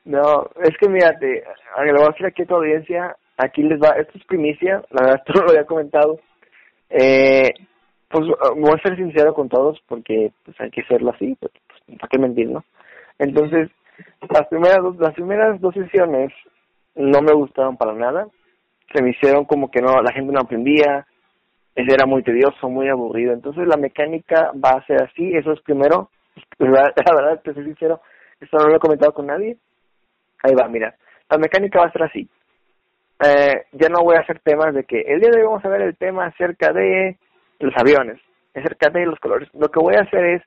No, 0.05 0.49
es 0.63 0.75
que 0.79 0.89
mírate, 0.89 1.43
le 1.85 1.93
voy 1.93 2.03
a 2.03 2.11
decir 2.11 2.25
aquí 2.25 2.41
a 2.41 2.45
tu 2.45 2.55
audiencia, 2.55 3.15
aquí 3.37 3.61
les 3.61 3.79
va, 3.79 3.89
esto 3.89 4.17
es 4.17 4.25
primicia, 4.25 4.81
la 4.89 5.01
verdad 5.01 5.21
esto 5.27 5.33
no 5.33 5.45
lo 5.45 5.49
había 5.51 5.65
comentado. 5.65 6.19
Eh, 6.89 7.53
pues 8.09 8.25
voy 8.55 8.71
a 8.73 8.81
ser 8.81 8.95
sincero 8.95 9.33
con 9.33 9.49
todos 9.49 9.79
porque 9.87 10.31
pues 10.43 10.59
hay 10.59 10.71
que 10.71 10.81
hacerlo 10.81 11.11
así, 11.11 11.35
porque 11.39 11.59
pues, 11.67 11.99
¿para 11.99 12.09
qué 12.09 12.17
mentir, 12.17 12.49
no? 12.49 12.63
Entonces, 13.19 13.69
las 14.29 14.47
primeras 14.47 14.79
dos, 14.81 14.97
las 14.97 15.13
primeras 15.13 15.59
dos 15.61 15.73
sesiones 15.73 16.31
no 16.95 17.21
me 17.21 17.33
gustaron 17.33 17.77
para 17.77 17.93
nada, 17.93 18.27
se 18.93 19.03
me 19.03 19.11
hicieron 19.11 19.45
como 19.45 19.69
que 19.69 19.81
no, 19.81 20.01
la 20.01 20.11
gente 20.11 20.33
no 20.33 20.39
aprendía, 20.39 21.05
era 21.75 22.05
muy 22.05 22.23
tedioso, 22.23 22.69
muy 22.69 22.89
aburrido. 22.89 23.33
Entonces 23.33 23.67
la 23.67 23.77
mecánica 23.77 24.51
va 24.53 24.71
a 24.71 24.85
ser 24.85 25.03
así, 25.03 25.35
eso 25.35 25.51
es 25.51 25.61
primero, 25.61 26.09
la, 26.59 26.91
verdad, 26.95 27.41
te 27.43 27.53
soy 27.53 27.65
sincero, 27.65 28.01
esto 28.39 28.57
no 28.57 28.67
lo 28.67 28.75
he 28.75 28.79
comentado 28.79 29.13
con 29.13 29.27
nadie. 29.27 29.57
Ahí 30.43 30.53
va, 30.55 30.67
mira, 30.67 30.95
la 31.29 31.37
mecánica 31.37 31.79
va 31.79 31.87
a 31.87 31.91
ser 31.91 32.03
así. 32.03 32.27
Eh, 33.21 33.65
ya 33.73 33.89
no 33.89 34.01
voy 34.03 34.15
a 34.15 34.21
hacer 34.21 34.39
temas 34.39 34.73
de 34.73 34.85
que 34.85 35.01
el 35.01 35.19
día 35.19 35.29
de 35.29 35.41
hoy 35.41 35.47
vamos 35.47 35.65
a 35.65 35.69
ver 35.69 35.81
el 35.81 35.97
tema 35.97 36.27
acerca 36.27 36.71
de 36.71 37.17
los 37.59 37.73
aviones, 37.77 38.19
acerca 38.55 38.89
de 38.89 39.05
los 39.05 39.19
colores. 39.19 39.49
Lo 39.53 39.69
que 39.69 39.79
voy 39.79 39.95
a 39.95 40.01
hacer 40.01 40.25
es, 40.25 40.41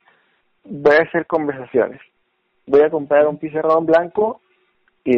voy 0.65 0.97
a 0.97 1.03
hacer 1.03 1.27
conversaciones. 1.27 2.01
Voy 2.67 2.81
a 2.83 2.91
comprar 2.91 3.27
un 3.27 3.39
pizarrón 3.39 3.87
blanco 3.87 4.41
y 5.05 5.17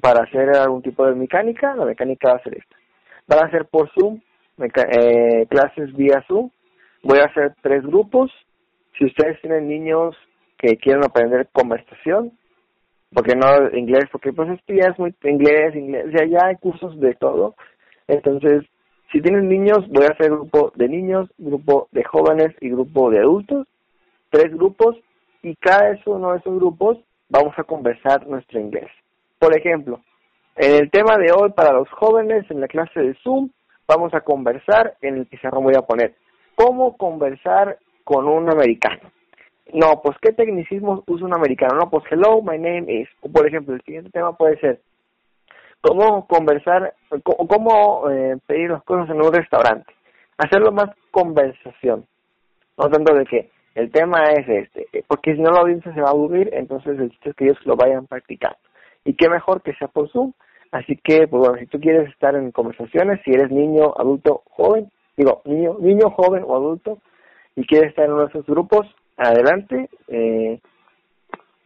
para 0.00 0.24
hacer 0.24 0.50
algún 0.56 0.82
tipo 0.82 1.06
de 1.06 1.14
mecánica, 1.14 1.74
la 1.74 1.84
mecánica 1.84 2.30
va 2.30 2.36
a 2.36 2.42
ser 2.42 2.58
esta. 2.58 2.76
Van 3.26 3.46
a 3.46 3.50
ser 3.50 3.66
por 3.66 3.90
Zoom 3.94 4.20
eh, 4.58 5.46
clases 5.48 5.92
vía 5.94 6.24
Zoom. 6.28 6.50
Voy 7.02 7.18
a 7.18 7.24
hacer 7.24 7.54
tres 7.62 7.82
grupos. 7.82 8.30
Si 8.98 9.04
ustedes 9.06 9.40
tienen 9.40 9.68
niños 9.68 10.14
que 10.58 10.76
quieren 10.76 11.04
aprender 11.04 11.48
conversación, 11.52 12.32
porque 13.12 13.34
no 13.34 13.76
inglés, 13.76 14.04
porque 14.10 14.32
pues 14.32 14.48
esto 14.50 14.72
ya 14.72 14.90
es 14.90 14.98
muy 14.98 15.14
inglés, 15.24 15.74
inglés, 15.74 16.06
ya, 16.12 16.24
ya 16.26 16.46
hay 16.46 16.56
cursos 16.56 16.98
de 17.00 17.14
todo. 17.14 17.54
Entonces, 18.06 18.64
si 19.12 19.20
tienen 19.20 19.48
niños, 19.48 19.86
voy 19.88 20.06
a 20.06 20.12
hacer 20.12 20.30
grupo 20.30 20.72
de 20.74 20.88
niños, 20.88 21.28
grupo 21.36 21.88
de 21.92 22.02
jóvenes 22.02 22.56
y 22.60 22.70
grupo 22.70 23.10
de 23.10 23.18
adultos, 23.18 23.68
tres 24.30 24.52
grupos, 24.54 24.96
y 25.42 25.54
cada 25.56 25.98
uno 26.06 26.32
de 26.32 26.38
esos 26.38 26.54
grupos 26.56 26.98
vamos 27.28 27.52
a 27.58 27.64
conversar 27.64 28.26
nuestro 28.26 28.58
inglés. 28.58 28.90
Por 29.38 29.56
ejemplo, 29.56 30.00
en 30.56 30.76
el 30.76 30.90
tema 30.90 31.18
de 31.18 31.32
hoy 31.32 31.50
para 31.52 31.72
los 31.72 31.88
jóvenes, 31.90 32.50
en 32.50 32.60
la 32.60 32.68
clase 32.68 33.00
de 33.00 33.14
Zoom, 33.22 33.50
vamos 33.86 34.14
a 34.14 34.20
conversar, 34.22 34.94
en 35.02 35.16
el 35.18 35.26
pizarrón 35.26 35.64
voy 35.64 35.74
a 35.76 35.82
poner, 35.82 36.14
¿cómo 36.54 36.96
conversar 36.96 37.78
con 38.04 38.26
un 38.26 38.50
americano? 38.50 39.10
No, 39.74 40.00
pues 40.02 40.16
¿qué 40.20 40.32
tecnicismos 40.32 41.02
usa 41.06 41.26
un 41.26 41.34
americano? 41.34 41.76
No, 41.78 41.90
pues 41.90 42.04
hello, 42.10 42.40
my 42.42 42.58
name 42.58 42.84
is. 42.88 43.08
O 43.20 43.30
por 43.30 43.46
ejemplo, 43.46 43.74
el 43.74 43.82
siguiente 43.82 44.10
tema 44.10 44.36
puede 44.36 44.58
ser, 44.58 44.80
¿cómo 45.82 46.26
conversar, 46.26 46.94
cómo, 47.22 48.08
eh, 48.10 48.38
pedir 48.46 48.70
las 48.70 48.82
cosas 48.84 49.10
en 49.10 49.20
un 49.20 49.32
restaurante? 49.32 49.92
Hacerlo 50.38 50.72
más 50.72 50.90
conversación, 51.10 52.06
no 52.78 52.88
tanto 52.88 53.14
de 53.14 53.26
que 53.26 53.50
el 53.74 53.90
tema 53.90 54.22
es 54.24 54.48
este, 54.48 55.04
porque 55.06 55.34
si 55.34 55.40
no 55.40 55.50
la 55.50 55.60
audiencia 55.60 55.92
se 55.92 56.00
va 56.00 56.08
a 56.08 56.12
aburrir, 56.12 56.50
entonces 56.52 56.98
el 56.98 57.10
chiste 57.10 57.30
es 57.30 57.36
que 57.36 57.44
ellos 57.44 57.58
lo 57.66 57.76
vayan 57.76 58.06
practicando. 58.06 58.58
Y 59.04 59.14
qué 59.14 59.28
mejor 59.28 59.62
que 59.62 59.74
sea 59.74 59.88
por 59.88 60.08
Zoom. 60.10 60.32
Así 60.70 60.96
que, 60.96 61.26
pues 61.28 61.40
bueno, 61.40 61.58
si 61.58 61.66
tú 61.66 61.78
quieres 61.80 62.08
estar 62.08 62.34
en 62.34 62.50
conversaciones, 62.50 63.20
si 63.24 63.32
eres 63.32 63.50
niño, 63.50 63.92
adulto, 63.96 64.42
joven, 64.50 64.90
digo, 65.16 65.42
niño, 65.44 65.76
niño, 65.80 66.10
joven 66.10 66.44
o 66.46 66.56
adulto, 66.56 66.98
y 67.56 67.66
quieres 67.66 67.90
estar 67.90 68.06
en 68.06 68.12
uno 68.12 68.22
de 68.22 68.28
esos 68.28 68.46
grupos, 68.46 68.86
adelante. 69.16 69.90
Eh, 70.08 70.60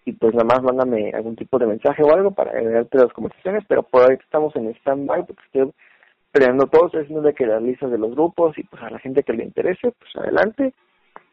y 0.07 0.13
pues 0.13 0.35
nada 0.35 0.45
más 0.45 0.63
mándame 0.63 1.11
algún 1.13 1.37
tipo 1.37 1.59
de 1.59 1.67
mensaje 1.67 2.03
o 2.03 2.15
algo 2.15 2.31
para 2.31 2.53
agregarte 2.53 2.97
las 2.97 3.13
conversaciones, 3.13 3.65
pero 3.69 3.83
por 3.83 4.03
ahorita 4.03 4.23
estamos 4.23 4.57
en 4.57 4.75
stand-by 4.77 5.27
porque 5.27 5.43
estoy 5.45 5.73
peleando 6.33 6.67
todo, 6.69 6.87
estoy 6.87 7.03
haciendo 7.03 7.23
de 7.23 7.35
que 7.35 7.45
las 7.45 7.61
listas 7.61 7.91
de 7.91 7.99
los 7.99 8.13
grupos 8.13 8.57
y 8.57 8.63
pues 8.63 8.83
a 8.83 8.91
la 8.91 9.01
gente 9.01 9.25
que 9.25 9.33
le 9.33 9.45
interese, 9.45 9.93
pues 9.99 10.17
adelante 10.17 10.73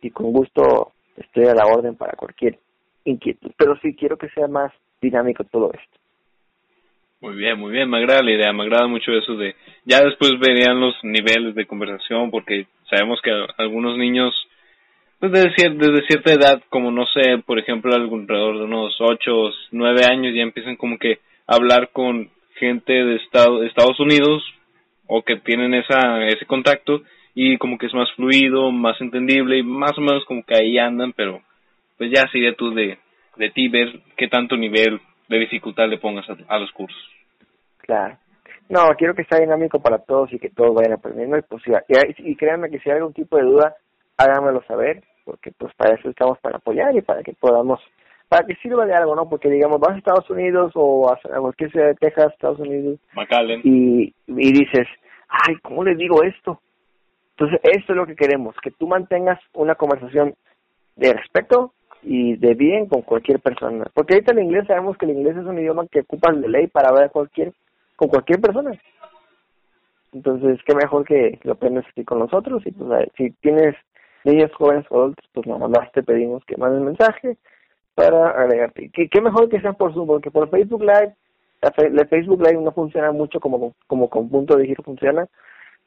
y 0.01 0.09
con 0.09 0.34
gusto 0.34 0.91
estoy 1.15 1.45
a 1.45 1.53
la 1.53 1.67
orden 1.67 1.95
para 1.95 2.13
cualquier 2.13 2.57
inquietud, 3.05 3.51
pero 3.57 3.78
sí 3.78 3.95
quiero 3.95 4.17
que 4.17 4.30
sea 4.30 4.47
más 4.47 4.74
dinámico 5.01 5.43
todo 5.43 5.71
esto. 5.71 5.99
Muy 7.21 7.36
bien, 7.36 7.57
muy 7.57 7.71
bien, 7.71 7.89
me 7.89 7.99
agrada 7.99 8.21
la 8.21 8.32
idea, 8.32 8.51
me 8.51 8.63
agrada 8.63 8.88
mucho 8.88 9.11
eso 9.13 9.38
de, 9.38 9.55
ya 9.86 10.03
después 10.03 10.34
verían 10.41 10.82
los 10.82 10.95
niveles 11.03 11.55
de 11.55 11.65
conversación, 11.65 12.32
porque 12.32 12.67
sabemos 12.89 13.21
que 13.21 13.32
algunos 13.57 13.97
niños, 13.97 14.34
pues 15.24 15.32
desde, 15.32 15.69
desde 15.69 16.05
cierta 16.05 16.34
edad, 16.34 16.61
como 16.67 16.91
no 16.91 17.05
sé, 17.05 17.41
por 17.45 17.57
ejemplo, 17.57 17.95
alrededor 17.95 18.57
de 18.57 18.65
unos 18.65 18.93
8 18.99 19.32
o 19.34 19.51
9 19.71 20.01
años, 20.03 20.36
ya 20.36 20.41
empiezan 20.41 20.76
como 20.76 20.97
que 20.97 21.19
a 21.47 21.55
hablar 21.55 21.91
con 21.93 22.30
gente 22.55 22.91
de, 22.91 23.15
estado, 23.15 23.63
Estados 23.63 23.97
Unidos, 24.01 24.43
o 25.07 25.21
que 25.21 25.38
tienen 25.38 25.76
esa, 25.76 26.26
ese 26.28 26.45
contacto, 26.45 27.03
y 27.34 27.57
como 27.57 27.78
que 27.78 27.86
es 27.86 27.93
más 27.93 28.11
fluido, 28.17 28.69
más 28.74 28.99
entendible, 28.99 29.59
y 29.59 29.63
más 29.63 29.97
o 29.97 30.01
menos 30.01 30.26
como 30.26 30.43
que 30.43 30.57
ahí 30.57 30.78
andan, 30.78 31.13
pero 31.13 31.41
pues 31.97 32.11
ya 32.13 32.28
sería 32.30 32.53
tú 32.55 32.74
de, 32.74 32.97
de 33.38 33.49
ti 33.51 33.69
ver 33.69 34.01
qué 34.17 34.28
tanto 34.28 34.57
nivel 34.57 34.99
de 35.30 35.39
dificultad 35.39 35.88
le 35.88 35.99
pongas 35.99 36.26
a, 36.49 36.59
los 36.59 36.71
cursos. 36.74 37.01
Claro. 37.78 38.17
No, 38.67 38.89
quiero 38.97 39.15
que 39.15 39.24
sea 39.24 39.39
dinámico 39.39 39.82
para 39.82 39.99
todos 39.99 40.34
y 40.34 40.39
que 40.39 40.49
todos 40.49 40.76
vayan 40.76 40.91
aprendiendo 40.91 41.38
y 41.38 41.43
pues 41.43 41.63
y, 41.65 42.30
y 42.30 42.36
créanme 42.36 42.69
que 42.69 42.80
si 42.80 42.89
hay 42.89 42.97
algún 42.97 43.13
tipo 43.13 43.38
de 43.38 43.43
duda, 43.43 43.74
háganmelo 44.17 44.61
saber, 44.63 45.01
porque 45.24 45.51
pues 45.57 45.74
para 45.76 45.95
eso 45.95 46.09
estamos 46.09 46.39
para 46.39 46.57
apoyar 46.57 46.95
y 46.95 47.01
para 47.01 47.24
que 47.24 47.34
podamos, 47.34 47.80
para 48.28 48.45
que 48.45 48.55
sirva 48.55 48.86
de 48.86 48.93
algo, 48.93 49.15
¿no? 49.15 49.30
Porque 49.30 49.49
digamos, 49.49 49.80
vas 49.80 49.95
a 49.95 49.97
Estados 49.97 50.30
Unidos 50.30 50.71
o 50.76 51.11
a, 51.11 51.19
cualquier 51.39 51.71
ciudad 51.71 51.88
de 51.88 51.95
Texas, 51.95 52.34
Estados 52.34 52.59
Unidos, 52.59 52.99
y, 53.63 54.13
y 54.28 54.51
dices, 54.51 54.88
ay, 55.28 55.55
¿cómo 55.61 55.84
le 55.84 55.95
digo 55.95 56.24
esto? 56.24 56.59
Entonces, 57.38 57.59
esto 57.63 57.93
es 57.93 57.97
lo 57.97 58.05
que 58.05 58.15
queremos, 58.15 58.55
que 58.61 58.71
tú 58.71 58.88
mantengas 58.88 59.39
una 59.53 59.76
conversación 59.76 60.36
de 60.95 61.13
respeto, 61.13 61.74
y 62.05 62.36
de 62.36 62.53
bien 62.53 62.88
con 62.88 63.01
cualquier 63.01 63.39
persona. 63.39 63.86
Porque 63.93 64.13
ahorita 64.13 64.34
el 64.34 64.39
inglés 64.39 64.67
sabemos 64.67 64.97
que 64.97 65.05
el 65.05 65.13
inglés 65.13 65.38
es 65.38 65.45
un 65.45 65.57
idioma 65.57 65.88
que 65.88 66.01
ocupan 66.01 66.41
de 66.41 66.49
ley 66.49 66.67
para 66.67 66.91
ver 66.91 67.09
cualquier, 67.11 67.53
con 67.95 68.09
cualquier 68.09 68.39
persona. 68.41 68.71
Entonces, 70.11 70.59
qué 70.65 70.76
mejor 70.76 71.05
que 71.05 71.39
lo 71.43 71.53
aprendas 71.53 71.86
aquí 71.89 72.03
con 72.03 72.19
nosotros. 72.19 72.61
Y 72.65 72.71
pues, 72.71 73.09
si 73.17 73.32
tienes 73.41 73.76
niños 74.24 74.51
jóvenes 74.55 74.86
o 74.89 74.97
adultos, 74.97 75.26
pues 75.34 75.47
nada 75.47 75.67
más 75.67 75.91
te 75.91 76.03
pedimos 76.03 76.43
que 76.45 76.57
mandes 76.57 76.82
mensaje 76.82 77.38
para 77.95 78.30
agregarte. 78.30 78.89
¿Qué, 78.93 79.07
qué 79.09 79.21
mejor 79.21 79.49
que 79.49 79.61
sea 79.61 79.74
por 79.74 79.93
Zoom, 79.93 80.07
porque 80.07 80.32
por 80.32 80.49
Facebook 80.49 80.82
Live, 80.82 81.15
la, 81.61 82.05
Facebook 82.05 82.41
Live 82.41 82.61
no 82.61 82.71
funciona 82.71 83.11
mucho 83.11 83.39
como, 83.39 83.74
como 83.88 84.09
con 84.09 84.30
punto 84.30 84.57
de 84.57 84.65
giro 84.65 84.84
funciona, 84.84 85.28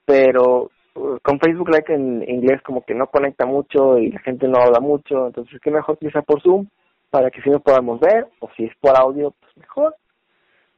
pero 0.05 0.70
con 1.22 1.39
Facebook 1.41 1.68
Live 1.68 1.95
en 1.95 2.28
inglés 2.28 2.62
como 2.62 2.82
que 2.82 2.95
no 2.95 3.09
conecta 3.09 3.45
mucho 3.45 3.99
y 3.99 4.11
la 4.11 4.20
gente 4.20 4.49
no 4.49 4.59
habla 4.59 4.80
mucho, 4.80 5.26
entonces 5.26 5.61
qué 5.61 5.70
mejor 5.70 5.99
que 5.99 6.11
sea 6.11 6.22
por 6.22 6.41
Zoom 6.41 6.66
para 7.11 7.30
que 7.30 7.41
si 7.43 7.51
nos 7.51 7.62
podamos 7.62 8.01
ver, 8.01 8.26
o 8.41 8.51
si 8.57 8.64
es 8.64 8.76
por 8.80 8.97
audio, 8.99 9.32
pues 9.41 9.57
mejor. 9.57 9.95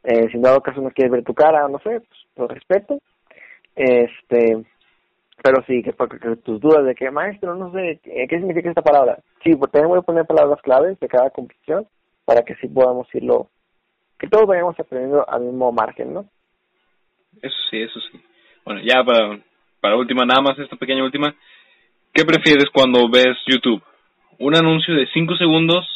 Eh, 0.05 0.29
si 0.31 0.37
en 0.37 0.43
dado 0.43 0.61
caso 0.61 0.81
no 0.81 0.91
quieres 0.91 1.11
ver 1.13 1.25
tu 1.25 1.35
cara, 1.35 1.67
no 1.69 1.79
sé, 1.81 2.01
pues 2.01 2.21
lo 2.37 2.47
respeto. 2.47 3.01
Este, 3.75 4.65
pero 5.43 5.63
sí, 5.67 5.83
que, 5.83 5.93
porque 5.93 6.19
tus 6.37 6.61
dudas 6.61 6.85
de 6.85 6.95
que, 6.95 7.11
maestro, 7.11 7.55
no 7.55 7.73
sé, 7.73 8.01
¿qué 8.03 8.39
significa 8.39 8.69
esta 8.69 8.83
palabra? 8.83 9.19
Sí, 9.45 9.55
pues 9.55 9.71
también 9.71 9.91
voy 9.91 9.99
a 9.99 10.03
poner 10.03 10.27
palabras 10.27 10.61
claves 10.63 10.99
de 11.01 11.09
cada 11.09 11.31
competición 11.31 11.87
para 12.25 12.43
que 12.43 12.55
sí 12.57 12.69
podamos 12.69 13.07
irlo, 13.15 13.49
que 14.19 14.29
todos 14.29 14.47
vayamos 14.47 14.79
aprendiendo 14.79 15.29
al 15.29 15.43
mismo 15.43 15.73
margen, 15.73 16.13
¿no? 16.13 16.27
Eso 17.41 17.57
sí, 17.71 17.81
eso 17.81 18.01
sí. 18.01 18.21
Bueno, 18.65 18.81
ya 18.83 19.03
para 19.05 19.39
para 19.81 19.97
última, 19.97 20.25
nada 20.25 20.41
más 20.41 20.59
esta 20.59 20.77
pequeña 20.77 21.05
última, 21.05 21.35
¿qué 22.13 22.25
prefieres 22.25 22.67
cuando 22.73 23.09
ves 23.09 23.37
YouTube? 23.47 23.83
¿Un 24.39 24.57
anuncio 24.57 24.95
de 24.95 25.07
5 25.13 25.37
segundos 25.37 25.87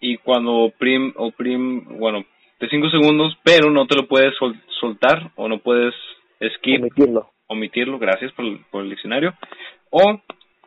y 0.00 0.18
cuando 0.18 0.72
prim, 0.78 1.12
o 1.16 1.30
prim, 1.30 1.98
bueno, 1.98 2.24
de 2.60 2.68
5 2.68 2.90
segundos, 2.90 3.36
pero 3.42 3.70
no 3.70 3.86
te 3.86 3.96
lo 3.96 4.06
puedes 4.06 4.34
soltar 4.80 5.30
o 5.36 5.48
no 5.48 5.58
puedes 5.58 5.94
skip, 6.56 6.80
omitirlo, 6.80 7.30
omitirlo 7.46 7.98
gracias 7.98 8.32
por, 8.32 8.44
por 8.70 8.84
el 8.84 8.90
diccionario, 8.90 9.34
o 9.90 10.20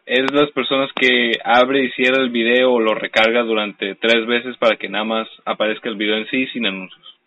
es 0.05 0.31
las 0.33 0.49
personas 0.51 0.89
que 0.93 1.33
abre 1.43 1.83
y 1.83 1.91
cierra 1.91 2.21
el 2.21 2.31
video 2.31 2.73
o 2.73 2.79
lo 2.79 2.95
recarga 2.95 3.43
durante 3.43 3.93
tres 3.95 4.25
veces 4.25 4.57
para 4.57 4.75
que 4.75 4.89
nada 4.89 5.03
más 5.03 5.27
aparezca 5.45 5.87
el 5.87 5.97
video 5.97 6.17
en 6.17 6.27
sí 6.27 6.47
sin 6.47 6.65
anuncios. 6.65 7.19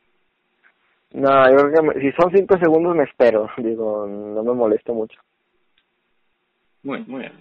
No, 1.12 1.30
yo 1.50 1.68
creo 1.68 1.92
que 1.92 2.00
si 2.00 2.12
son 2.12 2.32
cinco 2.34 2.58
segundos 2.58 2.96
me 2.96 3.04
espero, 3.04 3.48
digo, 3.58 4.06
no 4.06 4.42
me 4.42 4.54
molesto 4.54 4.94
mucho. 4.94 5.20
Muy, 6.82 7.04
muy 7.06 7.20
bien. 7.20 7.32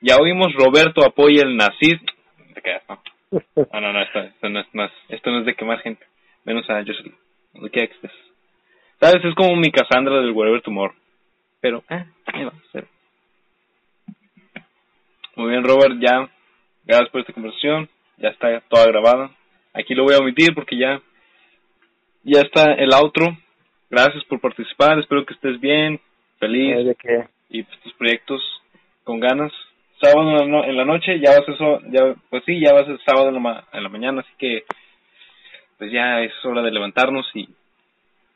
Ya 0.00 0.16
oímos 0.16 0.54
Roberto 0.54 1.04
apoya 1.04 1.42
el 1.42 1.56
nazismo. 1.56 2.06
Te 2.54 2.62
quedas, 2.62 2.82
¿no? 2.88 3.00
Ah, 3.72 3.80
no, 3.80 3.92
no, 3.92 4.02
esto, 4.02 4.48
no 4.48 4.60
es 4.60 4.74
más, 4.74 4.92
esto 5.08 5.30
no 5.30 5.40
es 5.40 5.46
de 5.46 5.54
que 5.54 5.64
más 5.64 5.82
gente, 5.82 6.06
menos 6.44 6.68
a 6.70 6.84
Jocelyn. 6.84 7.14
¿De 7.54 7.70
qué 7.70 7.82
¿Sabes? 9.00 9.24
Es 9.24 9.34
como 9.34 9.56
mi 9.56 9.70
Cassandra 9.70 10.20
del 10.20 10.32
Whatever 10.32 10.62
Tomorrow. 10.62 10.96
Pero, 11.60 11.84
eh, 11.90 12.04
ahí 12.26 12.44
va, 12.44 12.52
cero. 12.72 12.86
Muy 15.36 15.50
bien, 15.50 15.64
Robert, 15.64 15.94
ya. 16.00 16.30
Gracias 16.84 17.10
por 17.10 17.20
esta 17.20 17.32
conversación. 17.32 17.88
Ya 18.18 18.28
está 18.30 18.60
toda 18.68 18.86
grabada. 18.86 19.30
Aquí 19.74 19.94
lo 19.94 20.04
voy 20.04 20.14
a 20.14 20.18
omitir 20.18 20.54
porque 20.54 20.78
ya 20.78 21.00
ya 22.22 22.40
está 22.40 22.72
el 22.74 22.92
outro. 22.92 23.36
Gracias 23.90 24.24
por 24.24 24.40
participar. 24.40 24.98
Espero 24.98 25.24
que 25.24 25.34
estés 25.34 25.60
bien, 25.60 26.00
feliz. 26.38 26.96
Y 27.50 27.62
pues, 27.62 27.80
tus 27.80 27.92
proyectos 27.94 28.42
con 29.04 29.20
ganas. 29.20 29.52
Sábado 30.00 30.42
en 30.42 30.76
la, 30.76 30.84
noche, 30.84 31.18
ya 31.20 31.30
vas 31.30 31.48
eso, 31.48 31.80
ya, 31.88 32.14
pues 32.28 32.44
sí, 32.44 32.60
ya 32.60 32.74
va 32.74 32.80
a 32.80 32.84
ser 32.84 32.98
sábado 33.02 33.28
en 33.28 33.42
la, 33.42 33.64
en 33.72 33.82
la 33.82 33.88
mañana, 33.88 34.20
así 34.20 34.30
que 34.36 34.64
pues 35.78 35.90
ya 35.90 36.20
es 36.20 36.32
hora 36.44 36.60
de 36.60 36.70
levantarnos 36.70 37.26
y 37.34 37.48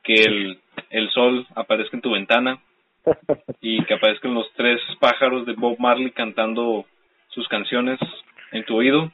que 0.03 0.15
el, 0.15 0.61
el 0.91 1.11
sol 1.11 1.47
aparezca 1.55 1.97
en 1.97 2.03
tu 2.03 2.11
ventana 2.13 2.61
y 3.61 3.85
que 3.85 3.95
aparezcan 3.95 4.35
los 4.35 4.51
tres 4.55 4.81
pájaros 4.99 5.47
de 5.47 5.55
Bob 5.55 5.79
Marley 5.79 6.11
cantando 6.11 6.85
sus 7.29 7.49
canciones 7.49 7.99
en 8.53 8.65
tu 8.65 8.77
oído 8.77 9.11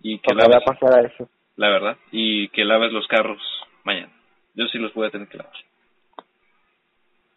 y 0.00 0.18
que 0.18 0.34
laves, 0.34 0.62
pasar 0.64 1.06
eso. 1.06 1.28
la 1.56 1.70
verdad 1.70 1.96
y 2.10 2.48
que 2.48 2.64
laves 2.64 2.92
los 2.92 3.06
carros 3.06 3.40
mañana. 3.84 4.12
Yo 4.54 4.66
sí 4.68 4.78
los 4.78 4.92
voy 4.94 5.06
a 5.08 5.10
tener 5.10 5.28
que 5.28 5.38
lavar. 5.38 5.54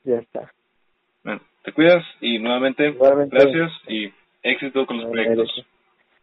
Ya 0.04 0.16
está. 0.18 0.52
Bueno, 1.24 1.42
te 1.64 1.72
cuidas 1.72 2.04
y 2.22 2.40
nuevamente 2.40 2.92
gracias 3.30 3.72
y 3.88 4.12
éxito 4.44 4.86
con 4.86 4.98
los 4.98 5.12
proyectos. 5.12 5.66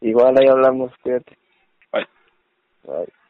Igual 0.00 0.36
ahí 0.38 0.48
hablamos, 0.48 0.92
cuídate. 1.02 1.36
Bye. 1.92 2.06
Bye. 2.84 3.23